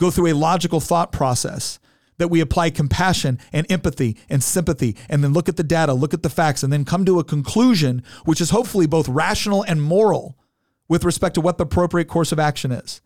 [0.00, 1.78] go through a logical thought process
[2.18, 6.12] that we apply compassion and empathy and sympathy and then look at the data, look
[6.12, 9.82] at the facts, and then come to a conclusion which is hopefully both rational and
[9.82, 10.36] moral
[10.88, 13.00] with respect to what the appropriate course of action is.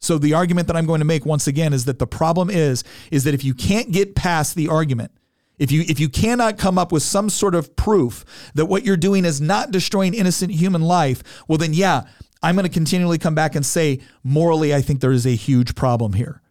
[0.00, 2.84] So the argument that I'm going to make once again is that the problem is
[3.10, 5.10] is that if you can't get past the argument,
[5.58, 8.96] if you if you cannot come up with some sort of proof that what you're
[8.96, 12.04] doing is not destroying innocent human life, well then yeah,
[12.42, 15.74] I'm going to continually come back and say morally I think there is a huge
[15.74, 16.42] problem here.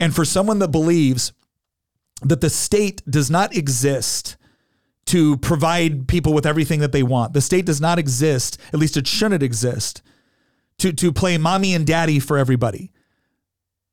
[0.00, 1.32] And for someone that believes
[2.22, 4.36] that the state does not exist
[5.06, 8.96] to provide people with everything that they want, the state does not exist, at least
[8.96, 10.02] it shouldn't exist,
[10.78, 12.92] to, to play mommy and daddy for everybody.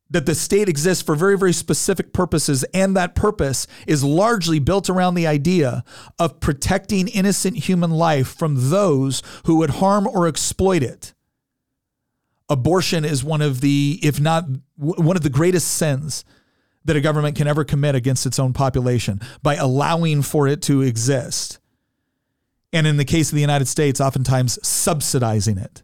[0.10, 4.90] That the state exists for very, very specific purposes, and that purpose is largely built
[4.90, 5.84] around the idea
[6.18, 11.14] of protecting innocent human life from those who would harm or exploit it
[12.50, 14.46] abortion is one of the, if not
[14.78, 16.24] one of the greatest sins
[16.86, 20.82] that a government can ever commit against its own population by allowing for it to
[20.82, 21.60] exist.
[22.72, 25.84] And in the case of the United States, oftentimes subsidizing it.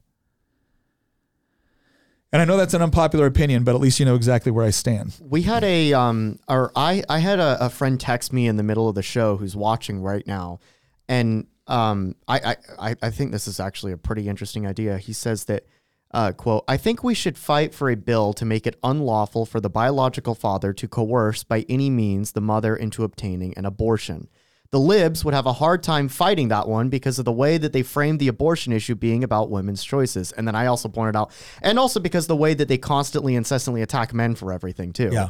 [2.32, 4.72] And I know that's an unpopular opinion, but at least you know exactly where I
[4.72, 5.16] stand.
[5.22, 8.64] We had a, um, or I, I had a, a friend text me in the
[8.64, 10.60] middle of the show who's watching right now,
[11.08, 14.98] and um, I, I, I think this is actually a pretty interesting idea.
[14.98, 15.66] He says that
[16.14, 19.60] Uh, quote, I think we should fight for a bill to make it unlawful for
[19.60, 24.30] the biological father to coerce by any means the mother into obtaining an abortion.
[24.70, 27.74] The libs would have a hard time fighting that one because of the way that
[27.74, 30.32] they framed the abortion issue being about women's choices.
[30.32, 33.82] And then I also pointed out, and also because the way that they constantly, incessantly
[33.82, 35.10] attack men for everything too.
[35.12, 35.30] Yeah.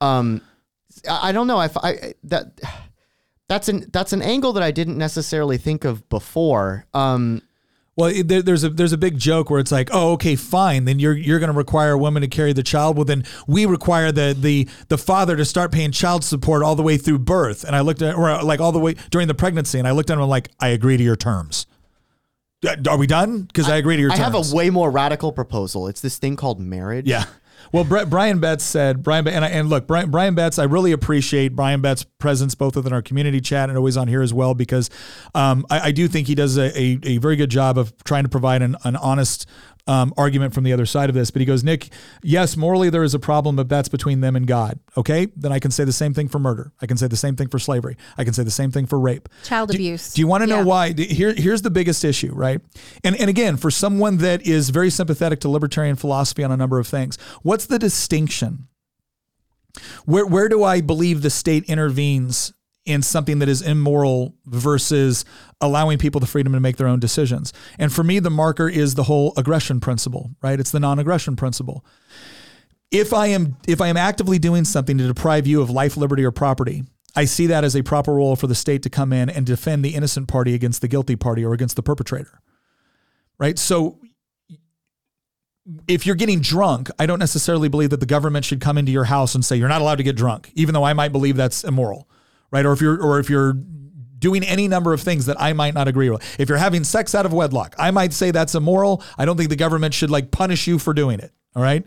[0.00, 0.42] Um,
[1.08, 2.60] I, I don't know if I that
[3.48, 6.86] that's an that's an angle that I didn't necessarily think of before.
[6.92, 7.42] Um,
[7.94, 10.86] Well, there, there's a there's a big joke where it's like, oh, okay, fine.
[10.86, 12.96] Then you're you're going to require a woman to carry the child.
[12.96, 16.82] Well, then we require the the the father to start paying child support all the
[16.82, 17.64] way through birth.
[17.64, 20.08] And I looked at or like all the way during the pregnancy, and I looked
[20.10, 21.66] at him like, I agree to your terms.
[22.66, 23.42] Uh, Are we done?
[23.42, 24.20] Because I, agree to your terms.
[24.20, 24.46] I terms.
[24.46, 25.88] have a way more radical proposal.
[25.88, 27.06] It's this thing called marriage.
[27.06, 27.24] Yeah.
[27.70, 30.92] Well, Bri- Brian Betts said, Brian, and, I, and look, Brian, Brian Betts, I really
[30.92, 34.54] appreciate Brian Betts' presence both within our community chat and always on here as well,
[34.54, 34.90] because
[35.34, 38.24] um, I, I do think he does a, a, a very good job of trying
[38.24, 39.48] to provide an, an honest
[39.86, 41.30] um, argument from the other side of this.
[41.30, 41.88] But he goes, Nick,
[42.22, 44.78] yes, morally there is a problem, but that's between them and God.
[44.96, 45.26] Okay.
[45.36, 46.72] Then I can say the same thing for murder.
[46.80, 47.96] I can say the same thing for slavery.
[48.16, 49.28] I can say the same thing for rape.
[49.44, 50.14] Child Do- abuse.
[50.14, 50.64] Do you want to know Yeah.
[50.64, 50.92] why?
[50.92, 52.60] Here, here's the biggest issue, right?
[53.02, 56.78] And and again, for someone that is very sympathetic to libertarian philosophy on a number
[56.78, 58.68] of things, what's the distinction?
[60.04, 62.52] Where where do I believe the state intervenes
[62.84, 65.24] in something that is immoral versus
[65.62, 67.54] allowing people the freedom to make their own decisions?
[67.78, 70.60] And for me, the marker is the whole aggression principle, right?
[70.60, 71.84] It's the non-aggression principle
[72.92, 76.24] if I am if I am actively doing something to deprive you of life, liberty,
[76.24, 76.84] or property,
[77.16, 79.84] I see that as a proper role for the state to come in and defend
[79.84, 82.40] the innocent party against the guilty party or against the perpetrator.
[83.38, 83.58] Right?
[83.58, 83.98] So
[85.88, 89.04] if you're getting drunk, I don't necessarily believe that the government should come into your
[89.04, 91.64] house and say you're not allowed to get drunk, even though I might believe that's
[91.64, 92.08] immoral.
[92.50, 92.66] Right?
[92.66, 93.54] Or if you're or if you're
[94.22, 96.22] doing any number of things that I might not agree with.
[96.40, 99.02] If you're having sex out of wedlock, I might say that's immoral.
[99.18, 101.32] I don't think the government should like punish you for doing it.
[101.54, 101.84] All right?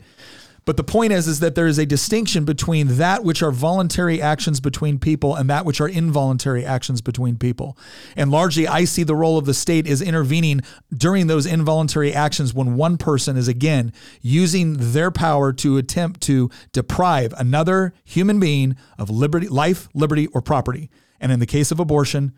[0.65, 4.19] But the point is, is that there is a distinction between that which are voluntary
[4.19, 7.77] actions between people and that which are involuntary actions between people.
[8.17, 10.61] And largely, I see the role of the state is intervening
[10.91, 16.49] during those involuntary actions when one person is again using their power to attempt to
[16.73, 20.89] deprive another human being of liberty, life, liberty, or property.
[21.25, 22.33] And in the case of abortion,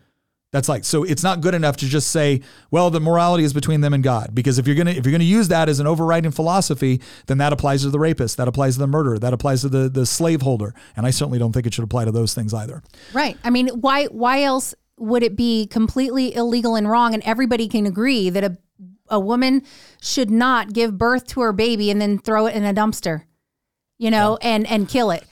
[0.50, 3.82] that's like so it's not good enough to just say, well, the morality is between
[3.82, 4.34] them and God.
[4.34, 7.52] Because if you're gonna if you're gonna use that as an overriding philosophy, then that
[7.52, 10.74] applies to the rapist, that applies to the murderer, that applies to the the slaveholder.
[10.96, 12.82] And I certainly don't think it should apply to those things either.
[13.12, 13.36] Right.
[13.44, 17.84] I mean, why why else would it be completely illegal and wrong and everybody can
[17.84, 18.56] agree that a
[19.10, 19.64] a woman
[20.00, 23.24] should not give birth to her baby and then throw it in a dumpster,
[23.98, 25.24] you know, and and kill it.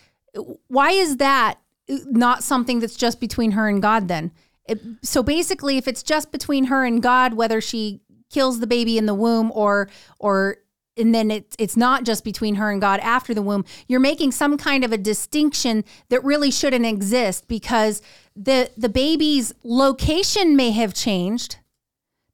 [0.66, 1.58] Why is that
[1.88, 4.32] not something that's just between her and God then?
[4.68, 8.98] It, so basically if it's just between her and God whether she kills the baby
[8.98, 10.58] in the womb or or
[10.96, 13.64] and then it's it's not just between her and God after the womb.
[13.86, 18.02] You're making some kind of a distinction that really shouldn't exist because
[18.34, 21.58] the the baby's location may have changed.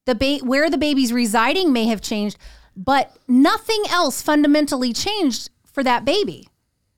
[0.05, 2.37] The ba- where the baby's residing may have changed,
[2.77, 6.49] but nothing else fundamentally changed for that baby.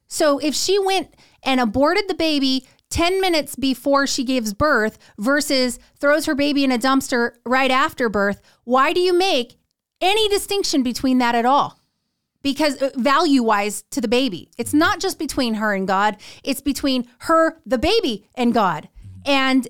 [0.07, 1.15] So if she went
[1.45, 6.71] and aborted the baby 10 minutes before she gives birth versus throws her baby in
[6.71, 9.57] a dumpster right after birth, why do you make
[10.01, 11.81] any distinction between that at all?
[12.43, 16.61] Because uh, value wise to the baby, it's not just between her and God, it's
[16.61, 18.89] between her, the baby, and God.
[19.27, 19.67] And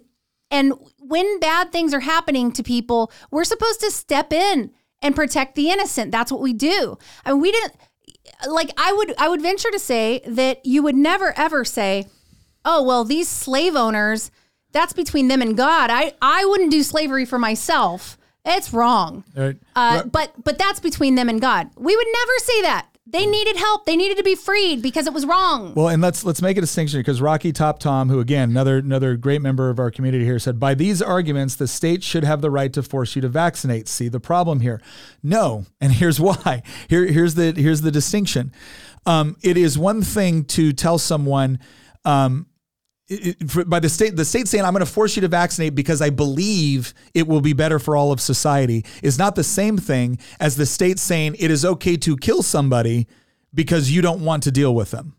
[0.50, 4.70] and when bad things are happening to people, we're supposed to step in
[5.00, 6.12] and protect the innocent.
[6.12, 6.98] That's what we do.
[7.24, 7.74] I mean, we didn't
[8.48, 12.06] like I would I would venture to say that you would never ever say,
[12.64, 14.30] "Oh, well, these slave owners,
[14.72, 15.90] that's between them and God.
[15.90, 18.18] I I wouldn't do slavery for myself.
[18.44, 19.56] It's wrong." Right.
[19.74, 21.70] Uh, but but that's between them and God.
[21.76, 22.88] We would never say that.
[23.06, 23.84] They needed help.
[23.84, 25.74] They needed to be freed because it was wrong.
[25.74, 29.16] Well, and let's let's make a distinction because Rocky Top Tom, who again another another
[29.16, 32.50] great member of our community here, said by these arguments the state should have the
[32.50, 33.88] right to force you to vaccinate.
[33.88, 34.80] See the problem here?
[35.22, 36.62] No, and here's why.
[36.88, 38.52] Here here's the here's the distinction.
[39.04, 41.58] Um, it is one thing to tell someone.
[42.06, 42.46] Um,
[43.66, 46.10] by the state, the state saying I'm going to force you to vaccinate because I
[46.10, 50.56] believe it will be better for all of society is not the same thing as
[50.56, 53.06] the state saying it is okay to kill somebody
[53.52, 55.16] because you don't want to deal with them.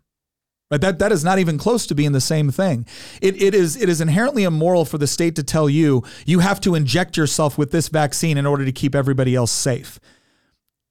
[0.71, 0.81] Right?
[0.81, 2.88] That that is not even close to being the same thing.
[3.21, 6.59] It, it is it is inherently immoral for the state to tell you you have
[6.61, 9.99] to inject yourself with this vaccine in order to keep everybody else safe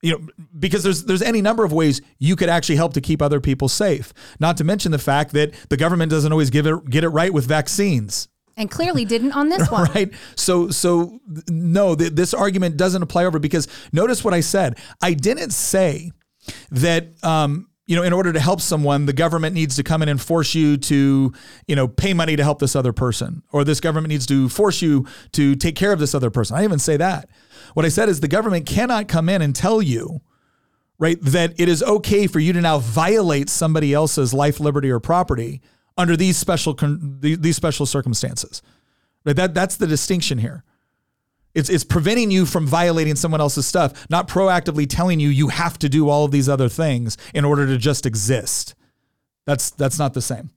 [0.05, 0.21] you know
[0.59, 3.69] because there's there's any number of ways you could actually help to keep other people
[3.69, 7.09] safe not to mention the fact that the government doesn't always give it get it
[7.09, 9.91] right with vaccines And clearly didn't on this one.
[9.95, 10.13] right?
[10.37, 14.79] So, so no, th- this argument doesn't apply over because notice what I said.
[15.03, 16.13] I didn't say
[16.71, 17.09] that.
[17.25, 20.19] Um, you know, in order to help someone, the government needs to come in and
[20.19, 21.33] force you to,
[21.67, 24.81] you know, pay money to help this other person, or this government needs to force
[24.81, 26.57] you to take care of this other person.
[26.57, 27.29] I didn't even say that.
[27.75, 30.23] What I said is the government cannot come in and tell you,
[30.99, 35.01] right, that it is okay for you to now violate somebody else's life, liberty, or
[35.01, 35.61] property
[35.97, 36.75] under these special
[37.21, 38.63] these special circumstances.
[39.25, 39.37] Right?
[39.37, 40.65] That that's the distinction here.
[41.55, 45.79] It's it's preventing you from violating someone else's stuff, not proactively telling you you have
[45.81, 48.75] to do all of these other things in order to just exist.
[49.47, 50.51] That's that's not the same.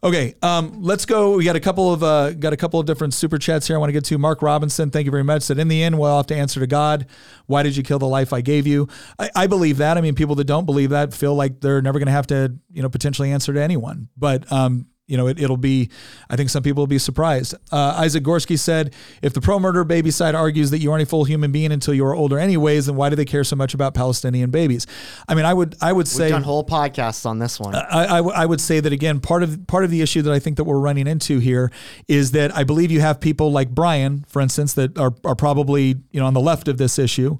[0.00, 1.36] Okay, um, let's go.
[1.36, 3.74] We got a couple of uh, got a couple of different super chats here.
[3.74, 4.90] I want to get to Mark Robinson.
[4.92, 5.42] Thank you very much.
[5.42, 7.06] Said in the end, we'll have to answer to God.
[7.46, 8.86] Why did you kill the life I gave you?
[9.18, 9.98] I, I believe that.
[9.98, 12.54] I mean, people that don't believe that feel like they're never going to have to,
[12.70, 14.08] you know, potentially answer to anyone.
[14.16, 15.88] But um, you know, it, will be,
[16.28, 17.54] I think some people will be surprised.
[17.72, 21.06] Uh, Isaac Gorski said, if the pro murder baby side argues that you aren't a
[21.06, 23.72] full human being until you are older anyways, then why do they care so much
[23.72, 24.86] about Palestinian babies?
[25.26, 27.74] I mean, I would, I would say, We've done whole podcasts on this one.
[27.74, 30.58] I, I would say that again, part of, part of the issue that I think
[30.58, 31.72] that we're running into here
[32.06, 35.96] is that I believe you have people like Brian, for instance, that are, are probably,
[36.10, 37.38] you know, on the left of this issue,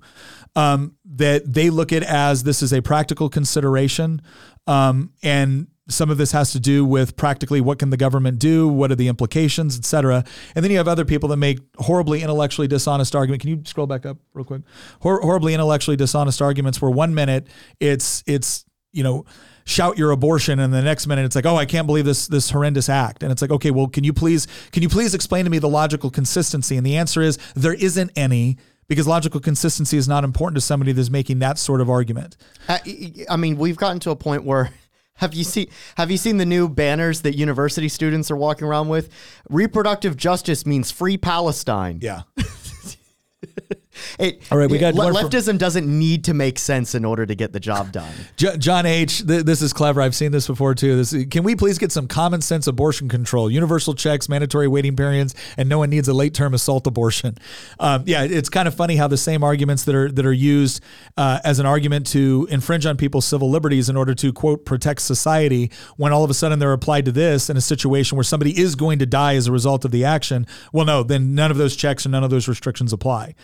[0.57, 4.23] um, that they look at as this is a practical consideration.
[4.67, 8.69] Um, and some of this has to do with practically what can the government do,
[8.69, 10.25] what are the implications, et cetera.
[10.55, 13.41] And then you have other people that make horribly intellectually dishonest argument.
[13.41, 14.63] Can you scroll back up real quick?
[15.01, 17.47] Hor- horribly intellectually dishonest arguments where one minute
[17.81, 19.25] it's it's you know
[19.65, 22.49] shout your abortion and the next minute it's like oh i can't believe this this
[22.49, 25.51] horrendous act and it's like okay well can you please can you please explain to
[25.51, 28.57] me the logical consistency and the answer is there isn't any
[28.89, 32.37] because logical consistency is not important to somebody that's making that sort of argument
[32.69, 34.71] uh, I, I mean, we've gotten to a point where
[35.19, 38.89] have you seen have you seen the new banners that university students are walking around
[38.89, 39.11] with?
[39.49, 41.99] Reproductive justice means free Palestine.
[42.03, 42.23] yeah
[44.19, 47.05] It, All right, we got le- one from- leftism doesn't need to make sense in
[47.05, 48.13] order to get the job done.
[48.59, 49.27] John H.
[49.27, 50.01] Th- this is clever.
[50.01, 50.97] I've seen this before too.
[50.97, 55.35] This can we please get some common sense abortion control, universal checks, mandatory waiting periods,
[55.57, 57.37] and no one needs a late term assault abortion.
[57.81, 60.83] Um, yeah, it's kind of funny how the same arguments that are that are used
[61.17, 65.01] uh, as an argument to infringe on people's civil liberties in order to quote protect
[65.01, 68.59] society, when all of a sudden they're applied to this in a situation where somebody
[68.59, 70.47] is going to die as a result of the action.
[70.73, 73.35] Well, no, then none of those checks and none of those restrictions apply.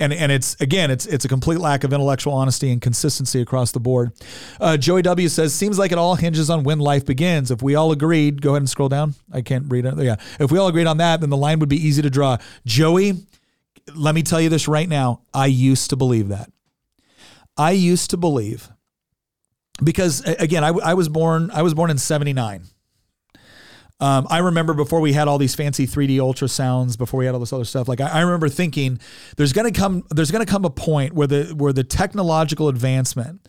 [0.00, 3.70] And and it's again, it's it's a complete lack of intellectual honesty and consistency across
[3.72, 4.12] the board.
[4.58, 7.50] Uh, Joey W says, seems like it all hinges on when life begins.
[7.50, 9.14] If we all agreed, go ahead and scroll down.
[9.30, 9.98] I can't read it.
[9.98, 12.38] Yeah, if we all agreed on that, then the line would be easy to draw.
[12.64, 13.14] Joey,
[13.94, 15.20] let me tell you this right now.
[15.34, 16.50] I used to believe that.
[17.56, 18.70] I used to believe
[19.84, 21.50] because again, I was born.
[21.50, 22.64] I was born in '79.
[24.00, 27.40] Um, I remember before we had all these fancy 3D ultrasounds, before we had all
[27.40, 27.86] this other stuff.
[27.86, 28.98] Like I, I remember thinking,
[29.36, 33.46] there's gonna come, there's gonna come a point where the where the technological advancement,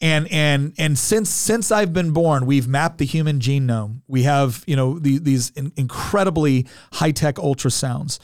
[0.00, 4.02] and and and since since I've been born, we've mapped the human genome.
[4.06, 8.18] We have you know the, these in, incredibly high tech ultrasounds.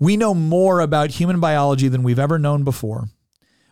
[0.00, 3.08] We know more about human biology than we've ever known before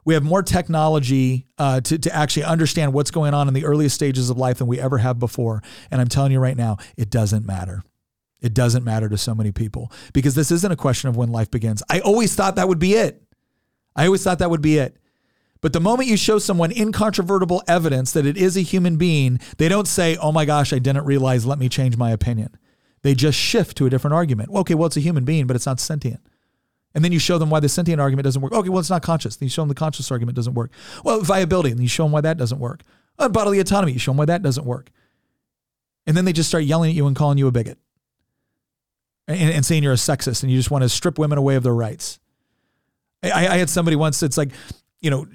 [0.04, 3.94] we have more technology uh, to, to actually understand what's going on in the earliest
[3.94, 5.62] stages of life than we ever have before.
[5.90, 7.82] And I'm telling you right now, it doesn't matter.
[8.40, 11.50] It doesn't matter to so many people because this isn't a question of when life
[11.50, 11.82] begins.
[11.90, 13.22] I always thought that would be it.
[13.94, 14.96] I always thought that would be it.
[15.60, 19.68] But the moment you show someone incontrovertible evidence that it is a human being, they
[19.68, 22.56] don't say, oh my gosh, I didn't realize, let me change my opinion.
[23.02, 24.50] They just shift to a different argument.
[24.50, 26.20] Okay, well, it's a human being, but it's not sentient.
[26.94, 28.52] And then you show them why the sentient argument doesn't work.
[28.52, 29.36] Okay, well, it's not conscious.
[29.36, 30.72] Then you show them the conscious argument doesn't work.
[31.04, 32.82] Well, viability, and you show them why that doesn't work.
[33.18, 34.90] Uh, bodily autonomy, you show them why that doesn't work.
[36.06, 37.78] And then they just start yelling at you and calling you a bigot
[39.28, 41.62] and, and saying you're a sexist and you just want to strip women away of
[41.62, 42.18] their rights.
[43.22, 44.50] I, I had somebody once that's like,
[45.00, 45.26] you know,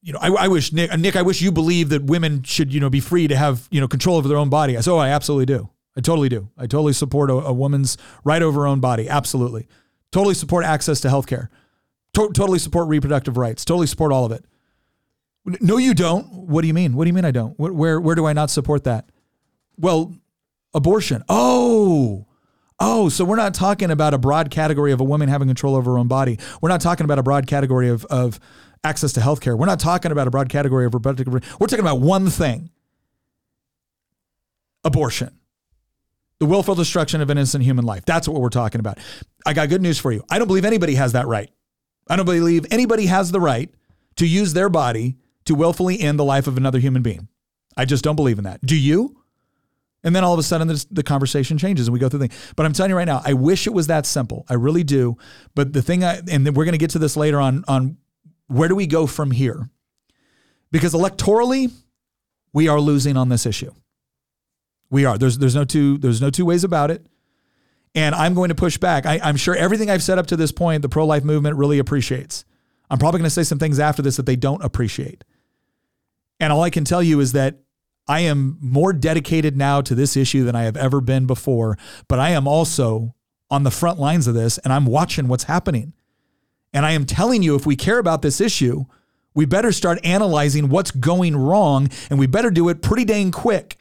[0.00, 2.80] you know, I, I wish Nick, Nick, I wish you believe that women should, you
[2.80, 4.76] know, be free to have, you know, control over their own body.
[4.76, 5.68] I said, oh, I absolutely do.
[5.96, 6.48] I totally do.
[6.56, 9.08] I totally support a, a woman's right over her own body.
[9.08, 9.68] Absolutely.
[10.10, 11.48] Totally support access to healthcare.
[12.14, 13.64] To- totally support reproductive rights.
[13.64, 14.44] Totally support all of it.
[15.60, 16.26] No, you don't.
[16.32, 16.94] What do you mean?
[16.94, 17.58] What do you mean I don't?
[17.58, 19.10] Where, where, where do I not support that?
[19.78, 20.14] Well,
[20.74, 21.22] abortion.
[21.28, 22.26] Oh,
[22.80, 25.92] oh, so we're not talking about a broad category of a woman having control over
[25.92, 26.38] her own body.
[26.60, 28.40] We're not talking about a broad category of, of
[28.84, 29.56] access to healthcare.
[29.56, 31.32] We're not talking about a broad category of reproductive.
[31.32, 32.70] We're talking about one thing
[34.84, 35.37] abortion
[36.40, 38.04] the willful destruction of an innocent human life.
[38.04, 38.98] That's what we're talking about.
[39.44, 40.24] I got good news for you.
[40.30, 41.50] I don't believe anybody has that right.
[42.08, 43.70] I don't believe anybody has the right
[44.16, 47.28] to use their body to willfully end the life of another human being.
[47.76, 48.64] I just don't believe in that.
[48.64, 49.16] Do you?
[50.04, 52.52] And then all of a sudden, the, the conversation changes and we go through things.
[52.54, 54.46] But I'm telling you right now, I wish it was that simple.
[54.48, 55.16] I really do.
[55.54, 57.96] But the thing, I, and we're going to get to this later on, on
[58.46, 59.68] where do we go from here?
[60.70, 61.72] Because electorally,
[62.52, 63.72] we are losing on this issue.
[64.90, 65.18] We are.
[65.18, 67.06] There's there's no two there's no two ways about it.
[67.94, 69.06] And I'm going to push back.
[69.06, 71.78] I, I'm sure everything I've said up to this point, the pro life movement really
[71.78, 72.44] appreciates.
[72.90, 75.24] I'm probably going to say some things after this that they don't appreciate.
[76.40, 77.58] And all I can tell you is that
[78.06, 81.76] I am more dedicated now to this issue than I have ever been before,
[82.08, 83.14] but I am also
[83.50, 85.94] on the front lines of this and I'm watching what's happening.
[86.72, 88.84] And I am telling you, if we care about this issue,
[89.34, 93.77] we better start analyzing what's going wrong and we better do it pretty dang quick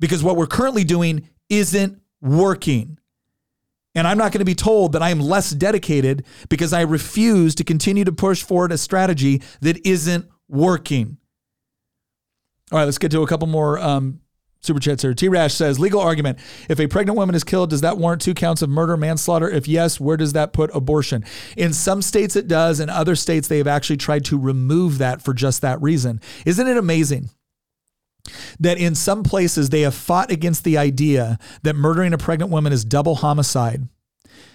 [0.00, 2.98] because what we're currently doing isn't working.
[3.94, 7.54] And I'm not going to be told that I am less dedicated because I refuse
[7.54, 11.16] to continue to push forward a strategy that isn't working.
[12.70, 14.20] All right, let's get to a couple more um,
[14.60, 15.14] super chats here.
[15.14, 16.38] T Rash says legal argument.
[16.68, 19.48] If a pregnant woman is killed, does that warrant two counts of murder, manslaughter?
[19.48, 21.24] If yes, where does that put abortion?
[21.56, 22.80] In some states, it does.
[22.80, 26.20] In other states, they have actually tried to remove that for just that reason.
[26.44, 27.30] Isn't it amazing?
[28.60, 32.72] That in some places they have fought against the idea that murdering a pregnant woman
[32.72, 33.88] is double homicide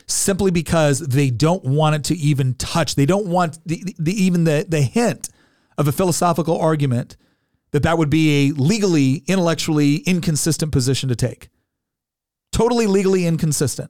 [0.07, 2.95] simply because they don't want it to even touch.
[2.95, 5.29] They don't want the, the, even the, the hint
[5.77, 7.17] of a philosophical argument
[7.71, 11.49] that that would be a legally, intellectually inconsistent position to take.
[12.51, 13.89] Totally legally inconsistent.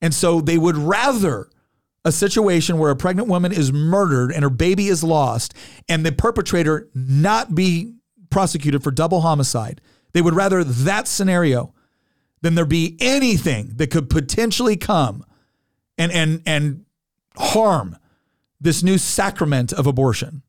[0.00, 1.48] And so they would rather
[2.04, 5.52] a situation where a pregnant woman is murdered and her baby is lost
[5.88, 7.94] and the perpetrator not be
[8.30, 9.80] prosecuted for double homicide.
[10.12, 11.74] They would rather that scenario
[12.40, 15.24] than there be anything that could potentially come
[15.96, 16.84] and and and
[17.36, 17.96] harm
[18.60, 20.42] this new sacrament of abortion.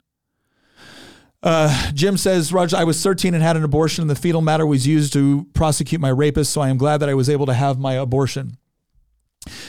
[1.42, 4.66] Uh, Jim says, Raj, I was 13 and had an abortion, and the fetal matter
[4.66, 6.52] was used to prosecute my rapist.
[6.52, 8.58] So I am glad that I was able to have my abortion.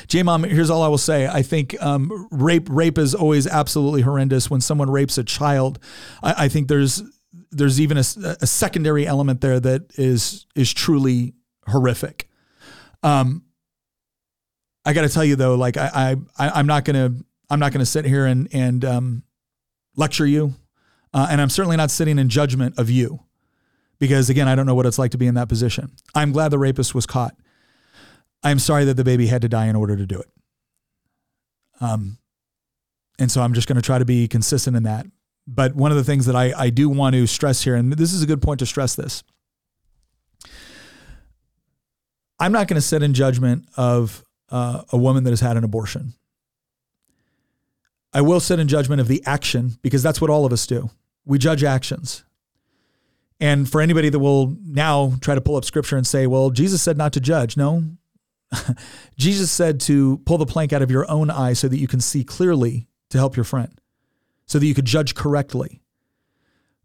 [0.09, 1.29] J Mom, here's all I will say.
[1.29, 4.51] I think um, rape rape is always absolutely horrendous.
[4.51, 5.79] When someone rapes a child,
[6.23, 7.03] I, I think there's
[7.53, 8.05] there's even a,
[8.41, 11.35] a, secondary element there that is is truly
[11.67, 12.29] horrific.
[13.03, 13.45] Um,
[14.85, 17.15] I got to tell you though, like I, I I'm not gonna
[17.49, 19.23] I'm not gonna sit here and and um,
[19.97, 20.55] lecture you
[21.13, 23.21] uh, and I'm certainly not sitting in judgment of you
[23.99, 25.93] because, again, I don't know what it's like to be in that position.
[26.15, 27.35] I'm glad the rapist was caught.
[28.43, 30.29] I'm sorry that the baby had to die in order to do it.
[31.81, 32.19] Um,
[33.19, 35.07] and so I'm just going to try to be consistent in that.
[35.53, 38.13] But one of the things that I, I do want to stress here, and this
[38.13, 39.25] is a good point to stress this
[42.39, 45.65] I'm not going to sit in judgment of uh, a woman that has had an
[45.65, 46.15] abortion.
[48.13, 50.91] I will sit in judgment of the action because that's what all of us do
[51.27, 52.25] we judge actions.
[53.41, 56.83] And for anybody that will now try to pull up scripture and say, well, Jesus
[56.83, 57.57] said not to judge.
[57.57, 57.85] No.
[59.17, 62.01] Jesus said to pull the plank out of your own eye so that you can
[62.01, 63.80] see clearly to help your friend,
[64.51, 65.81] so that you could judge correctly.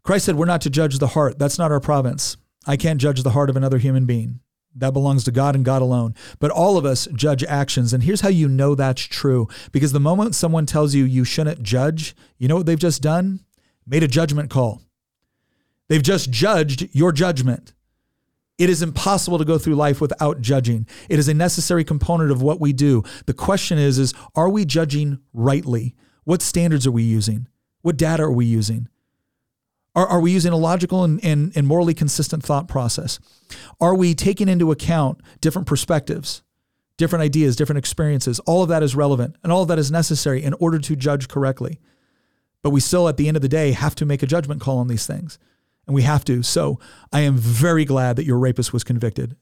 [0.04, 1.38] Christ said, We're not to judge the heart.
[1.38, 2.36] That's not our province.
[2.66, 4.38] I can't judge the heart of another human being.
[4.76, 6.14] That belongs to God and God alone.
[6.38, 7.92] But all of us judge actions.
[7.92, 9.48] And here's how you know that's true.
[9.72, 13.40] Because the moment someone tells you you shouldn't judge, you know what they've just done?
[13.88, 14.82] made a judgment call.
[15.88, 17.72] They've just judged your judgment.
[18.58, 20.86] It is impossible to go through life without judging.
[21.08, 23.04] It is a necessary component of what we do.
[23.26, 25.94] The question is is are we judging rightly?
[26.24, 27.46] What standards are we using?
[27.86, 28.88] What data are we using?
[29.94, 33.20] Are, are we using a logical and, and, and morally consistent thought process?
[33.80, 36.42] Are we taking into account different perspectives,
[36.96, 38.40] different ideas, different experiences?
[38.40, 41.28] All of that is relevant and all of that is necessary in order to judge
[41.28, 41.78] correctly.
[42.64, 44.78] But we still, at the end of the day, have to make a judgment call
[44.78, 45.38] on these things.
[45.86, 46.42] And we have to.
[46.42, 46.80] So
[47.12, 49.36] I am very glad that your rapist was convicted.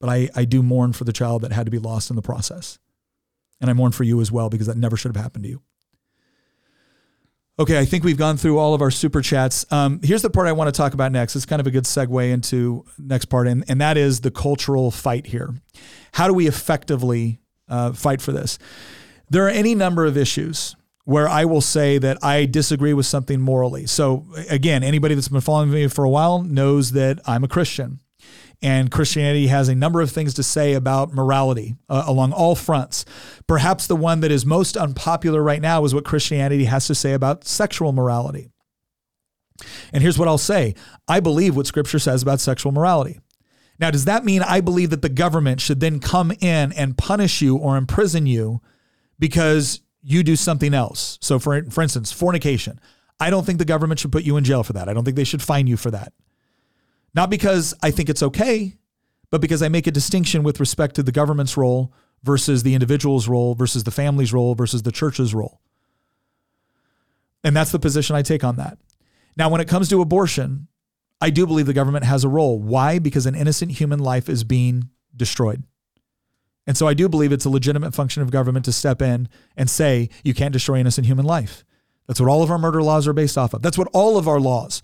[0.00, 2.22] But I, I do mourn for the child that had to be lost in the
[2.22, 2.80] process.
[3.60, 5.62] And I mourn for you as well because that never should have happened to you.
[7.56, 9.64] Okay, I think we've gone through all of our super chats.
[9.70, 11.36] Um, here's the part I want to talk about next.
[11.36, 14.90] It's kind of a good segue into next part, and, and that is the cultural
[14.90, 15.54] fight here.
[16.14, 17.38] How do we effectively
[17.68, 18.58] uh, fight for this?
[19.30, 20.74] There are any number of issues
[21.04, 23.86] where I will say that I disagree with something morally.
[23.86, 28.00] So, again, anybody that's been following me for a while knows that I'm a Christian.
[28.62, 33.04] And Christianity has a number of things to say about morality uh, along all fronts.
[33.46, 37.12] Perhaps the one that is most unpopular right now is what Christianity has to say
[37.12, 38.50] about sexual morality.
[39.92, 40.74] And here's what I'll say
[41.06, 43.20] I believe what Scripture says about sexual morality.
[43.78, 47.42] Now, does that mean I believe that the government should then come in and punish
[47.42, 48.60] you or imprison you
[49.18, 51.18] because you do something else.
[51.20, 52.78] So, for, for instance, fornication.
[53.18, 54.88] I don't think the government should put you in jail for that.
[54.88, 56.12] I don't think they should fine you for that.
[57.14, 58.76] Not because I think it's okay,
[59.30, 61.92] but because I make a distinction with respect to the government's role
[62.22, 65.60] versus the individual's role versus the family's role versus the church's role.
[67.44, 68.78] And that's the position I take on that.
[69.36, 70.68] Now, when it comes to abortion,
[71.20, 72.58] I do believe the government has a role.
[72.58, 72.98] Why?
[72.98, 75.64] Because an innocent human life is being destroyed.
[76.66, 79.68] And so I do believe it's a legitimate function of government to step in and
[79.68, 81.64] say, you can't destroy innocent human life.
[82.06, 83.62] That's what all of our murder laws are based off of.
[83.62, 84.82] That's what all of our laws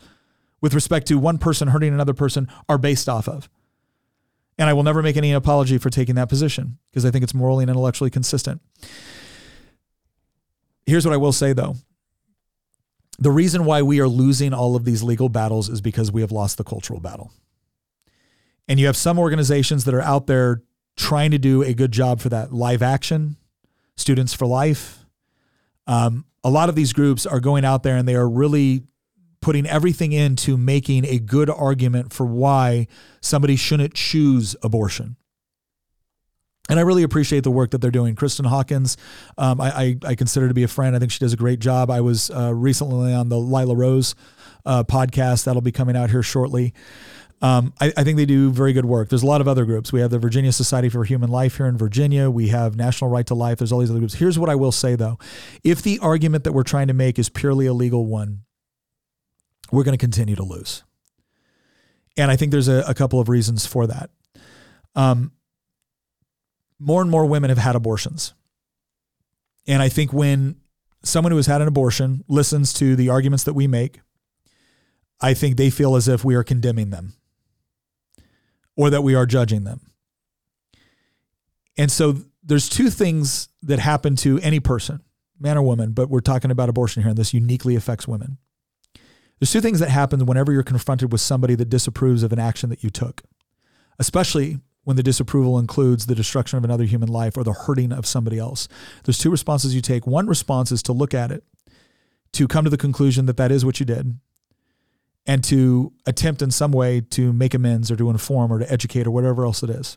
[0.60, 3.48] with respect to one person hurting another person are based off of.
[4.58, 7.34] And I will never make any apology for taking that position because I think it's
[7.34, 8.60] morally and intellectually consistent.
[10.84, 11.76] Here's what I will say though
[13.20, 16.32] the reason why we are losing all of these legal battles is because we have
[16.32, 17.30] lost the cultural battle.
[18.66, 20.62] And you have some organizations that are out there
[20.96, 22.52] trying to do a good job for that.
[22.52, 23.36] Live Action,
[23.96, 25.04] Students for Life.
[25.86, 28.84] Um, a lot of these groups are going out there and they are really
[29.40, 32.86] putting everything into making a good argument for why
[33.20, 35.16] somebody shouldn't choose abortion.
[36.68, 38.14] And I really appreciate the work that they're doing.
[38.14, 38.96] Kristen Hawkins,
[39.36, 40.94] um, I, I, I, consider to be a friend.
[40.94, 41.90] I think she does a great job.
[41.90, 44.14] I was uh, recently on the Lila Rose
[44.64, 46.72] uh, podcast that'll be coming out here shortly.
[47.42, 49.08] Um, I, I, think they do very good work.
[49.08, 49.92] There's a lot of other groups.
[49.92, 52.30] We have the Virginia Society for Human Life here in Virginia.
[52.30, 53.58] We have National Right to Life.
[53.58, 54.14] There's all these other groups.
[54.14, 55.18] Here's what I will say though:
[55.64, 58.42] if the argument that we're trying to make is purely a legal one,
[59.72, 60.82] we're going to continue to lose.
[62.16, 64.10] And I think there's a, a couple of reasons for that.
[64.94, 65.32] Um,
[66.78, 68.34] more and more women have had abortions.
[69.66, 70.56] And I think when
[71.02, 74.00] someone who has had an abortion listens to the arguments that we make,
[75.20, 77.14] I think they feel as if we are condemning them
[78.76, 79.80] or that we are judging them.
[81.76, 85.02] And so there's two things that happen to any person,
[85.38, 88.38] man or woman, but we're talking about abortion here, and this uniquely affects women.
[89.40, 92.68] There's two things that happen whenever you're confronted with somebody that disapproves of an action
[92.70, 93.22] that you took,
[93.98, 98.06] especially when the disapproval includes the destruction of another human life or the hurting of
[98.06, 98.68] somebody else.
[99.04, 100.06] There's two responses you take.
[100.06, 101.42] One response is to look at it,
[102.32, 104.18] to come to the conclusion that that is what you did,
[105.26, 109.06] and to attempt in some way to make amends or to inform or to educate
[109.06, 109.96] or whatever else it is.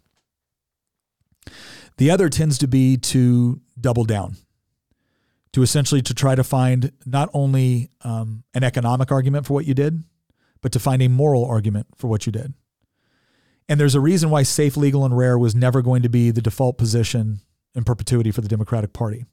[1.98, 4.36] The other tends to be to double down,
[5.54, 9.74] to essentially to try to find not only um, an economic argument for what you
[9.74, 10.04] did,
[10.62, 12.54] but to find a moral argument for what you did.
[13.70, 16.42] And there's a reason why safe, legal, and rare was never going to be the
[16.42, 17.40] default position
[17.76, 19.26] in perpetuity for the Democratic Party.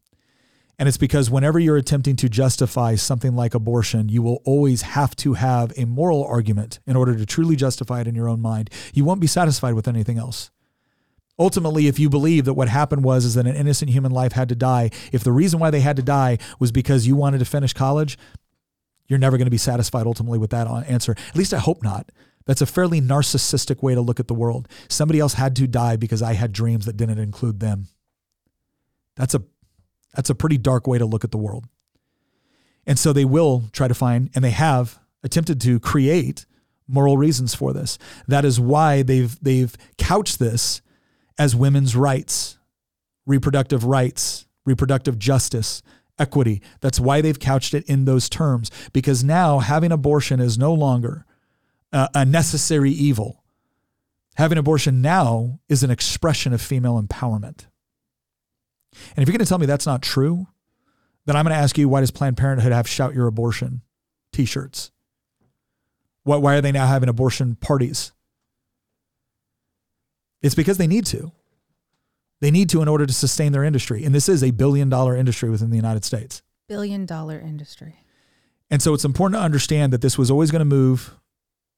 [0.79, 5.15] And it's because whenever you're attempting to justify something like abortion, you will always have
[5.17, 8.71] to have a moral argument in order to truly justify it in your own mind.
[8.95, 10.51] You won't be satisfied with anything else.
[11.41, 14.51] Ultimately, if you believe that what happened was is that an innocent human life had
[14.51, 17.47] to die, if the reason why they had to die was because you wanted to
[17.47, 18.19] finish college,
[19.09, 21.17] you're never going to be satisfied ultimately with that uh, answer.
[21.29, 22.13] At least I hope not.
[22.45, 24.69] That's a fairly narcissistic way to look at the world.
[24.89, 27.87] Somebody else had to die because I had dreams that didn't include them.
[29.17, 29.43] That's a
[30.15, 31.67] that's a pretty dark way to look at the world.
[32.87, 36.45] And so they will try to find and they have attempted to create
[36.87, 37.99] moral reasons for this.
[38.29, 40.83] That is why they've they've couched this
[41.41, 42.59] as women's rights,
[43.25, 45.83] reproductive rights, reproductive justice,
[46.19, 46.61] equity.
[46.83, 51.25] That's why they've couched it in those terms because now having abortion is no longer
[51.95, 53.43] uh, a necessary evil.
[54.35, 57.65] Having abortion now is an expression of female empowerment.
[59.17, 60.47] And if you're going to tell me that's not true,
[61.25, 63.81] then I'm going to ask you why does Planned Parenthood have shout your abortion
[64.35, 64.91] t-shirts?
[66.25, 68.13] Why, why are they now having abortion parties?
[70.43, 71.33] It's because they need to.
[72.41, 74.05] They need to in order to sustain their industry.
[74.05, 76.43] And this is a billion dollar industry within the United States.
[76.69, 78.05] Billion dollar industry.
[78.71, 81.17] And so it's important to understand that this was always going to move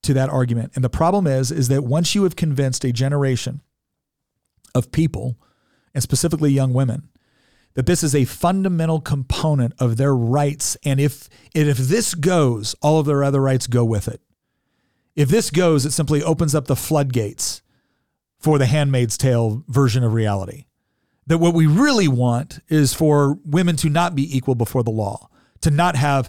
[0.03, 0.73] to that argument.
[0.75, 3.63] And the problem is, is that once you have convinced a generation
[4.75, 5.37] of people,
[5.95, 7.09] and specifically young women,
[7.75, 10.77] that this is a fundamental component of their rights.
[10.85, 14.21] And if, and if this goes, all of their other rights go with it.
[15.15, 17.62] If this goes, it simply opens up the floodgates
[18.43, 20.67] for the handmaid's tale version of reality.
[21.29, 25.29] That what we really want is for women to not be equal before the law,
[25.61, 26.29] to not have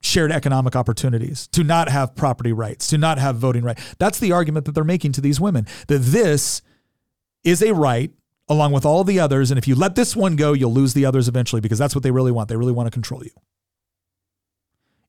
[0.00, 3.94] shared economic opportunities, to not have property rights, to not have voting rights.
[3.98, 6.62] That's the argument that they're making to these women that this
[7.42, 8.10] is a right
[8.48, 9.50] along with all the others.
[9.50, 12.02] And if you let this one go, you'll lose the others eventually because that's what
[12.02, 12.48] they really want.
[12.48, 13.30] They really want to control you.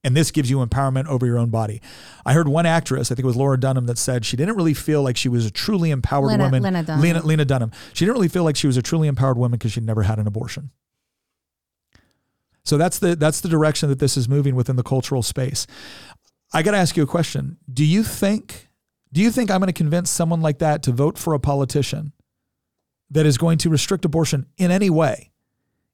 [0.05, 1.81] And this gives you empowerment over your own body.
[2.27, 4.75] I heard one actress, I think it was Laura Dunham, that said she didn't really
[4.75, 6.61] feel like she was a truly empowered Lena, woman.
[6.61, 7.01] Lena Dunham.
[7.01, 7.71] Lena, Lena Dunham.
[7.91, 10.19] She didn't really feel like she was a truly empowered woman because she'd never had
[10.19, 10.69] an abortion.
[12.65, 15.65] So that's the that's the direction that this is moving within the cultural space.
[16.53, 17.57] I got to ask you a question.
[17.71, 18.69] Do you think
[19.11, 22.13] Do you think I'm going to convince someone like that to vote for a politician
[23.09, 25.31] that is going to restrict abortion in any way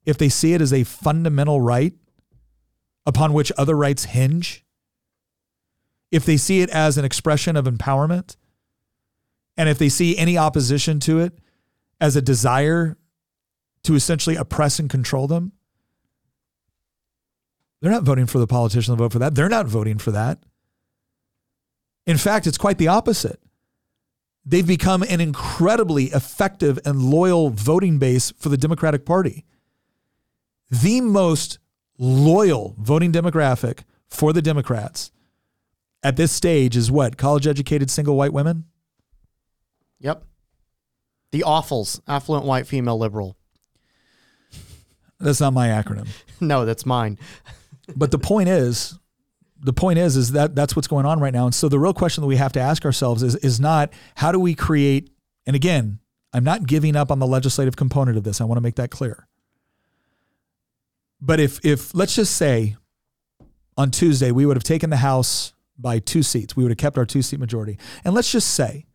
[0.05, 1.93] if they see it as a fundamental right
[3.05, 4.65] upon which other rights hinge?
[6.11, 8.35] If they see it as an expression of empowerment?
[9.57, 11.39] And if they see any opposition to it
[11.99, 12.97] as a desire
[13.83, 15.53] to essentially oppress and control them?
[17.81, 19.35] They're not voting for the politician to vote for that.
[19.35, 20.43] They're not voting for that.
[22.05, 23.39] In fact, it's quite the opposite.
[24.45, 29.45] They've become an incredibly effective and loyal voting base for the Democratic Party.
[30.69, 31.59] The most
[32.01, 35.11] loyal voting demographic for the Democrats
[36.03, 37.15] at this stage is what?
[37.15, 38.65] College educated single white women?
[39.99, 40.25] Yep.
[41.31, 43.37] The AWFLs, affluent white female liberal.
[45.19, 46.07] That's not my acronym.
[46.43, 47.19] No, that's mine.
[47.95, 48.97] But the point is,
[49.59, 51.45] the point is, is that that's what's going on right now.
[51.45, 54.31] And so the real question that we have to ask ourselves is, is not how
[54.31, 55.09] do we create,
[55.45, 55.99] and again,
[56.31, 58.39] I'm not giving up on the legislative component of this.
[58.39, 59.27] I want to make that clear.
[61.21, 62.75] But if, if let's just say
[63.77, 66.97] on Tuesday, we would have taken the House by two seats, we would have kept
[66.97, 67.77] our two seat majority.
[68.03, 68.85] And let's just say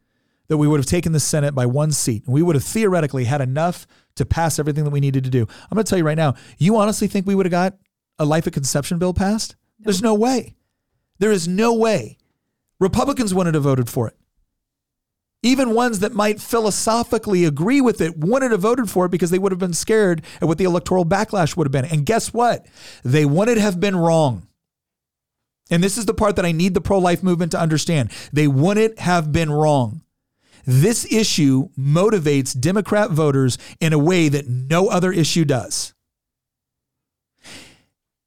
[0.48, 3.24] that we would have taken the Senate by one seat and we would have theoretically
[3.24, 3.86] had enough
[4.16, 5.42] to pass everything that we needed to do.
[5.42, 7.76] I'm going to tell you right now, you honestly think we would have got
[8.18, 9.56] a life at conception bill passed?
[9.78, 10.54] There's no way.
[11.18, 12.18] There is no way.
[12.78, 14.16] Republicans wouldn't have voted for it.
[15.46, 19.38] Even ones that might philosophically agree with it wouldn't have voted for it because they
[19.38, 21.84] would have been scared at what the electoral backlash would have been.
[21.84, 22.66] And guess what?
[23.04, 24.48] They wouldn't have been wrong.
[25.70, 28.10] And this is the part that I need the pro life movement to understand.
[28.32, 30.02] They wouldn't have been wrong.
[30.64, 35.94] This issue motivates Democrat voters in a way that no other issue does.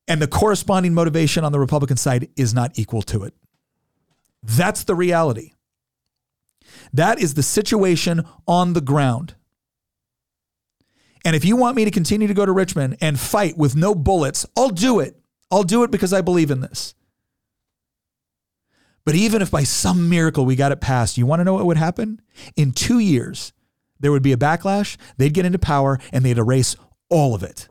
[0.08, 3.34] And the corresponding motivation on the Republican side is not equal to it.
[4.42, 5.52] That's the reality.
[6.94, 9.36] That is the situation on the ground.
[11.26, 13.94] And if you want me to continue to go to Richmond and fight with no
[13.94, 15.18] bullets, I'll do it.
[15.52, 16.96] I'll do it because I believe in this.
[19.06, 21.66] But even if by some miracle we got it passed, you want to know what
[21.66, 22.22] would happen?
[22.56, 23.54] In two years,
[24.00, 26.76] there would be a backlash, they'd get into power, and they'd erase
[27.10, 27.68] all of it.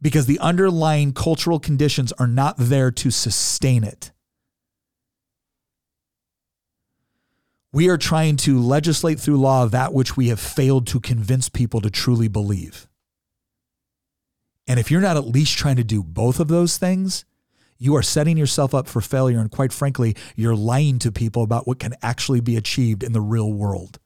[0.00, 4.12] Because the underlying cultural conditions are not there to sustain it.
[7.72, 11.80] We are trying to legislate through law that which we have failed to convince people
[11.80, 12.86] to truly believe.
[14.66, 17.24] And if you're not at least trying to do both of those things,
[17.78, 19.40] you are setting yourself up for failure.
[19.40, 23.20] And quite frankly, you're lying to people about what can actually be achieved in the
[23.20, 23.98] real world.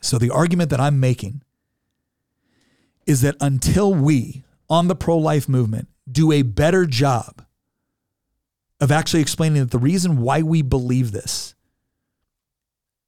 [0.00, 1.42] So, the argument that I'm making
[3.06, 7.44] is that until we, on the pro life movement, do a better job
[8.80, 11.53] of actually explaining that the reason why we believe this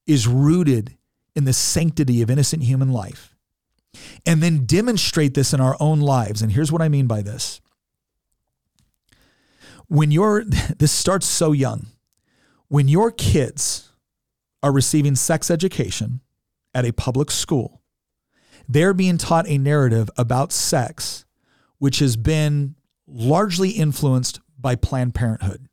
[0.06, 0.96] is rooted
[1.34, 3.34] in the sanctity of innocent human life,
[4.24, 6.42] and then demonstrate this in our own lives.
[6.42, 7.60] And here's what I mean by this.
[9.88, 10.44] When you're
[10.78, 11.88] this starts so young.
[12.68, 13.90] When your kids
[14.62, 16.20] are receiving sex education
[16.74, 17.82] at a public school
[18.68, 21.24] they're being taught a narrative about sex
[21.78, 22.74] which has been
[23.06, 25.68] largely influenced by planned parenthood.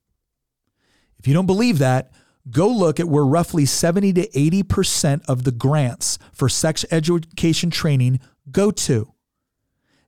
[1.18, 2.12] If you don't believe that
[2.50, 8.20] go look at where roughly 70 to 80% of the grants for sex education training
[8.52, 9.14] go to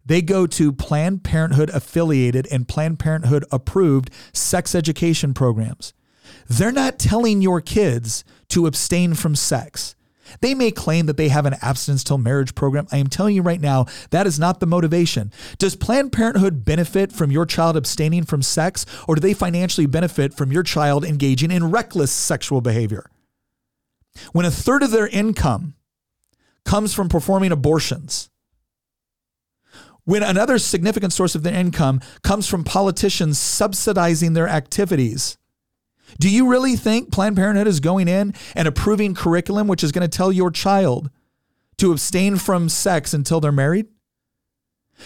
[0.05, 5.93] they go to Planned Parenthood affiliated and Planned Parenthood approved sex education programs.
[6.47, 9.95] They're not telling your kids to abstain from sex.
[10.41, 12.87] They may claim that they have an abstinence till marriage program.
[12.91, 15.31] I am telling you right now, that is not the motivation.
[15.57, 20.33] Does Planned Parenthood benefit from your child abstaining from sex, or do they financially benefit
[20.33, 23.09] from your child engaging in reckless sexual behavior?
[24.31, 25.75] When a third of their income
[26.63, 28.29] comes from performing abortions,
[30.05, 35.37] when another significant source of their income comes from politicians subsidizing their activities.
[36.19, 40.07] Do you really think Planned Parenthood is going in and approving curriculum which is going
[40.09, 41.09] to tell your child
[41.77, 43.87] to abstain from sex until they're married?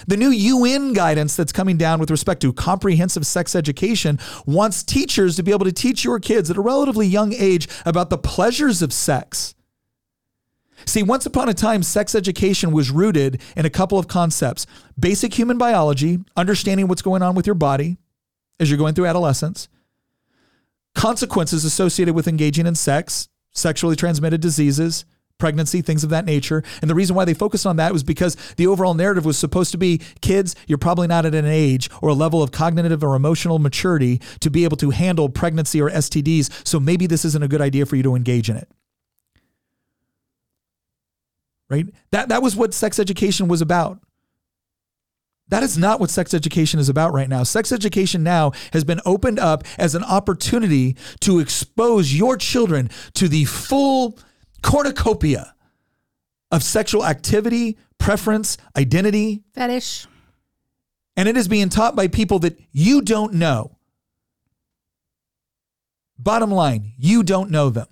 [0.07, 5.35] The new UN guidance that's coming down with respect to comprehensive sex education wants teachers
[5.35, 8.83] to be able to teach your kids at a relatively young age about the pleasures
[8.83, 9.55] of sex
[10.85, 14.65] See, once upon a time, sex education was rooted in a couple of concepts
[14.97, 17.97] basic human biology, understanding what's going on with your body
[18.59, 19.69] as you're going through adolescence,
[20.95, 25.05] consequences associated with engaging in sex, sexually transmitted diseases,
[25.39, 26.61] pregnancy, things of that nature.
[26.81, 29.71] And the reason why they focused on that was because the overall narrative was supposed
[29.71, 33.15] to be kids, you're probably not at an age or a level of cognitive or
[33.15, 36.67] emotional maturity to be able to handle pregnancy or STDs.
[36.67, 38.69] So maybe this isn't a good idea for you to engage in it.
[41.69, 41.87] Right?
[42.11, 43.99] That that was what sex education was about.
[45.49, 47.43] That is not what sex education is about right now.
[47.43, 53.27] Sex education now has been opened up as an opportunity to expose your children to
[53.27, 54.17] the full
[54.61, 55.55] cornucopia
[56.51, 60.07] of sexual activity, preference, identity, Fetish.
[61.17, 63.75] and it is being taught by people that you don't know.
[66.17, 67.87] Bottom line, you don't know them.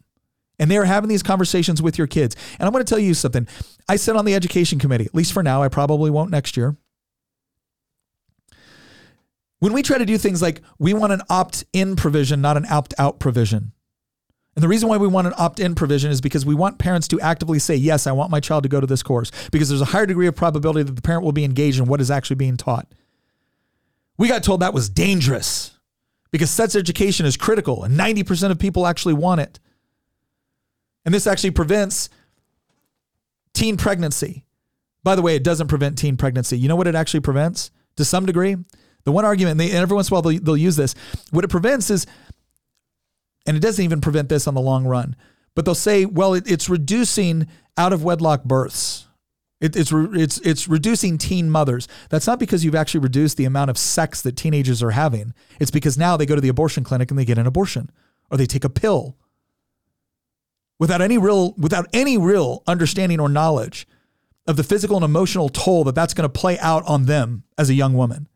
[0.60, 2.36] And they're having these conversations with your kids.
[2.60, 3.48] And I'm going to tell you something.
[3.88, 5.62] I sit on the education committee, at least for now.
[5.62, 6.76] I probably won't next year.
[9.60, 12.66] When we try to do things like we want an opt in provision, not an
[12.70, 13.72] opt out provision.
[14.56, 17.08] And the reason why we want an opt in provision is because we want parents
[17.10, 19.82] to actively say, Yes, I want my child to go to this course, because there's
[19.82, 22.38] a higher degree of probability that the parent will be engaged in what is actually
[22.38, 22.88] being taught.
[24.18, 25.78] We got told that was dangerous
[26.32, 29.60] because sex education is critical and 90% of people actually want it.
[31.06, 32.10] And this actually prevents
[33.54, 34.44] teen pregnancy.
[35.04, 36.58] By the way, it doesn't prevent teen pregnancy.
[36.58, 38.58] You know what it actually prevents to some degree?
[39.08, 40.94] The one argument, and, they, and every once in a while they'll, they'll use this,
[41.32, 42.06] what it prevents is,
[43.46, 45.16] and it doesn't even prevent this on the long run,
[45.56, 47.48] but they'll say, well, it, it's reducing
[47.78, 49.08] out of wedlock births.
[49.62, 51.88] It, it's it's it's reducing teen mothers.
[52.10, 55.34] That's not because you've actually reduced the amount of sex that teenagers are having.
[55.58, 57.90] It's because now they go to the abortion clinic and they get an abortion,
[58.30, 59.16] or they take a pill,
[60.80, 63.88] without any real without any real understanding or knowledge
[64.46, 67.70] of the physical and emotional toll that that's going to play out on them as
[67.70, 68.28] a young woman.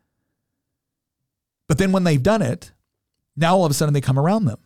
[1.72, 2.74] But then when they've done it,
[3.38, 4.58] now all of a sudden they come around them.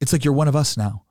[0.00, 1.04] It's like you're one of us now.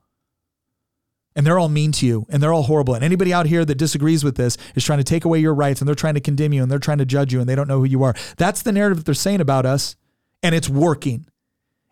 [1.36, 2.94] And they're all mean to you and they're all horrible.
[2.96, 5.80] And anybody out here that disagrees with this is trying to take away your rights
[5.80, 7.68] and they're trying to condemn you and they're trying to judge you and they don't
[7.68, 8.12] know who you are.
[8.36, 9.94] That's the narrative that they're saying about us.
[10.42, 11.28] And it's working.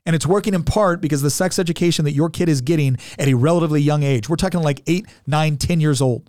[0.04, 3.28] And it's working in part because the sex education that your kid is getting at
[3.28, 4.28] a relatively young age.
[4.28, 6.28] We're talking like eight, nine, 10 years old.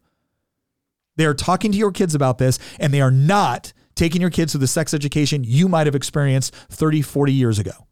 [1.15, 4.53] They are talking to your kids about this and they are not taking your kids
[4.53, 7.87] to the sex education you might have experienced 30, 40 years ago.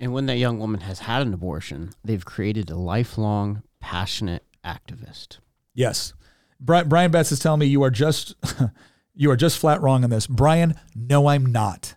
[0.00, 5.38] And when that young woman has had an abortion, they've created a lifelong, passionate activist.
[5.74, 6.14] Yes.
[6.58, 8.34] Brian, Brian Betts is telling me you are just
[9.14, 10.26] you are just flat wrong on this.
[10.26, 11.94] Brian, no, I'm not.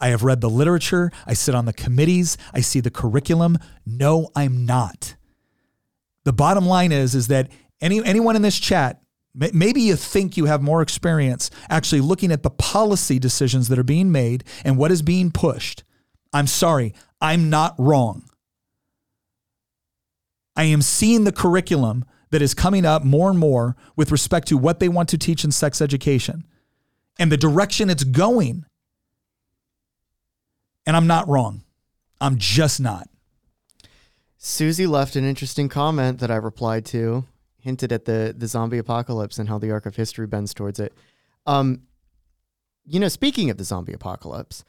[0.00, 1.10] I have read the literature.
[1.26, 2.36] I sit on the committees.
[2.52, 3.58] I see the curriculum.
[3.84, 5.16] No, I'm not.
[6.24, 7.50] The bottom line is is that
[7.80, 9.00] any anyone in this chat
[9.36, 13.84] Maybe you think you have more experience actually looking at the policy decisions that are
[13.84, 15.84] being made and what is being pushed.
[16.32, 18.30] I'm sorry, I'm not wrong.
[20.56, 24.56] I am seeing the curriculum that is coming up more and more with respect to
[24.56, 26.46] what they want to teach in sex education
[27.18, 28.64] and the direction it's going.
[30.86, 31.62] And I'm not wrong.
[32.22, 33.08] I'm just not.
[34.38, 37.24] Susie left an interesting comment that I replied to
[37.66, 40.94] hinted at the the zombie apocalypse and how the arc of history bends towards it.
[41.46, 41.82] Um,
[42.86, 44.64] you know, speaking of the zombie apocalypse,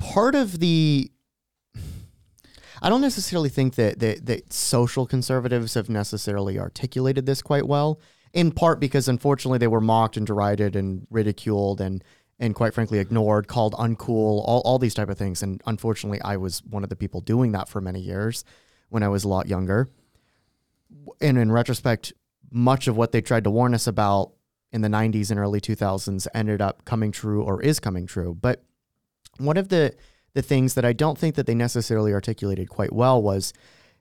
[0.00, 1.10] part of the
[2.84, 8.00] I don't necessarily think that, that that social conservatives have necessarily articulated this quite well.
[8.32, 12.02] In part because unfortunately they were mocked and derided and ridiculed and
[12.40, 15.44] and quite frankly ignored, called uncool, all, all these type of things.
[15.44, 18.44] And unfortunately, I was one of the people doing that for many years
[18.88, 19.88] when I was a lot younger
[21.20, 22.12] and in retrospect,
[22.50, 24.32] much of what they tried to warn us about
[24.72, 28.36] in the 90s and early 2000s ended up coming true or is coming true.
[28.40, 28.62] But
[29.38, 29.94] one of the
[30.34, 33.52] the things that I don't think that they necessarily articulated quite well was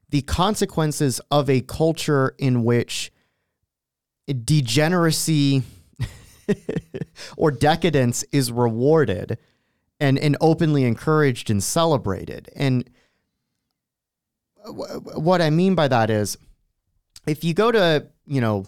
[0.10, 3.12] the consequences of a culture in which
[4.46, 5.64] degeneracy
[7.38, 9.38] or decadence is rewarded
[10.00, 12.50] and, and openly encouraged and celebrated.
[12.56, 12.90] And
[14.66, 16.38] w- what I mean by that is
[17.26, 18.66] if you go to, you know,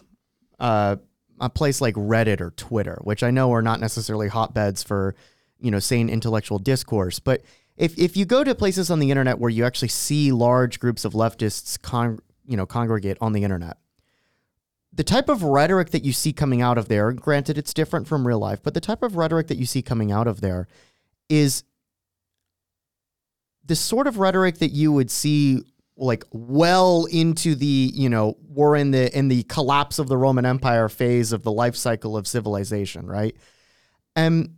[0.59, 0.97] uh,
[1.39, 5.15] a place like Reddit or Twitter, which I know are not necessarily hotbeds for,
[5.59, 7.41] you know, sane intellectual discourse, but
[7.77, 11.05] if, if you go to places on the internet where you actually see large groups
[11.05, 13.77] of leftists con- you know congregate on the internet
[14.91, 18.27] the type of rhetoric that you see coming out of there granted it's different from
[18.27, 20.67] real life but the type of rhetoric that you see coming out of there
[21.29, 21.63] is
[23.65, 25.61] the sort of rhetoric that you would see
[25.95, 30.45] like well into the you know we're in the in the collapse of the roman
[30.45, 33.35] empire phase of the life cycle of civilization right
[34.15, 34.55] and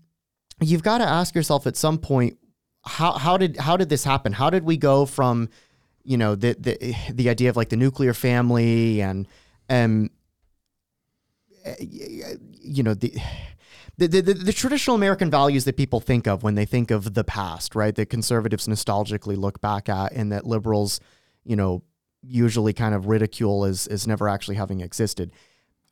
[0.61, 2.37] you've got to ask yourself at some point
[2.85, 5.49] how how did how did this happen how did we go from
[6.03, 9.27] you know the the the idea of like the nuclear family and
[9.69, 10.09] um
[12.61, 13.13] you know the
[13.97, 17.23] the, the, the traditional American values that people think of when they think of the
[17.23, 17.95] past, right?
[17.95, 20.99] That conservatives nostalgically look back at, and that liberals,
[21.45, 21.83] you know,
[22.21, 25.31] usually kind of ridicule as, as never actually having existed.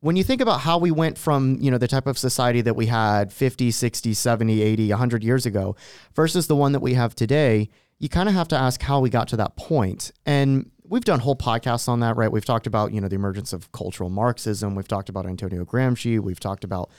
[0.02, 2.76] When you think about how we went from, you know, the type of society that
[2.76, 5.76] we had 50, 60, 70, 80, 100 years ago
[6.14, 7.70] versus the one that we have today,
[8.00, 10.12] you kind of have to ask how we got to that point.
[10.26, 12.32] And we've done whole podcasts on that, right?
[12.32, 14.76] We've talked about, you know, the emergence of cultural Marxism.
[14.76, 16.20] We've talked about Antonio Gramsci.
[16.20, 16.90] We've talked about,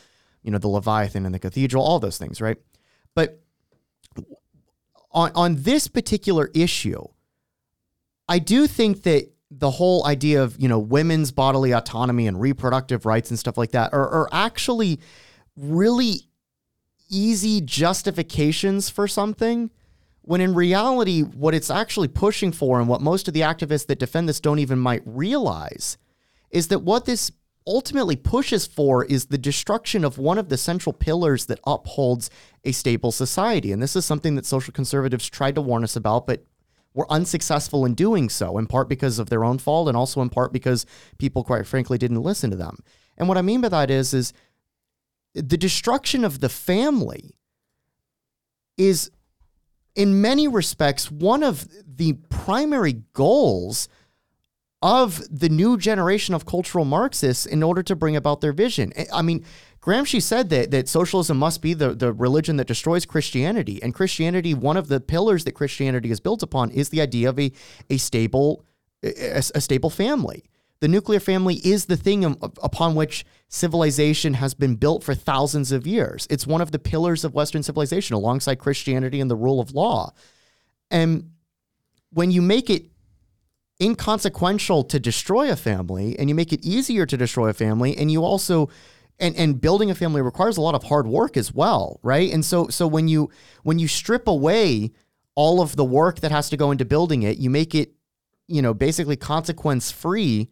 [0.43, 2.57] you know, the Leviathan and the cathedral, all those things, right?
[3.15, 3.41] But
[5.11, 7.05] on on this particular issue,
[8.29, 13.07] I do think that the whole idea of, you know, women's bodily autonomy and reproductive
[13.07, 15.01] rights and stuff like that are, are actually
[15.57, 16.23] really
[17.11, 19.71] easy justifications for something
[20.23, 23.99] when in reality what it's actually pushing for and what most of the activists that
[23.99, 25.99] defend this don't even might realize
[26.51, 27.31] is that what this
[27.67, 32.31] ultimately pushes for is the destruction of one of the central pillars that upholds
[32.65, 33.73] a stable society.
[33.73, 36.45] And this is something that social conservatives tried to warn us about, but
[36.95, 40.31] were unsuccessful in doing so, in part because of their own fault and also in
[40.31, 40.87] part because
[41.19, 42.79] people, quite frankly, didn't listen to them.
[43.19, 44.33] And what I mean by that is, is
[45.35, 47.37] the destruction of the family
[48.79, 49.11] is
[49.97, 53.89] in many respects one of the primary goals
[54.83, 58.93] of the new generation of cultural Marxists in order to bring about their vision.
[59.13, 59.45] I mean,
[59.85, 63.83] Gramsci said that, that socialism must be the, the religion that destroys Christianity.
[63.83, 67.39] And Christianity, one of the pillars that Christianity is built upon is the idea of
[67.39, 67.53] a,
[67.91, 68.65] a stable
[69.03, 70.45] a, a stable family.
[70.81, 75.87] The nuclear family is the thing upon which civilization has been built for thousands of
[75.87, 76.27] years.
[76.31, 80.13] It's one of the pillars of Western civilization alongside Christianity and the rule of law.
[80.91, 81.33] And
[82.11, 82.87] when you make it
[83.83, 88.11] inconsequential to destroy a family and you make it easier to destroy a family and
[88.11, 88.71] you also
[89.19, 92.33] and and building a family requires a lot of hard work as well right?
[92.33, 93.31] And so so when you
[93.63, 94.93] when you strip away
[95.35, 97.93] all of the work that has to go into building it you make it
[98.47, 100.49] you know basically consequence free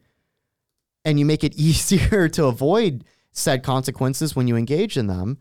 [1.04, 5.38] and you make it easier to avoid said consequences when you engage in them.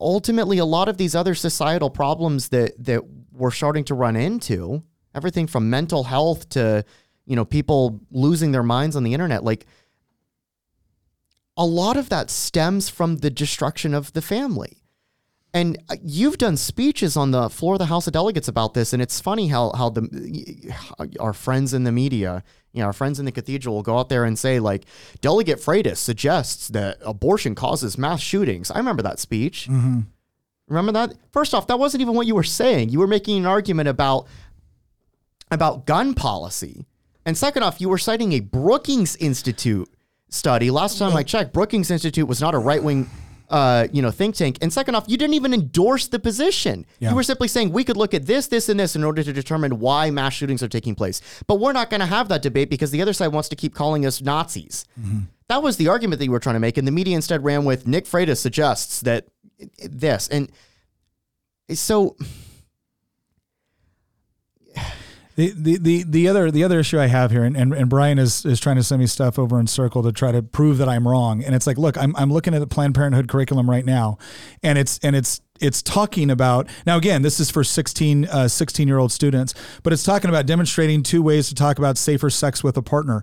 [0.00, 4.82] Ultimately a lot of these other societal problems that that we're starting to run into
[5.14, 6.84] everything from mental health to
[7.24, 9.66] you know people losing their minds on the internet like
[11.56, 14.82] a lot of that stems from the destruction of the family
[15.54, 18.92] and uh, you've done speeches on the floor of the House of Delegates about this,
[18.92, 20.72] and it's funny how how the
[21.20, 22.42] our friends in the media,
[22.72, 24.84] you know, our friends in the cathedral will go out there and say like,
[25.20, 28.70] Delegate Freitas suggests that abortion causes mass shootings.
[28.70, 29.68] I remember that speech.
[29.70, 30.00] Mm-hmm.
[30.68, 31.14] Remember that?
[31.32, 32.88] First off, that wasn't even what you were saying.
[32.88, 34.26] You were making an argument about
[35.50, 36.86] about gun policy.
[37.26, 39.88] And second off, you were citing a Brookings Institute
[40.34, 40.70] study.
[40.70, 43.08] Last time I checked, Brookings Institute was not a right wing.
[43.50, 44.56] Uh, you know, think tank.
[44.62, 46.86] And second off, you didn't even endorse the position.
[47.00, 47.10] Yeah.
[47.10, 49.30] You were simply saying we could look at this, this, and this in order to
[49.30, 51.20] determine why mass shootings are taking place.
[51.46, 53.74] But we're not going to have that debate because the other side wants to keep
[53.74, 54.86] calling us Nazis.
[55.48, 57.66] That was the argument that you were trying to make, and the media instead ran
[57.66, 59.26] with Nick Freitas suggests that
[59.84, 60.50] this and
[61.74, 62.16] so
[65.34, 68.18] The, the, the, the other the other issue I have here, and, and, and Brian
[68.18, 70.88] is, is trying to send me stuff over in Circle to try to prove that
[70.88, 71.42] I'm wrong.
[71.42, 74.18] And it's like, look, I'm, I'm looking at the Planned Parenthood curriculum right now,
[74.62, 78.88] and it's and it's it's talking about now again this is for 16 uh, 16
[78.88, 79.54] year old students
[79.84, 83.22] but it's talking about demonstrating two ways to talk about safer sex with a partner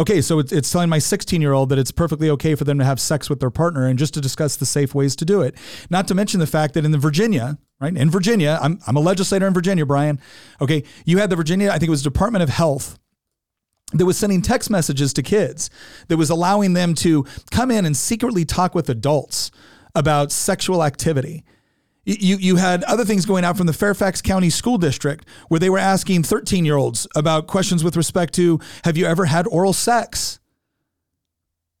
[0.00, 2.78] okay so it's, it's telling my 16 year old that it's perfectly okay for them
[2.78, 5.42] to have sex with their partner and just to discuss the safe ways to do
[5.42, 5.54] it.
[5.90, 9.00] Not to mention the fact that in the virginia right in virginia i'm, I'm a
[9.00, 10.20] legislator in virginia brian.
[10.60, 12.98] Okay you had the virginia i think it was department of health
[13.92, 15.68] that was sending text messages to kids
[16.08, 19.50] that was allowing them to come in and secretly talk with adults
[19.94, 21.44] about sexual activity
[22.04, 25.70] you, you had other things going out from the Fairfax County School District where they
[25.70, 29.72] were asking 13 year olds about questions with respect to have you ever had oral
[29.72, 30.40] sex?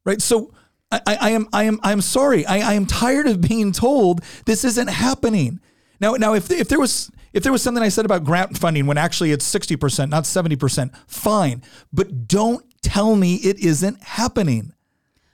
[0.04, 0.20] Right.
[0.20, 0.52] So
[0.90, 2.44] I, I am I am I am sorry.
[2.46, 5.60] I, I am tired of being told this isn't happening.
[6.00, 8.86] Now now if if there was if there was something I said about grant funding
[8.86, 11.62] when actually it's 60%, not 70%, fine.
[11.92, 14.72] But don't tell me it isn't happening.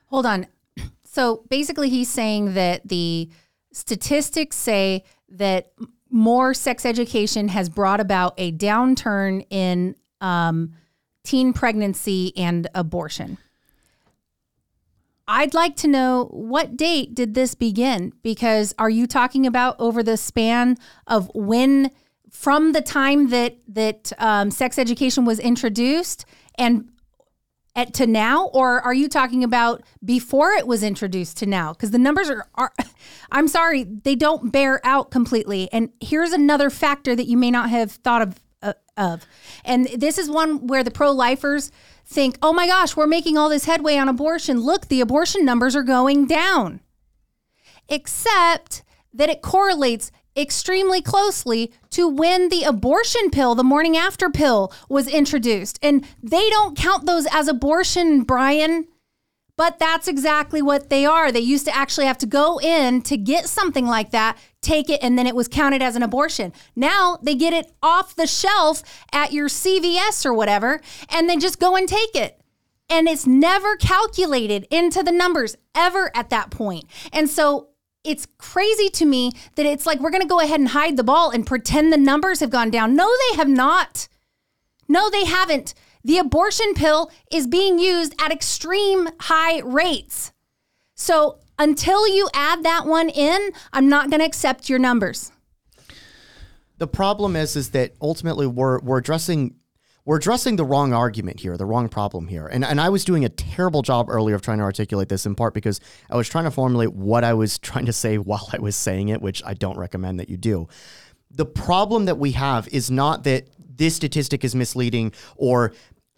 [0.07, 0.47] Hold on.
[1.05, 3.31] So basically, he's saying that the
[3.77, 5.73] statistics say that
[6.11, 10.73] more sex education has brought about a downturn in um,
[11.25, 13.37] teen pregnancy and abortion.
[15.29, 18.15] I'd like to know what date did this begin?
[18.23, 21.91] Because are you talking about over the span of when
[22.31, 26.25] from the time that that um, sex education was introduced
[26.57, 26.89] and
[27.77, 31.73] at to now or are you talking about before it was introduced to now?
[31.73, 32.73] Because the numbers are, are
[33.31, 35.71] i'm sorry they don't bear out completely.
[35.73, 39.27] And here's another factor that you may not have thought of uh, of.
[39.65, 41.71] And this is one where the pro-lifers
[42.07, 44.61] think oh my gosh we're making all this headway on abortion.
[44.61, 46.81] Look the abortion numbers are going down.
[47.89, 48.83] Except
[49.13, 55.09] that it correlates extremely closely to when the abortion pill, the morning after pill, was
[55.09, 55.79] introduced.
[55.83, 58.87] And they don't count those as abortion, Brian.
[59.57, 61.33] But that's exactly what they are.
[61.33, 65.03] They used to actually have to go in to get something like that, take it,
[65.03, 66.53] and then it was counted as an abortion.
[66.75, 68.83] Now they get it off the shelf
[69.13, 72.39] at your CVS or whatever, and they just go and take it.
[72.91, 76.85] And it's never calculated into the numbers ever at that point.
[77.11, 77.71] And so
[78.07, 81.05] it's crazy to me that it's like we're going to go ahead and hide the
[81.05, 82.95] ball and pretend the numbers have gone down.
[82.95, 84.09] No, they have not.
[84.89, 85.75] No, they haven't.
[86.05, 90.33] The abortion pill is being used at extreme high rates.
[90.95, 95.33] So until you add that one in, I'm not going to accept your numbers.
[96.79, 99.57] The problem is, is that ultimately we're we're addressing
[100.07, 102.47] we're addressing the wrong argument here, the wrong problem here.
[102.47, 105.35] And, and I was doing a terrible job earlier of trying to articulate this in
[105.35, 108.59] part because I was trying to formulate what I was trying to say while I
[108.59, 110.69] was saying it, which I don't recommend that you do.
[111.33, 115.73] The problem that we have is not that this statistic is misleading or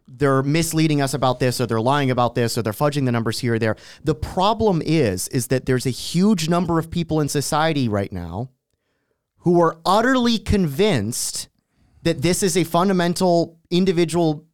[0.06, 3.38] they're misleading us about this or they're lying about this or they're fudging the numbers
[3.38, 3.76] here or there.
[4.04, 8.50] The problem is is that there's a huge number of people in society right now
[9.38, 11.48] who are utterly convinced
[12.02, 14.46] that this is a fundamental individual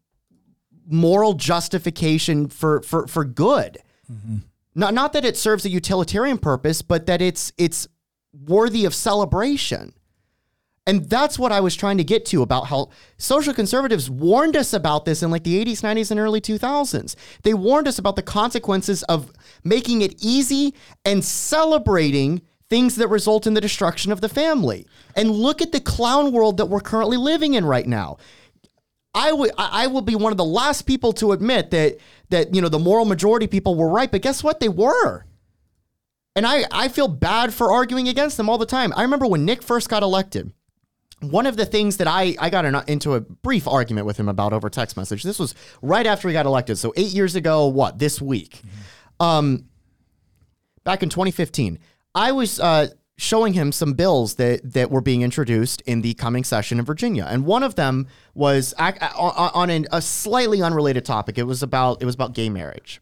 [0.87, 3.79] moral justification for for for good.
[4.11, 4.39] Mm-hmm.
[4.75, 7.89] Not not that it serves a utilitarian purpose, but that it's it's
[8.33, 9.95] worthy of celebration.
[10.87, 14.75] And that's what I was trying to get to about how social conservatives warned us
[14.75, 17.17] about this in like the 80s, 90s, and early 2000s.
[17.43, 19.33] They warned us about the consequences of
[19.63, 20.75] making it easy
[21.05, 24.87] and celebrating things that result in the destruction of the family.
[25.17, 28.19] And look at the clown world that we're currently living in right now.
[29.15, 31.99] I would I will be one of the last people to admit that
[32.31, 34.61] that you know the moral majority people were right, but guess what?
[34.61, 35.25] They were.
[36.37, 38.93] And I, I feel bad for arguing against them all the time.
[38.97, 40.53] I remember when Nick first got elected,
[41.21, 44.53] one of the things that I, I got into a brief argument with him about
[44.53, 45.23] over text message.
[45.23, 46.77] This was right after he got elected.
[46.79, 48.57] So eight years ago, what, this week?
[48.57, 49.25] Mm-hmm.
[49.25, 49.65] Um,
[50.83, 51.79] back in 2015.
[52.17, 56.45] I was uh, showing him some bills that that were being introduced in the coming
[56.45, 61.39] session in Virginia, and one of them was on a slightly unrelated topic.
[61.39, 63.01] It was about it was about gay marriage,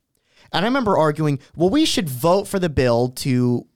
[0.52, 3.66] and I remember arguing, well, we should vote for the bill to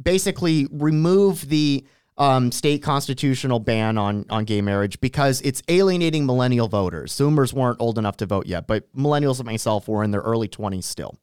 [0.00, 1.84] basically remove the
[2.18, 7.12] um, state constitutional ban on on gay marriage because it's alienating millennial voters.
[7.12, 10.48] Zoomers weren't old enough to vote yet, but millennials like myself were in their early
[10.48, 11.18] 20s still.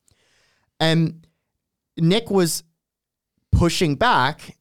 [0.80, 1.26] And
[1.98, 2.64] Nick was
[3.56, 4.56] pushing back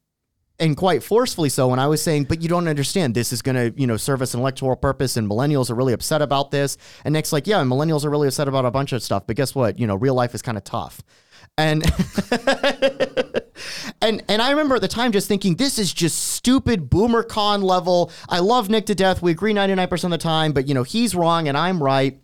[0.61, 3.57] and quite forcefully so when I was saying, but you don't understand, this is going
[3.57, 6.77] to, you know, serve us an electoral purpose and millennials are really upset about this.
[7.05, 9.55] And Nick's like, yeah, millennials are really upset about a bunch of stuff, but guess
[9.55, 9.79] what?
[9.79, 11.03] You know, real life is kind of tough.
[11.57, 11.85] And
[14.01, 17.63] and and I remember at the time just thinking, this is just stupid boomer con
[17.63, 18.11] level.
[18.29, 19.23] I love Nick to death.
[19.23, 22.19] We agree 99% of the time, but you know, he's wrong and I'm right.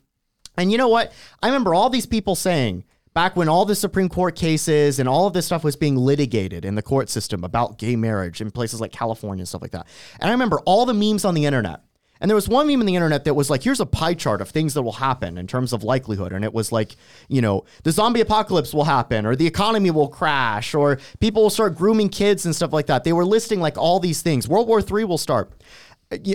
[0.56, 1.12] And you know what?
[1.42, 2.84] I remember all these people saying,
[3.15, 6.65] back when all the Supreme Court cases and all of this stuff was being litigated
[6.65, 9.87] in the court system about gay marriage in places like California and stuff like that.
[10.20, 11.82] And I remember all the memes on the internet.
[12.23, 14.43] And there was one meme on the internet that was like, here's a pie chart
[14.43, 16.32] of things that will happen in terms of likelihood.
[16.32, 16.97] And it was like,
[17.28, 21.51] you know, the zombie apocalypse will happen, or the economy will crash, or people will
[21.51, 23.05] start grooming kids and stuff like that.
[23.05, 24.47] They were listing like all these things.
[24.47, 25.51] World War III will start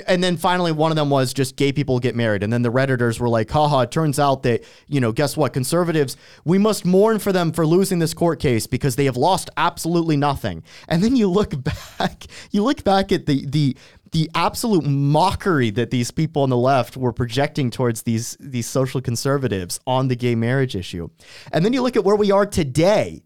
[0.08, 2.44] and then finally one of them was just gay people get married.
[2.44, 5.54] And then the redditors were like haha it turns out that you know guess what?
[5.54, 6.16] Conservatives
[6.46, 10.16] we must mourn for them for losing this court case because they have lost absolutely
[10.16, 10.64] nothing.
[10.88, 11.54] And then you look
[12.00, 13.78] back you look back at the the
[14.12, 19.02] the absolute mockery that these people on the left were projecting towards these these social
[19.02, 21.10] conservatives on the gay marriage issue.
[21.52, 23.24] And then you look at where we are today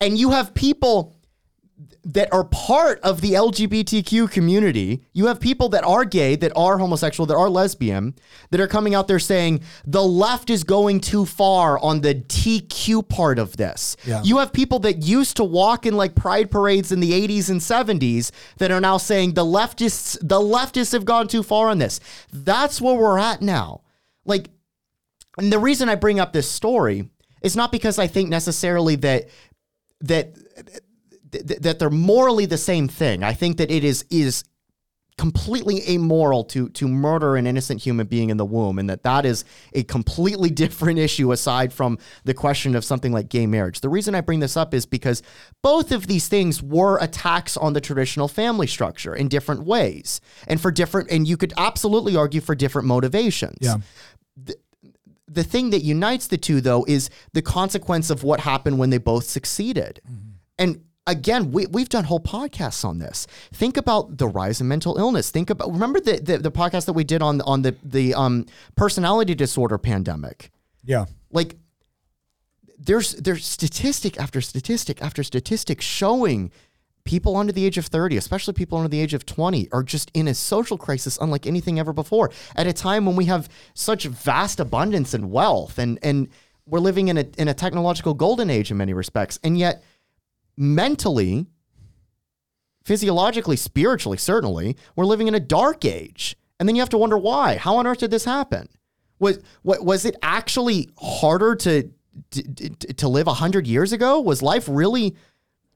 [0.00, 1.15] and you have people
[2.04, 5.04] that are part of the LGBTQ community.
[5.12, 8.14] You have people that are gay, that are homosexual, that are lesbian,
[8.50, 13.08] that are coming out there saying the left is going too far on the TQ
[13.08, 13.96] part of this.
[14.06, 14.22] Yeah.
[14.22, 17.60] You have people that used to walk in like pride parades in the 80s and
[17.60, 22.00] 70s that are now saying the leftists the leftists have gone too far on this.
[22.32, 23.82] That's where we're at now.
[24.24, 24.48] Like
[25.36, 27.10] and the reason I bring up this story
[27.42, 29.28] is not because I think necessarily that
[30.00, 30.34] that
[31.36, 33.22] th- that they're morally the same thing.
[33.22, 34.44] I think that it is is
[35.18, 39.24] completely amoral to to murder an innocent human being in the womb and that that
[39.24, 43.80] is a completely different issue aside from the question of something like gay marriage.
[43.80, 45.22] The reason I bring this up is because
[45.62, 50.60] both of these things were attacks on the traditional family structure in different ways and
[50.60, 53.58] for different and you could absolutely argue for different motivations.
[53.60, 53.76] Yeah.
[55.28, 58.98] The thing that unites the two though is the consequence of what happened when they
[58.98, 60.00] both succeeded.
[60.06, 60.30] Mm-hmm.
[60.58, 63.26] And again, we, we've done whole podcasts on this.
[63.52, 65.30] Think about the rise in mental illness.
[65.30, 68.46] Think about remember the the, the podcast that we did on on the the um
[68.74, 70.50] personality disorder pandemic.
[70.84, 71.06] Yeah.
[71.30, 71.56] Like
[72.78, 76.50] there's there's statistic after statistic after statistic showing
[77.04, 80.10] people under the age of 30, especially people under the age of 20, are just
[80.12, 82.32] in a social crisis unlike anything ever before.
[82.56, 86.28] At a time when we have such vast abundance and wealth and and
[86.66, 89.38] we're living in a in a technological golden age in many respects.
[89.42, 89.82] And yet
[90.56, 91.46] mentally,
[92.84, 96.36] physiologically, spiritually, certainly, we're living in a dark age.
[96.58, 97.56] And then you have to wonder why.
[97.56, 98.68] How on earth did this happen?
[99.18, 101.90] Was what was it actually harder to
[102.30, 102.42] to,
[102.94, 104.20] to live 100 years ago?
[104.20, 105.16] Was life really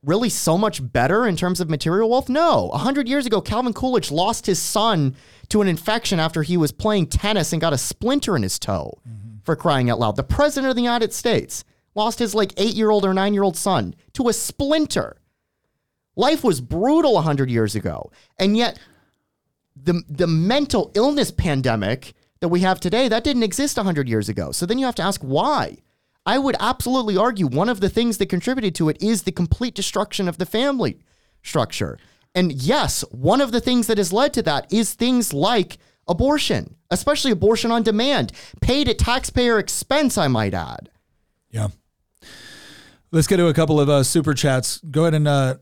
[0.02, 2.28] really so much better in terms of material wealth?
[2.28, 2.66] No.
[2.72, 5.14] 100 years ago, Calvin Coolidge lost his son
[5.48, 8.98] to an infection after he was playing tennis and got a splinter in his toe
[9.06, 9.38] mm-hmm.
[9.42, 10.16] for crying out loud.
[10.16, 13.42] The president of the United States lost his like eight year old or nine year
[13.42, 15.16] old son to a splinter.
[16.16, 18.10] Life was brutal 100 years ago.
[18.38, 18.78] And yet,
[19.76, 24.52] the, the mental illness pandemic that we have today, that didn't exist 100 years ago.
[24.52, 25.78] So then you have to ask why.
[26.26, 29.74] I would absolutely argue one of the things that contributed to it is the complete
[29.74, 30.98] destruction of the family
[31.42, 31.98] structure.
[32.34, 36.76] And yes, one of the things that has led to that is things like abortion,
[36.90, 40.90] especially abortion on demand, paid at taxpayer expense, I might add.
[41.50, 41.68] Yeah.
[43.12, 44.78] Let's get to a couple of uh, super chats.
[44.90, 45.56] Go ahead and uh,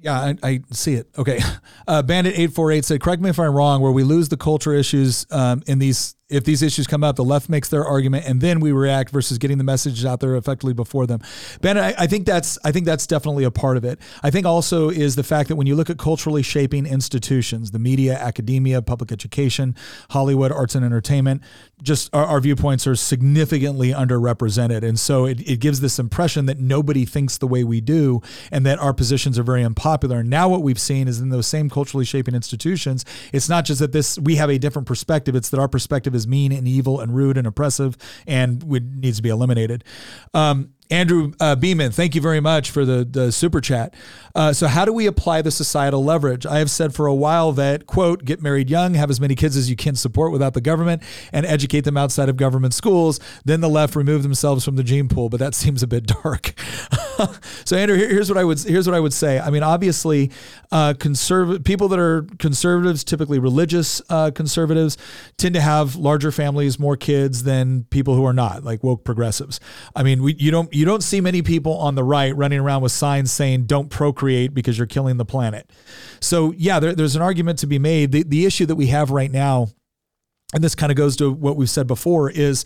[0.00, 1.08] yeah, I, I see it.
[1.16, 1.40] Okay.
[1.84, 3.82] Uh, Bandit eight four eight said, "Correct me if I'm wrong.
[3.82, 7.24] Where we lose the culture issues um, in these, if these issues come up, the
[7.24, 10.72] left makes their argument, and then we react versus getting the messages out there effectively
[10.72, 11.20] before them."
[11.60, 13.98] Bandit, I, I think that's, I think that's definitely a part of it.
[14.22, 17.78] I think also is the fact that when you look at culturally shaping institutions, the
[17.78, 19.74] media, academia, public education,
[20.10, 21.42] Hollywood, arts and entertainment,
[21.82, 26.58] just our, our viewpoints are significantly underrepresented, and so it, it gives this impression that
[26.58, 30.20] nobody thinks the way we do, and that our positions are very unpopular.
[30.20, 33.80] And now what we've seen is in those same culturally shaping institutions, it's not just
[33.80, 37.00] that this we have a different perspective; it's that our perspective is mean and evil
[37.00, 37.96] and rude and oppressive,
[38.26, 39.84] and would needs to be eliminated.
[40.34, 43.94] Um, Andrew uh, Beeman, thank you very much for the, the super chat.
[44.34, 46.44] Uh, so, how do we apply the societal leverage?
[46.44, 49.56] I have said for a while that, quote, get married young, have as many kids
[49.56, 51.02] as you can support without the government,
[51.32, 53.20] and educate them outside of government schools.
[53.44, 56.54] Then the left remove themselves from the gene pool, but that seems a bit dark.
[57.64, 59.38] so, Andrew, here- here's what I would here's what I would say.
[59.38, 60.30] I mean, obviously,
[60.70, 64.96] uh, conservative people that are conservatives, typically religious uh, conservatives,
[65.36, 69.60] tend to have larger families, more kids than people who are not, like woke progressives.
[69.94, 72.82] I mean, we, you don't you don't see many people on the right running around
[72.82, 75.70] with signs saying "Don't procreate because you're killing the planet."
[76.20, 78.12] So, yeah, there, there's an argument to be made.
[78.12, 79.68] The the issue that we have right now,
[80.54, 82.64] and this kind of goes to what we've said before, is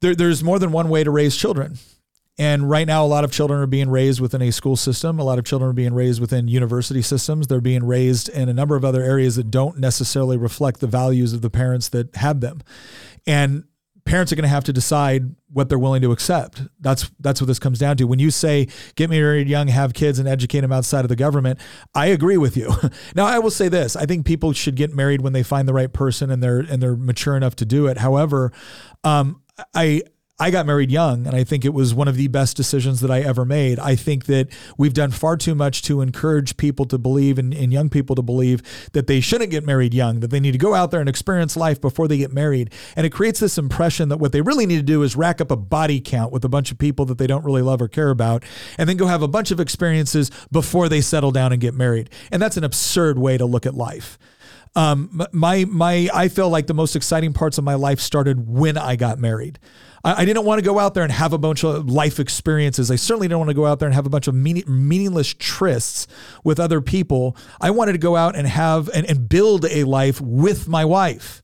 [0.00, 1.78] there, there's more than one way to raise children.
[2.38, 5.18] And right now, a lot of children are being raised within a school system.
[5.18, 7.46] A lot of children are being raised within university systems.
[7.46, 11.32] They're being raised in a number of other areas that don't necessarily reflect the values
[11.32, 12.60] of the parents that had them.
[13.26, 13.64] And
[14.06, 16.62] parents are going to have to decide what they're willing to accept.
[16.80, 18.04] That's that's what this comes down to.
[18.04, 21.60] When you say get married young, have kids, and educate them outside of the government,
[21.94, 22.72] I agree with you.
[23.14, 25.74] now, I will say this: I think people should get married when they find the
[25.74, 27.98] right person and they're and they're mature enough to do it.
[27.98, 28.52] However,
[29.04, 29.42] um,
[29.74, 30.02] I.
[30.38, 33.10] I got married young, and I think it was one of the best decisions that
[33.10, 33.78] I ever made.
[33.78, 37.72] I think that we've done far too much to encourage people to believe and, and
[37.72, 40.74] young people to believe that they shouldn't get married young, that they need to go
[40.74, 42.70] out there and experience life before they get married.
[42.96, 45.50] And it creates this impression that what they really need to do is rack up
[45.50, 48.10] a body count with a bunch of people that they don't really love or care
[48.10, 48.44] about,
[48.76, 52.10] and then go have a bunch of experiences before they settle down and get married.
[52.30, 54.18] And that's an absurd way to look at life.
[54.76, 58.76] Um, my my I feel like the most exciting parts of my life started when
[58.76, 59.58] I got married.
[60.04, 62.90] I, I didn't want to go out there and have a bunch of life experiences.
[62.90, 65.32] I certainly didn't want to go out there and have a bunch of meaning, meaningless
[65.32, 66.06] trysts
[66.44, 67.38] with other people.
[67.58, 71.42] I wanted to go out and have and, and build a life with my wife.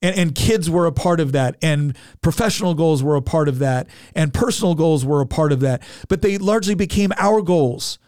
[0.00, 3.58] And, and kids were a part of that, and professional goals were a part of
[3.60, 5.82] that, and personal goals were a part of that.
[6.08, 7.98] But they largely became our goals.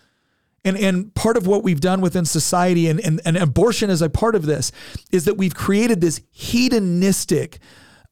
[0.68, 4.10] And, and part of what we've done within society and, and, and abortion is a
[4.10, 4.70] part of this
[5.10, 7.58] is that we've created this hedonistic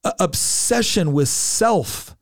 [0.02, 2.16] uh, obsession with self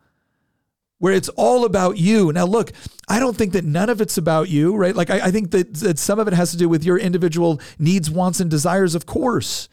[0.98, 2.32] where it's all about you.
[2.32, 2.72] Now, look,
[3.08, 4.96] I don't think that none of it's about you, right?
[4.96, 7.60] Like, I, I think that, that some of it has to do with your individual
[7.78, 9.68] needs, wants, and desires, of course.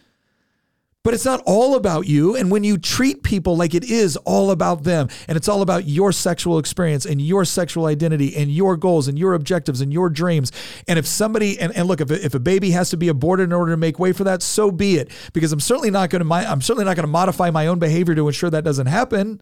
[1.03, 2.35] But it's not all about you.
[2.35, 5.87] And when you treat people like it is all about them, and it's all about
[5.87, 10.11] your sexual experience and your sexual identity and your goals and your objectives and your
[10.11, 10.51] dreams.
[10.87, 13.45] And if somebody, and, and look, if a, if a baby has to be aborted
[13.45, 15.09] in order to make way for that, so be it.
[15.33, 18.13] Because I'm certainly not going to, I'm certainly not going to modify my own behavior
[18.13, 19.41] to ensure that doesn't happen.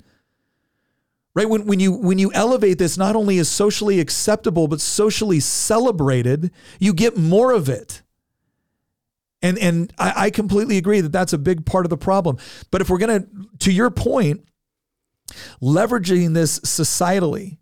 [1.35, 5.39] Right when, when you when you elevate this not only as socially acceptable but socially
[5.39, 8.01] celebrated, you get more of it.
[9.41, 12.37] And and I, I completely agree that that's a big part of the problem.
[12.71, 13.25] But if we're gonna,
[13.59, 14.45] to your point,
[15.61, 17.57] leveraging this societally,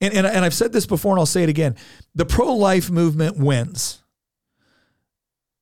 [0.00, 1.76] and, and, and I've said this before and I'll say it again,
[2.14, 4.02] the pro-life movement wins.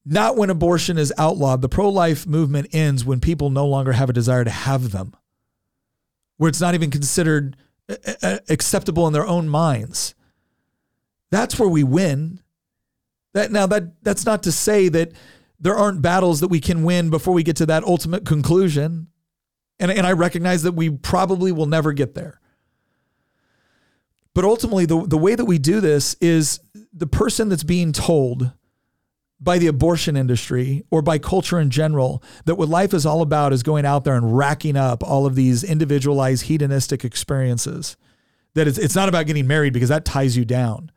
[0.05, 1.63] Not when abortion is outlawed.
[1.63, 5.17] The pro-life movement ends when people no longer have a desire to have them.
[6.37, 7.57] Where it's not even considered
[7.89, 10.15] uh, uh, acceptable in their own minds.
[11.31, 12.41] That's where we win.
[13.35, 15.13] That now that that's not to say that
[15.59, 19.09] there aren't battles that we can win before we get to that ultimate conclusion.
[19.79, 22.41] And, and I recognize that we probably will never get there.
[24.35, 26.61] But ultimately, the, the way that we do this is
[26.93, 28.53] the person that's being told
[29.41, 33.53] by the abortion industry or by culture in general that what life is all about
[33.53, 37.97] is going out there and racking up all of these individualized hedonistic experiences.
[38.55, 40.91] That it's, it's not about getting married because that ties you down.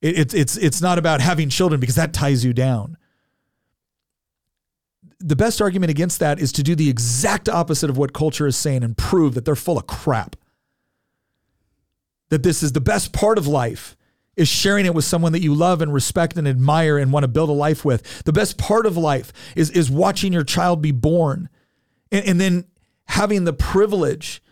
[0.00, 2.96] It, it's, it's, it's not about having children because that ties you down
[5.22, 8.56] the best argument against that is to do the exact opposite of what culture is
[8.56, 10.36] saying and prove that they're full of crap.
[12.30, 13.96] That this is the best part of life
[14.36, 17.28] is sharing it with someone that you love and respect and admire and want to
[17.28, 18.24] build a life with.
[18.24, 21.48] The best part of life is, is watching your child be born
[22.10, 22.64] and, and then
[23.06, 24.42] having the privilege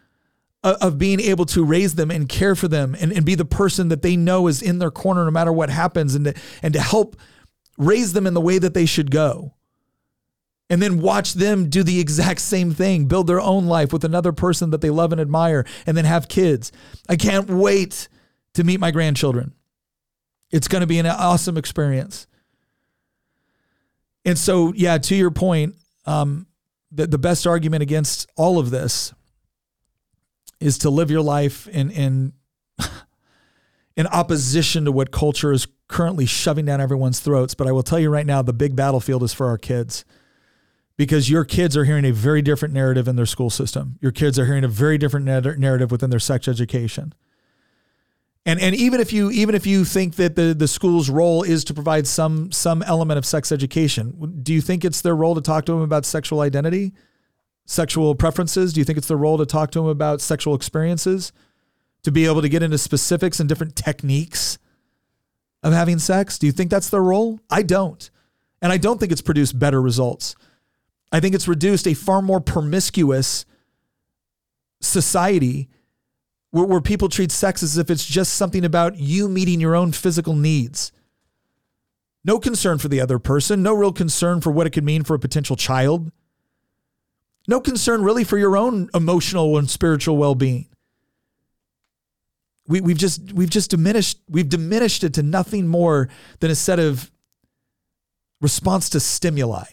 [0.62, 3.46] of, of, being able to raise them and care for them and, and be the
[3.46, 6.74] person that they know is in their corner no matter what happens and to, and
[6.74, 7.16] to help
[7.78, 9.54] raise them in the way that they should go
[10.70, 14.32] and then watch them do the exact same thing, build their own life with another
[14.32, 16.70] person that they love and admire, and then have kids.
[17.08, 18.08] I can't wait
[18.54, 19.52] to meet my grandchildren.
[20.52, 22.28] It's going to be an awesome experience.
[24.24, 25.74] And so, yeah, to your point,
[26.06, 26.46] um,
[26.92, 29.12] the, the best argument against all of this
[30.60, 32.32] is to live your life in in
[33.96, 37.54] in opposition to what culture is currently shoving down everyone's throats.
[37.54, 40.04] But I will tell you right now, the big battlefield is for our kids
[41.00, 43.98] because your kids are hearing a very different narrative in their school system.
[44.02, 47.14] Your kids are hearing a very different narrative within their sex education.
[48.44, 51.64] And and even if you even if you think that the the school's role is
[51.64, 55.40] to provide some some element of sex education, do you think it's their role to
[55.40, 56.92] talk to them about sexual identity,
[57.64, 58.74] sexual preferences?
[58.74, 61.32] Do you think it's their role to talk to them about sexual experiences,
[62.02, 64.58] to be able to get into specifics and different techniques
[65.62, 66.38] of having sex?
[66.38, 67.40] Do you think that's their role?
[67.48, 68.10] I don't.
[68.60, 70.36] And I don't think it's produced better results.
[71.12, 73.44] I think it's reduced a far more promiscuous
[74.80, 75.68] society
[76.50, 79.92] where, where people treat sex as if it's just something about you meeting your own
[79.92, 80.92] physical needs.
[82.24, 85.14] No concern for the other person, no real concern for what it could mean for
[85.14, 86.12] a potential child.
[87.48, 90.68] No concern really for your own emotional and spiritual well-being.
[92.68, 96.08] We, we've just we've just diminished we've diminished it to nothing more
[96.38, 97.10] than a set of
[98.40, 99.64] response to stimuli.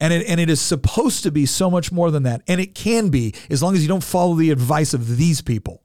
[0.00, 2.42] And it, and it is supposed to be so much more than that.
[2.48, 5.84] And it can be as long as you don't follow the advice of these people.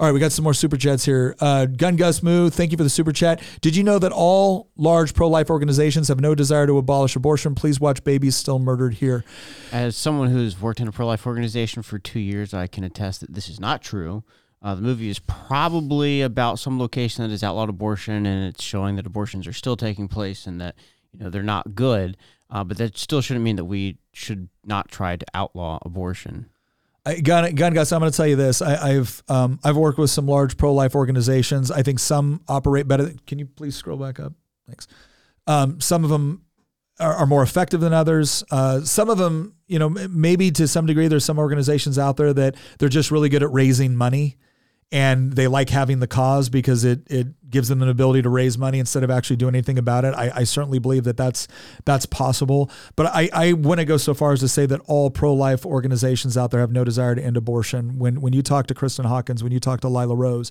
[0.00, 1.36] All right, we got some more super chats here.
[1.38, 3.40] Uh, Gun Gus Moo, thank you for the super chat.
[3.60, 7.54] Did you know that all large pro life organizations have no desire to abolish abortion?
[7.54, 9.24] Please watch Babies Still Murdered here.
[9.70, 13.20] As someone who's worked in a pro life organization for two years, I can attest
[13.20, 14.24] that this is not true.
[14.60, 18.96] Uh, the movie is probably about some location that has outlawed abortion, and it's showing
[18.96, 20.74] that abortions are still taking place and that
[21.12, 22.16] you know they're not good.
[22.50, 26.46] Uh, but that still shouldn't mean that we should not try to outlaw abortion.
[27.06, 28.62] I, gun, gun guys, I'm going to tell you this.
[28.62, 31.70] I, have um, I've worked with some large pro life organizations.
[31.70, 33.12] I think some operate better.
[33.26, 34.32] Can you please scroll back up?
[34.66, 34.86] Thanks.
[35.46, 36.44] Um, some of them
[36.98, 38.42] are, are, more effective than others.
[38.50, 42.32] Uh, some of them, you know, maybe to some degree, there's some organizations out there
[42.32, 44.38] that they're just really good at raising money,
[44.90, 48.58] and they like having the cause because it it gives them an ability to raise
[48.58, 50.12] money instead of actually doing anything about it.
[50.12, 51.46] I, I certainly believe that that's
[51.84, 52.68] that's possible.
[52.96, 56.50] But I, I wouldn't go so far as to say that all pro-life organizations out
[56.50, 57.96] there have no desire to end abortion.
[57.96, 60.50] When when you talk to Kristan Hawkins, when you talk to Lila Rose,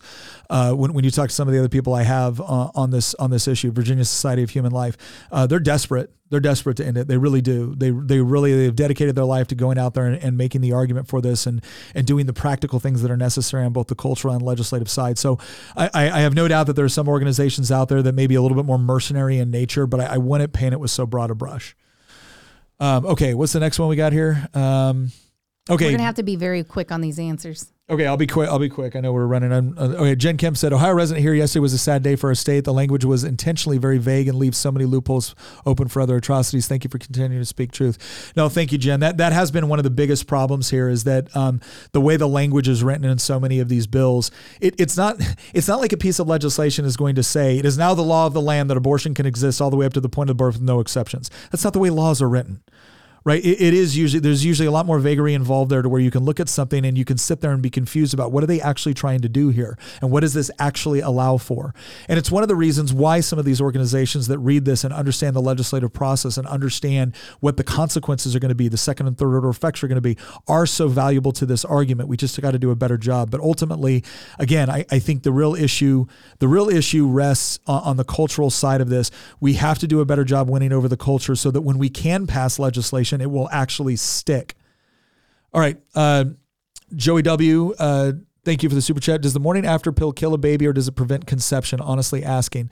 [0.50, 2.92] uh, when, when you talk to some of the other people I have uh, on
[2.92, 4.98] this on this issue, Virginia Society of Human Life,
[5.30, 7.08] uh, they're desperate they're desperate to end it.
[7.08, 7.76] They really do.
[7.78, 10.74] They they really they've dedicated their life to going out there and, and, making the
[10.74, 11.64] argument for this and
[11.94, 15.20] and doing the practical things that are necessary on both the cultural and legislative side.
[15.20, 15.38] So
[15.78, 18.36] I, I have no doubt that there are some organizations out there that may be
[18.36, 21.06] a little bit more mercenary in nature, but I, I wouldn't paint it with so
[21.06, 21.76] broad a brush.
[22.80, 24.48] Um, okay, what's the next one we got here?
[24.54, 25.12] Um,
[25.70, 27.73] okay, we're gonna have to be very quick on these answers.
[27.90, 28.48] Okay, I'll be quick.
[28.48, 28.96] I'll be quick.
[28.96, 29.52] I know we're running.
[29.52, 32.36] On, okay, Jen Kemp said Ohio resident here yesterday was a sad day for our
[32.36, 32.64] state.
[32.64, 35.36] The language was intentionally very vague and leaves so many loopholes
[35.66, 36.66] open for other atrocities.
[36.66, 38.32] Thank you for continuing to speak truth.
[38.38, 39.02] No, thank you, Jen.
[39.02, 41.60] That that has been one of the biggest problems here is that um,
[41.92, 44.32] the way the language is written in so many of these bills.
[44.62, 45.18] It, it's not
[45.54, 48.02] it's not like a piece of legislation is going to say it is now the
[48.02, 50.30] law of the land that abortion can exist all the way up to the point
[50.30, 51.30] of birth with no exceptions.
[51.52, 52.64] That's not the way laws are written
[53.24, 53.44] right?
[53.44, 56.12] It, it is usually there's usually a lot more vagary involved there to where you
[56.12, 58.48] can look at something and you can sit there and be confused about what are
[58.48, 61.74] they actually trying to do here and what does this actually allow for.
[62.08, 64.94] And it's one of the reasons why some of these organizations that read this and
[64.94, 69.08] understand the legislative process and understand what the consequences are going to be, the second
[69.08, 70.18] and third order effects are going to be,
[70.48, 72.10] are so valuable to this argument.
[72.10, 73.32] We just got to do a better job.
[73.32, 74.04] But ultimately,
[74.40, 76.08] again, I, I think the real issue
[76.40, 79.12] the real issue rests on, on the cultural side of this.
[79.40, 81.90] We have to do a better job winning over the culture so that when we
[81.90, 84.56] can pass legislation it will actually stick.
[85.54, 85.78] All right.
[85.94, 86.26] Uh,
[86.96, 87.74] Joey W.
[87.78, 88.14] Uh,
[88.44, 89.22] thank you for the super chat.
[89.22, 91.80] Does the morning after pill kill a baby or does it prevent conception?
[91.80, 92.70] Honestly asking.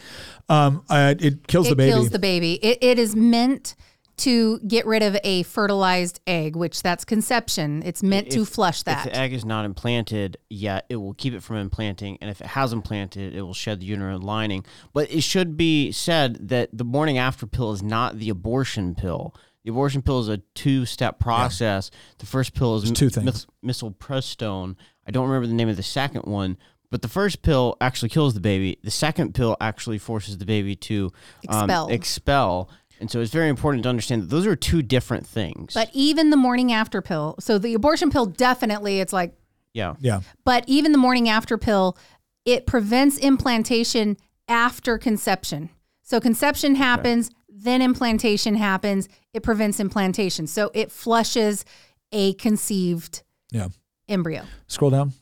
[0.49, 1.91] Um, uh, it kills it the baby.
[1.91, 2.53] kills the baby.
[2.63, 3.75] It, it is meant
[4.17, 7.81] to get rid of a fertilized egg, which that's conception.
[7.83, 9.07] It's meant if, to flush that.
[9.07, 12.19] If the egg is not implanted yet, it will keep it from implanting.
[12.21, 14.63] And if it has implanted, it will shed the uterine lining.
[14.93, 19.33] But it should be said that the morning after pill is not the abortion pill.
[19.63, 21.91] The abortion pill is a two-step process.
[21.93, 22.13] Yeah.
[22.19, 23.45] The first pill is two things.
[23.63, 24.75] misoprostol.
[25.07, 26.57] I don't remember the name of the second one,
[26.89, 28.79] but the first pill actually kills the baby.
[28.83, 31.11] The second pill actually forces the baby to
[31.47, 31.89] um, expel.
[31.89, 32.69] expel.
[32.99, 35.73] And so it's very important to understand that those are two different things.
[35.73, 39.33] But even the morning after pill, so the abortion pill definitely, it's like,
[39.73, 40.21] yeah, yeah.
[40.43, 41.97] But even the morning after pill,
[42.45, 44.17] it prevents implantation
[44.47, 45.69] after conception.
[46.03, 47.31] So conception happens,
[47.63, 49.07] then implantation happens.
[49.33, 50.47] It prevents implantation.
[50.47, 51.65] So it flushes
[52.11, 53.69] a conceived yeah.
[54.09, 54.43] embryo.
[54.67, 55.13] Scroll down.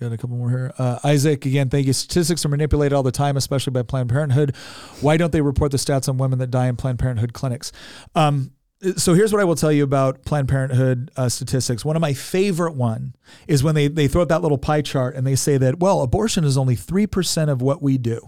[0.00, 0.72] Got a couple more here.
[0.78, 1.92] Uh, Isaac, again, thank you.
[1.92, 4.54] Statistics are manipulated all the time, especially by Planned Parenthood.
[5.00, 7.72] Why don't they report the stats on women that die in Planned Parenthood clinics?
[8.14, 8.50] Um,
[8.96, 11.84] so here's what I will tell you about Planned Parenthood uh, statistics.
[11.84, 13.14] One of my favorite one
[13.48, 16.02] is when they, they throw up that little pie chart and they say that, well,
[16.02, 18.20] abortion is only 3% of what we do.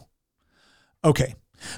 [1.05, 1.35] Okay,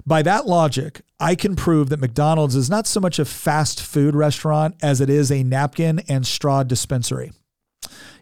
[0.06, 4.14] by that logic, I can prove that McDonald's is not so much a fast food
[4.14, 7.32] restaurant as it is a napkin and straw dispensary.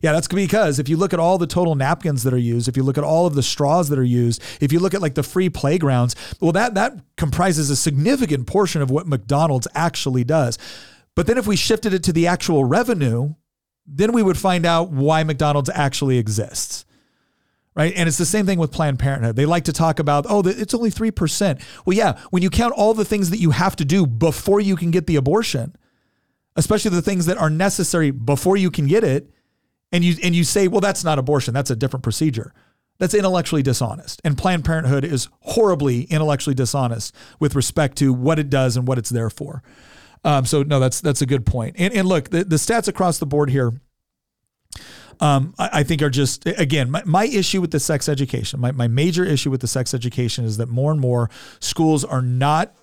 [0.01, 2.77] Yeah, that's because if you look at all the total napkins that are used, if
[2.77, 5.15] you look at all of the straws that are used, if you look at like
[5.15, 10.57] the free playgrounds, well, that that comprises a significant portion of what McDonald's actually does.
[11.17, 13.35] But then if we shifted it to the actual revenue,
[13.87, 16.85] then we would find out why McDonald's actually exists
[17.79, 17.95] right?
[17.95, 19.37] And it's the same thing with Planned Parenthood.
[19.37, 21.63] They like to talk about, oh, it's only 3%.
[21.87, 24.75] Well, yeah, when you count all the things that you have to do before you
[24.75, 25.77] can get the abortion,
[26.57, 29.31] especially the things that are necessary before you can get it,
[29.93, 32.53] and you and you say, well, that's not abortion, that's a different procedure.
[32.99, 34.21] That's intellectually dishonest.
[34.25, 38.99] And Planned Parenthood is horribly intellectually dishonest with respect to what it does and what
[38.99, 39.63] it's there for.
[40.25, 41.77] Um, so no, that's that's a good point.
[41.79, 43.73] And, and look, the, the stats across the board here
[45.21, 48.61] um, I, I, think are just again my, my issue with the sex education.
[48.61, 51.31] My, my major issue with the sex education is that more and more
[51.61, 52.75] schools are not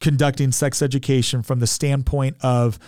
[0.00, 2.78] conducting sex education from the standpoint of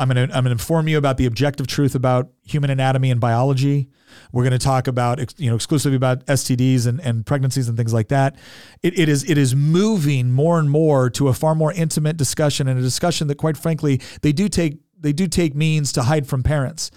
[0.00, 3.10] I'm going to I'm going to inform you about the objective truth about human anatomy
[3.10, 3.90] and biology.
[4.32, 7.92] We're going to talk about you know exclusively about STDs and, and pregnancies and things
[7.92, 8.36] like that.
[8.82, 12.66] It, it is it is moving more and more to a far more intimate discussion
[12.66, 16.26] and a discussion that quite frankly they do take they do take means to hide
[16.26, 16.90] from parents.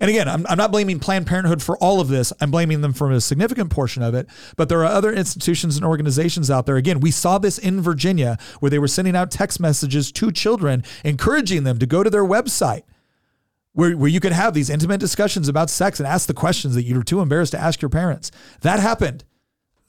[0.00, 2.32] And again, I'm, I'm not blaming Planned Parenthood for all of this.
[2.40, 4.26] I'm blaming them for a significant portion of it.
[4.56, 6.76] But there are other institutions and organizations out there.
[6.76, 10.82] Again, we saw this in Virginia where they were sending out text messages to children,
[11.04, 12.82] encouraging them to go to their website.
[13.72, 16.84] Where, where you could have these intimate discussions about sex and ask the questions that
[16.84, 18.30] you're too embarrassed to ask your parents.
[18.60, 19.24] That happened.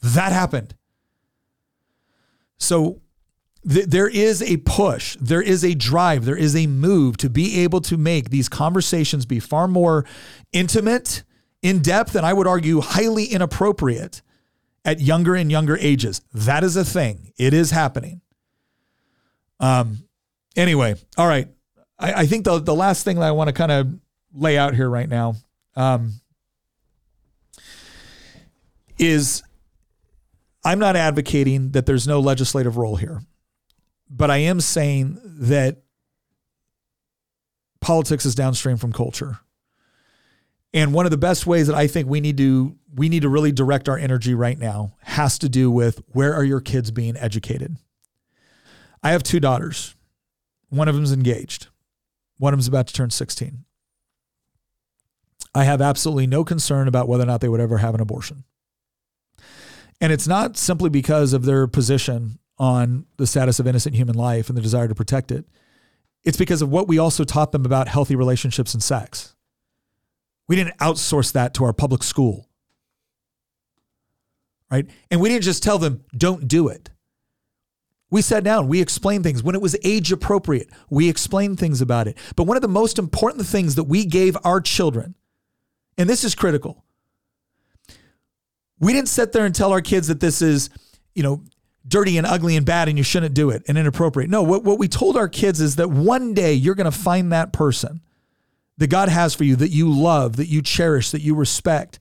[0.01, 0.73] That happened.
[2.57, 3.01] So
[3.67, 7.59] th- there is a push, there is a drive, there is a move to be
[7.61, 10.05] able to make these conversations be far more
[10.51, 11.23] intimate,
[11.61, 14.21] in depth, and I would argue highly inappropriate.
[14.85, 16.21] at younger and younger ages.
[16.31, 17.33] That is a thing.
[17.37, 18.21] It is happening.
[19.59, 20.03] Um.
[20.55, 21.47] Anyway, all right.
[21.97, 23.87] I, I think the the last thing that I want to kind of
[24.31, 25.35] lay out here right now
[25.75, 26.13] um,
[28.99, 29.41] is
[30.63, 33.21] I'm not advocating that there's no legislative role here,
[34.09, 35.81] but I am saying that
[37.81, 39.39] politics is downstream from culture.
[40.73, 43.29] And one of the best ways that I think we need to we need to
[43.29, 47.17] really direct our energy right now has to do with where are your kids being
[47.17, 47.77] educated?
[49.03, 49.95] I have two daughters.
[50.69, 51.67] One of them's engaged.
[52.37, 53.65] One of them's about to turn 16.
[55.53, 58.43] I have absolutely no concern about whether or not they would ever have an abortion.
[60.01, 64.49] And it's not simply because of their position on the status of innocent human life
[64.49, 65.45] and the desire to protect it.
[66.23, 69.35] It's because of what we also taught them about healthy relationships and sex.
[70.47, 72.47] We didn't outsource that to our public school.
[74.71, 74.87] Right?
[75.11, 76.89] And we didn't just tell them, don't do it.
[78.09, 79.43] We sat down, we explained things.
[79.43, 82.17] When it was age appropriate, we explained things about it.
[82.35, 85.15] But one of the most important things that we gave our children,
[85.97, 86.83] and this is critical,
[88.79, 90.69] we didn't sit there and tell our kids that this is,
[91.13, 91.43] you know,
[91.87, 94.29] dirty and ugly and bad and you shouldn't do it and inappropriate.
[94.29, 97.31] No, what, what we told our kids is that one day you're going to find
[97.31, 98.01] that person
[98.77, 101.99] that God has for you, that you love, that you cherish, that you respect.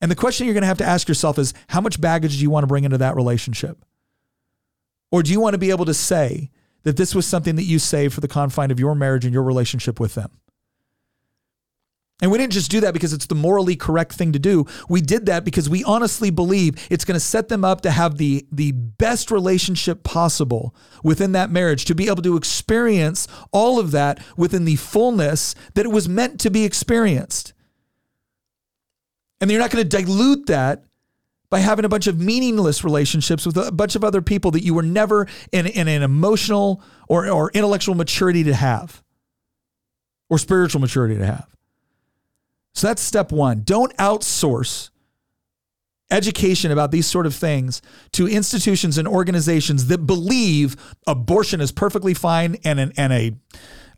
[0.00, 2.42] And the question you're going to have to ask yourself is how much baggage do
[2.42, 3.84] you want to bring into that relationship?
[5.10, 6.50] Or do you want to be able to say
[6.84, 9.42] that this was something that you saved for the confine of your marriage and your
[9.42, 10.30] relationship with them?
[12.22, 14.64] And we didn't just do that because it's the morally correct thing to do.
[14.88, 18.16] We did that because we honestly believe it's going to set them up to have
[18.16, 20.72] the, the best relationship possible
[21.02, 25.84] within that marriage, to be able to experience all of that within the fullness that
[25.84, 27.54] it was meant to be experienced.
[29.40, 30.84] And you're not going to dilute that
[31.50, 34.74] by having a bunch of meaningless relationships with a bunch of other people that you
[34.74, 39.02] were never in, in an emotional or, or intellectual maturity to have
[40.30, 41.48] or spiritual maturity to have.
[42.74, 43.62] So that's step one.
[43.62, 44.90] Don't outsource
[46.10, 47.80] education about these sort of things
[48.12, 50.76] to institutions and organizations that believe
[51.06, 53.32] abortion is perfectly fine and, an, and a,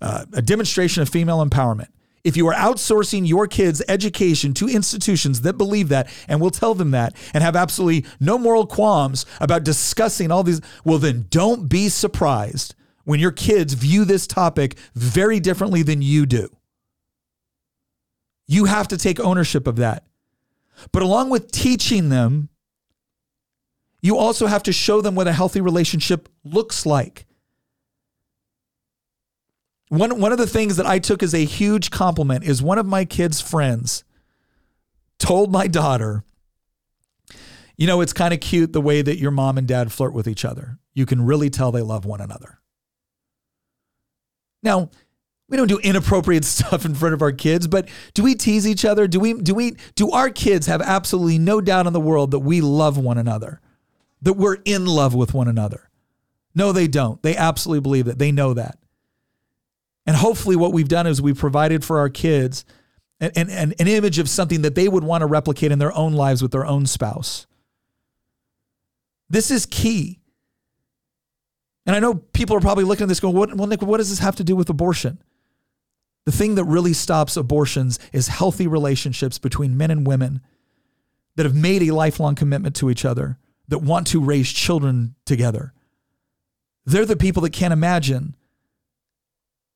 [0.00, 1.88] uh, a demonstration of female empowerment.
[2.22, 6.74] If you are outsourcing your kids' education to institutions that believe that and will tell
[6.74, 11.68] them that and have absolutely no moral qualms about discussing all these, well, then don't
[11.68, 12.74] be surprised
[13.04, 16.48] when your kids view this topic very differently than you do.
[18.46, 20.04] You have to take ownership of that.
[20.92, 22.48] But along with teaching them,
[24.02, 27.26] you also have to show them what a healthy relationship looks like.
[29.88, 32.86] One, one of the things that I took as a huge compliment is one of
[32.86, 34.04] my kids' friends
[35.18, 36.24] told my daughter,
[37.76, 40.28] You know, it's kind of cute the way that your mom and dad flirt with
[40.28, 40.78] each other.
[40.94, 42.60] You can really tell they love one another.
[44.62, 44.90] Now,
[45.54, 48.84] we don't do inappropriate stuff in front of our kids, but do we tease each
[48.84, 49.06] other?
[49.06, 52.40] Do we do we do our kids have absolutely no doubt in the world that
[52.40, 53.60] we love one another?
[54.22, 55.90] That we're in love with one another?
[56.56, 57.22] No, they don't.
[57.22, 58.18] They absolutely believe that.
[58.18, 58.78] They know that.
[60.06, 62.64] And hopefully what we've done is we've provided for our kids
[63.20, 66.14] an, an, an image of something that they would want to replicate in their own
[66.14, 67.46] lives with their own spouse.
[69.30, 70.20] This is key.
[71.86, 74.18] And I know people are probably looking at this going, well, Nick, what does this
[74.18, 75.22] have to do with abortion?
[76.24, 80.40] The thing that really stops abortions is healthy relationships between men and women
[81.36, 83.38] that have made a lifelong commitment to each other,
[83.68, 85.72] that want to raise children together.
[86.86, 88.36] They're the people that can't imagine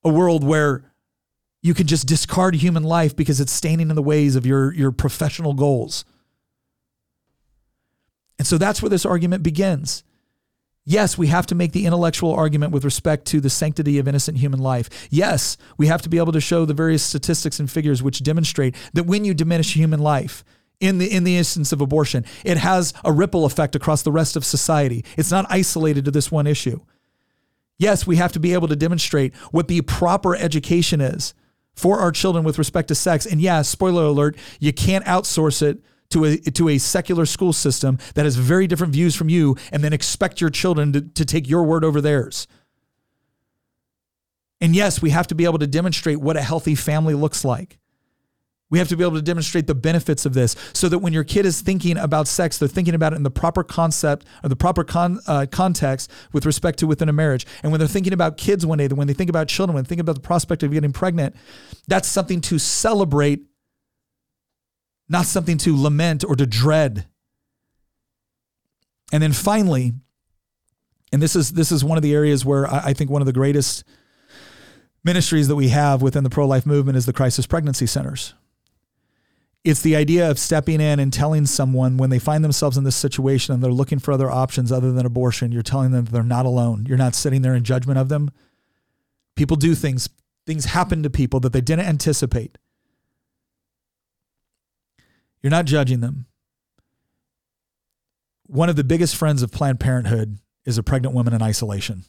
[0.05, 0.85] a world where
[1.63, 4.93] you can just discard human life because it's standing in the ways of your, your
[4.93, 6.05] professional goals.
[8.39, 10.05] And so that's where this argument begins.
[10.91, 14.39] Yes, we have to make the intellectual argument with respect to the sanctity of innocent
[14.39, 14.89] human life.
[15.11, 18.75] Yes, we have to be able to show the various statistics and figures which demonstrate
[18.95, 20.45] that when you diminish human life,
[20.81, 24.35] in the in the instance of abortion, it has a ripple effect across the rest
[24.35, 25.05] of society.
[25.19, 26.81] It's not isolated to this one issue.
[27.77, 31.35] Yes, we have to be able to demonstrate what the proper education is
[31.75, 33.27] for our children with respect to sex.
[33.27, 37.99] And yeah, spoiler alert, you can't outsource it to a to a secular school system
[38.15, 41.49] that has very different views from you and then expect your children to, to take
[41.49, 42.47] your word over theirs.
[44.61, 47.79] And yes, we have to be able to demonstrate what a healthy family looks like.
[48.71, 51.25] We have to be able to demonstrate the benefits of this so that when your
[51.25, 54.57] kid is thinking about sex, they're thinking about it in the proper concept or the
[54.57, 57.47] proper con, uh, context with respect to within a marriage.
[57.63, 59.89] And when they're thinking about kids one day, when they think about children, when they
[59.89, 61.35] think about the prospect of getting pregnant,
[61.87, 63.47] that's something to celebrate
[65.09, 67.07] not something to lament or to dread.
[69.13, 69.95] And then finally,
[71.13, 73.27] and this is this is one of the areas where I, I think one of
[73.27, 73.85] the greatest
[75.05, 78.35] ministries that we have within the pro life movement is the crisis pregnancy centers.
[79.65, 82.97] It's the idea of stepping in and telling someone when they find themselves in this
[82.97, 86.47] situation and they're looking for other options other than abortion, you're telling them they're not
[86.47, 86.87] alone.
[86.87, 88.31] You're not sitting there in judgment of them.
[89.35, 90.09] People do things,
[90.47, 92.57] things happen to people that they didn't anticipate.
[95.43, 96.27] You're not judging them.
[98.47, 102.05] One of the biggest friends of Planned Parenthood is a pregnant woman in isolation.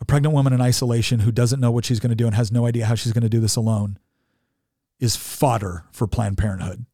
[0.00, 2.50] A pregnant woman in isolation who doesn't know what she's going to do and has
[2.50, 3.98] no idea how she's going to do this alone
[4.98, 6.84] is fodder for Planned Parenthood.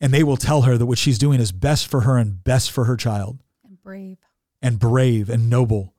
[0.00, 2.70] And they will tell her that what she's doing is best for her and best
[2.70, 3.38] for her child.
[3.64, 4.18] And brave.
[4.62, 5.94] And brave and noble.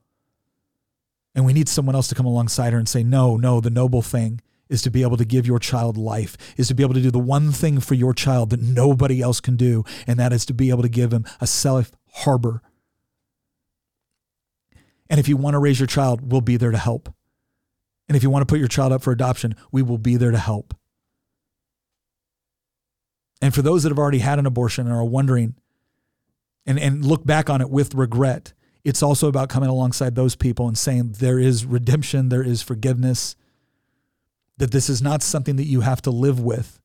[1.36, 4.02] And we need someone else to come alongside her and say, no, no, the noble
[4.02, 7.02] thing is to be able to give your child life, is to be able to
[7.02, 10.46] do the one thing for your child that nobody else can do, and that is
[10.46, 12.62] to be able to give him a safe harbor.
[15.10, 17.14] And if you want to raise your child, we'll be there to help.
[18.08, 20.32] And if you want to put your child up for adoption, we will be there
[20.32, 20.76] to help.
[23.42, 25.56] And for those that have already had an abortion and are wondering
[26.66, 30.68] and, and look back on it with regret, it's also about coming alongside those people
[30.68, 33.36] and saying there is redemption, there is forgiveness,
[34.60, 36.80] that this is not something that you have to live with,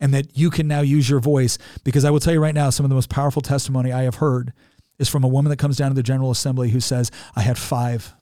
[0.00, 1.56] and that you can now use your voice.
[1.84, 4.16] Because I will tell you right now, some of the most powerful testimony I have
[4.16, 4.52] heard
[4.98, 7.56] is from a woman that comes down to the General Assembly who says, I had
[7.56, 8.14] five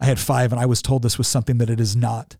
[0.00, 2.36] I had five and I was told this was something that it is not.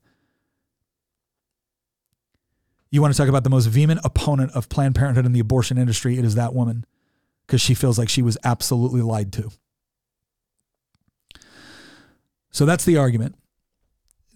[2.91, 5.77] You want to talk about the most vehement opponent of Planned Parenthood in the abortion
[5.77, 6.19] industry?
[6.19, 6.87] It is that woman
[7.47, 9.51] because she feels like she was absolutely lied to.
[12.51, 13.35] So that's the argument.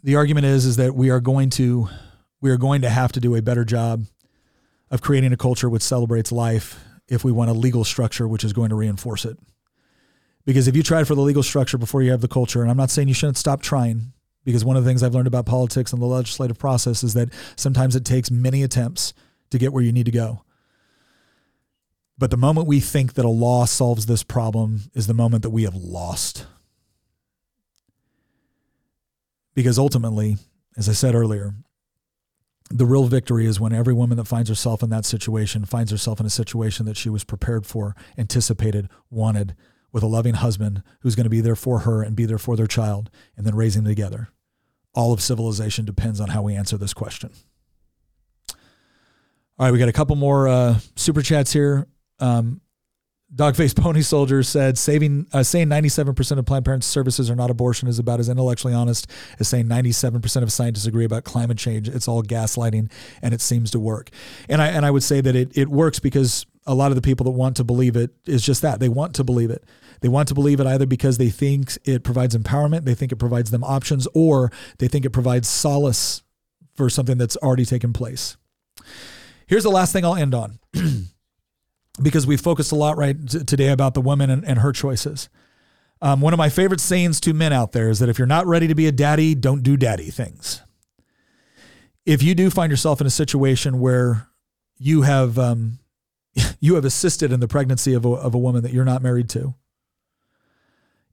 [0.05, 1.89] The argument is is that we are going to
[2.41, 4.05] we are going to have to do a better job
[4.91, 8.53] of creating a culture which celebrates life if we want a legal structure which is
[8.53, 9.39] going to reinforce it.
[10.45, 12.77] Because if you tried for the legal structure before you have the culture, and I'm
[12.77, 14.13] not saying you shouldn't stop trying,
[14.45, 17.29] because one of the things I've learned about politics and the legislative process is that
[17.55, 19.15] sometimes it takes many attempts
[19.51, 20.43] to get where you need to go.
[22.19, 25.51] But the moment we think that a law solves this problem is the moment that
[25.51, 26.47] we have lost.
[29.55, 30.37] Because ultimately,
[30.77, 31.55] as I said earlier,
[32.71, 36.21] the real victory is when every woman that finds herself in that situation finds herself
[36.21, 39.55] in a situation that she was prepared for, anticipated, wanted,
[39.93, 42.57] with a loving husband who's going to be there for her and be there for
[42.57, 44.29] their child and then raising them together.
[44.95, 47.31] All of civilization depends on how we answer this question.
[49.59, 51.87] All right, we got a couple more uh, super chats here.
[52.21, 52.62] Um,
[53.35, 57.89] Dogface Pony Soldier said, "Saving uh, saying 97% of Planned Parenthood services are not abortion
[57.89, 59.07] is about as intellectually honest
[59.41, 61.89] as saying 97% of scientists agree about climate change.
[61.89, 62.91] It's all gaslighting,
[63.23, 64.11] and it seems to work."
[64.51, 67.03] And I and I would say that it it works because a lot of the
[67.03, 69.65] people that want to believe it is just that they want to believe it.
[70.01, 73.17] They want to believe it either because they think it provides empowerment, they think it
[73.17, 76.23] provides them options, or they think it provides solace
[76.75, 78.37] for something that's already taken place.
[79.47, 80.59] Here's the last thing I'll end on
[82.01, 85.29] because we focused a lot right t- today about the woman and, and her choices.
[86.01, 88.47] Um, one of my favorite sayings to men out there is that if you're not
[88.47, 90.63] ready to be a daddy, don't do daddy things.
[92.05, 94.29] If you do find yourself in a situation where
[94.79, 95.79] you have um,
[96.61, 99.29] you have assisted in the pregnancy of a, of a woman that you're not married
[99.31, 99.55] to,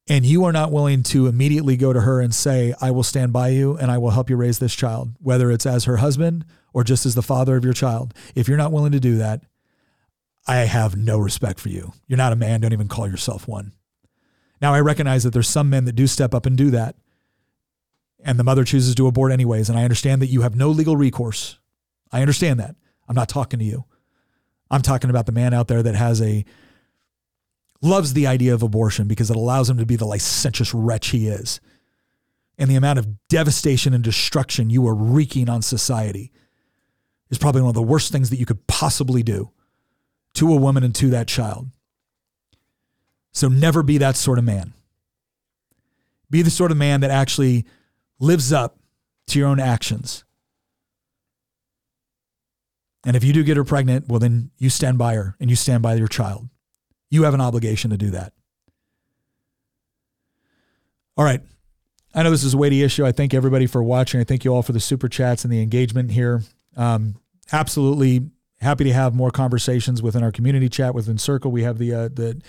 [0.08, 3.32] and you are not willing to immediately go to her and say, I will stand
[3.32, 6.46] by you and I will help you raise this child, whether it's as her husband
[6.74, 9.44] or just as the father of your child, if you're not willing to do that,
[10.48, 11.94] I have no respect for you.
[12.08, 12.62] You're not a man.
[12.62, 13.74] Don't even call yourself one.
[14.62, 16.96] Now, I recognize that there's some men that do step up and do that,
[18.24, 19.70] and the mother chooses to abort anyways.
[19.70, 21.60] And I understand that you have no legal recourse.
[22.12, 22.76] I understand that.
[23.08, 23.86] I'm not talking to you.
[24.70, 26.46] I'm talking about the man out there that has a
[27.82, 31.28] loves the idea of abortion because it allows him to be the licentious wretch he
[31.28, 31.62] is.
[32.58, 36.32] And the amount of devastation and destruction you are wreaking on society
[37.30, 39.52] is probably one of the worst things that you could possibly do
[40.36, 41.68] to a woman and to that child.
[43.32, 44.74] So never be that sort of man.
[46.30, 47.66] Be the sort of man that actually
[48.20, 48.78] lives up
[49.28, 50.24] to your own actions.
[53.06, 55.56] And if you do get her pregnant, well, then you stand by her and you
[55.56, 56.50] stand by your child.
[57.10, 58.34] You have an obligation to do that.
[61.18, 61.42] All right.
[62.14, 63.06] I know this is a weighty issue.
[63.06, 64.20] I thank everybody for watching.
[64.20, 66.42] I thank you all for the super chats and the engagement here.
[66.76, 67.16] Um,
[67.52, 68.30] absolutely
[68.62, 71.52] happy to have more conversations within our community chat within Circle.
[71.52, 72.42] We have the uh, the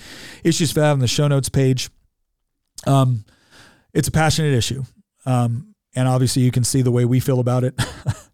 [0.45, 1.91] issues for that on the show notes page.
[2.87, 3.25] Um,
[3.93, 4.85] it's a passionate issue,
[5.27, 7.81] um, and obviously you can see the way we feel about it.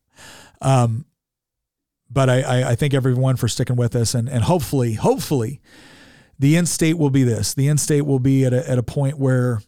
[0.62, 1.04] um,
[2.10, 5.60] but I, I, I thank everyone for sticking with us, and and hopefully, hopefully,
[6.38, 7.54] the end state will be this.
[7.54, 9.60] The end state will be at a, at a point where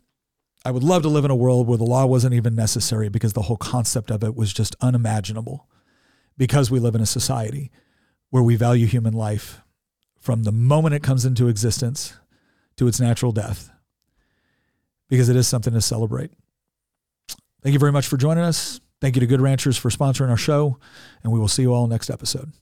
[0.65, 3.33] I would love to live in a world where the law wasn't even necessary because
[3.33, 5.67] the whole concept of it was just unimaginable.
[6.37, 7.73] Because we live in a society
[8.31, 9.61] where we value human life
[10.21, 12.15] from the moment it comes into existence
[12.77, 13.71] to its natural death,
[15.09, 16.31] because it is something to celebrate.
[17.63, 18.81] Thank you very much for joining us.
[19.01, 20.79] Thank you to Good Ranchers for sponsoring our show,
[21.23, 22.53] and we will see you all next episode.